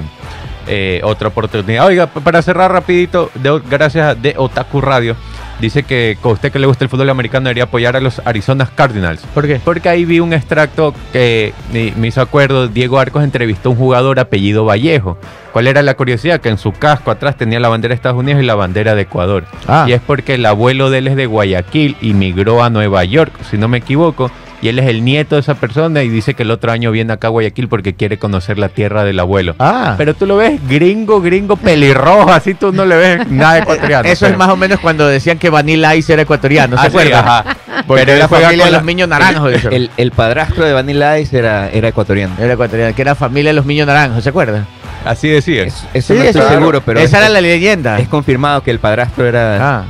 eh, 0.67 1.01
otra 1.03 1.29
oportunidad. 1.29 1.85
Oiga, 1.85 2.07
para 2.07 2.41
cerrar 2.41 2.71
rapidito, 2.71 3.29
de- 3.35 3.61
gracias 3.69 4.07
a 4.07 4.15
de 4.15 4.35
Otaku 4.37 4.81
Radio, 4.81 5.15
dice 5.59 5.83
que 5.83 6.17
con 6.21 6.33
usted 6.33 6.51
que 6.51 6.59
le 6.59 6.67
gusta 6.67 6.83
el 6.83 6.89
fútbol 6.89 7.09
americano 7.09 7.45
debería 7.45 7.63
apoyar 7.65 7.95
a 7.95 8.01
los 8.01 8.21
Arizona 8.25 8.69
Cardinals. 8.73 9.21
¿Por 9.33 9.47
qué? 9.47 9.59
Porque 9.63 9.89
ahí 9.89 10.05
vi 10.05 10.19
un 10.19 10.33
extracto 10.33 10.93
que 11.13 11.53
me, 11.71 11.93
me 11.97 12.07
hizo 12.07 12.21
acuerdo, 12.21 12.67
Diego 12.67 12.99
Arcos 12.99 13.23
entrevistó 13.23 13.69
a 13.69 13.71
un 13.73 13.77
jugador 13.77 14.19
apellido 14.19 14.65
Vallejo. 14.65 15.17
¿Cuál 15.53 15.67
era 15.67 15.81
la 15.81 15.95
curiosidad? 15.95 16.39
Que 16.39 16.49
en 16.49 16.57
su 16.57 16.71
casco 16.71 17.11
atrás 17.11 17.35
tenía 17.35 17.59
la 17.59 17.67
bandera 17.67 17.89
de 17.91 17.95
Estados 17.95 18.17
Unidos 18.17 18.41
y 18.41 18.45
la 18.45 18.55
bandera 18.55 18.95
de 18.95 19.01
Ecuador. 19.01 19.43
Ah. 19.67 19.85
Y 19.87 19.91
es 19.91 20.01
porque 20.01 20.35
el 20.35 20.45
abuelo 20.45 20.89
de 20.89 20.99
él 20.99 21.07
es 21.09 21.15
de 21.17 21.25
Guayaquil 21.25 21.97
y 22.01 22.13
migró 22.13 22.63
a 22.63 22.69
Nueva 22.69 23.03
York, 23.03 23.33
si 23.49 23.57
no 23.57 23.67
me 23.67 23.79
equivoco, 23.79 24.31
y 24.61 24.67
él 24.67 24.79
es 24.79 24.87
el 24.87 25.03
nieto 25.03 25.35
de 25.35 25.41
esa 25.41 25.55
persona 25.55 26.03
y 26.03 26.09
dice 26.09 26.33
que 26.33 26.43
el 26.43 26.51
otro 26.51 26.71
año 26.71 26.91
viene 26.91 27.13
acá 27.13 27.27
a 27.27 27.29
Guayaquil 27.31 27.67
porque 27.67 27.93
quiere 27.95 28.17
conocer 28.17 28.57
la 28.59 28.69
tierra 28.69 29.03
del 29.03 29.19
abuelo. 29.19 29.55
Ah. 29.59 29.95
Pero 29.97 30.13
tú 30.13 30.25
lo 30.25 30.37
ves 30.37 30.59
gringo, 30.67 31.21
gringo, 31.21 31.55
pelirrojo, 31.57 32.31
así 32.31 32.53
tú 32.53 32.71
no 32.71 32.85
le 32.85 32.95
ves 32.95 33.27
nada 33.31 33.59
ecuatoriano. 33.59 34.07
Eso 34.07 34.27
es 34.27 34.37
más 34.37 34.49
o 34.49 34.55
menos 34.57 34.79
cuando 34.79 35.07
decían 35.07 35.37
que 35.39 35.49
Vanilla 35.49 35.95
Ice 35.95 36.13
era 36.13 36.21
ecuatoriano, 36.21 36.77
¿se 36.77 36.83
Ah, 36.83 36.87
acuerdan? 36.87 37.25
ajá. 37.27 37.45
Porque 37.87 38.03
Pero 38.03 38.11
era 38.13 38.23
él 38.25 38.27
juega 38.29 38.45
familia 38.47 38.65
de 38.65 38.69
con 38.69 38.73
los 38.77 38.81
la- 38.83 38.85
niños 38.85 39.09
naranjos. 39.09 39.65
El, 39.71 39.89
el 39.97 40.11
padrastro 40.11 40.65
de 40.65 40.73
Vanilla 40.73 41.17
Ice 41.19 41.37
era, 41.37 41.69
era 41.69 41.87
ecuatoriano. 41.87 42.35
Era 42.39 42.53
ecuatoriano, 42.53 42.93
que 42.95 43.01
era 43.01 43.15
familia 43.15 43.49
de 43.49 43.55
los 43.55 43.65
niños 43.65 43.87
naranjos, 43.87 44.23
¿se 44.23 44.29
acuerdan? 44.29 44.67
Así 45.03 45.29
decía. 45.29 45.63
Es- 45.63 45.83
eso 45.93 46.13
Sí, 46.13 46.19
no 46.19 46.25
estoy 46.25 46.41
eso- 46.41 46.49
seguro, 46.51 46.81
pero 46.81 46.99
Esa 46.99 47.17
es, 47.17 47.23
era 47.23 47.29
la 47.29 47.41
leyenda. 47.41 47.97
es 47.97 48.07
confirmado 48.07 48.61
que 48.61 48.69
el 48.69 48.77
padrastro 48.79 49.25
era 49.25 49.79
Ah. 49.79 49.83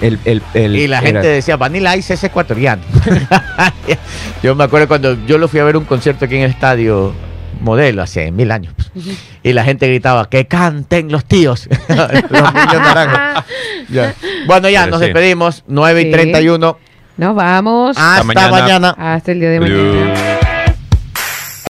El, 0.00 0.18
el- 0.24 0.42
el- 0.54 0.76
Y 0.76 0.86
la 0.86 0.98
era- 0.98 1.06
gente 1.06 1.28
decía, 1.28 1.56
Vanilla 1.56 1.96
Ice 1.96 2.14
es 2.14 2.24
ecuatoriano. 2.24 2.82
yo 4.42 4.54
me 4.54 4.64
acuerdo 4.64 4.88
cuando 4.88 5.16
yo 5.26 5.38
lo 5.38 5.48
fui 5.48 5.60
a 5.60 5.64
ver 5.64 5.76
un 5.76 5.84
concierto 5.84 6.24
aquí 6.24 6.36
en 6.36 6.42
el 6.42 6.50
estadio 6.50 7.12
modelo 7.60 8.02
hace 8.02 8.30
mil 8.32 8.50
años. 8.52 8.74
Y 9.42 9.52
la 9.52 9.64
gente 9.64 9.86
gritaba, 9.88 10.28
que 10.28 10.46
canten 10.46 11.10
los 11.10 11.24
tíos. 11.24 11.68
los 11.88 12.12
niños 12.54 12.80
naranjos. 12.80 13.44
Ya. 13.88 14.14
Bueno, 14.48 14.68
ya 14.68 14.80
Pero 14.80 14.90
nos 14.90 15.00
sí. 15.00 15.04
despedimos. 15.06 15.62
9 15.68 16.00
y 16.00 16.04
Sí. 16.06 16.10
31. 16.10 16.78
Nos 17.18 17.34
vamos. 17.36 17.96
Hasta 17.96 18.24
mañana. 18.24 18.50
mañana. 18.50 18.96
Hasta 18.98 19.30
el 19.32 19.40
día 19.40 19.50
de 19.50 19.56
Adiós. 19.58 19.70
mañana. 19.94 20.35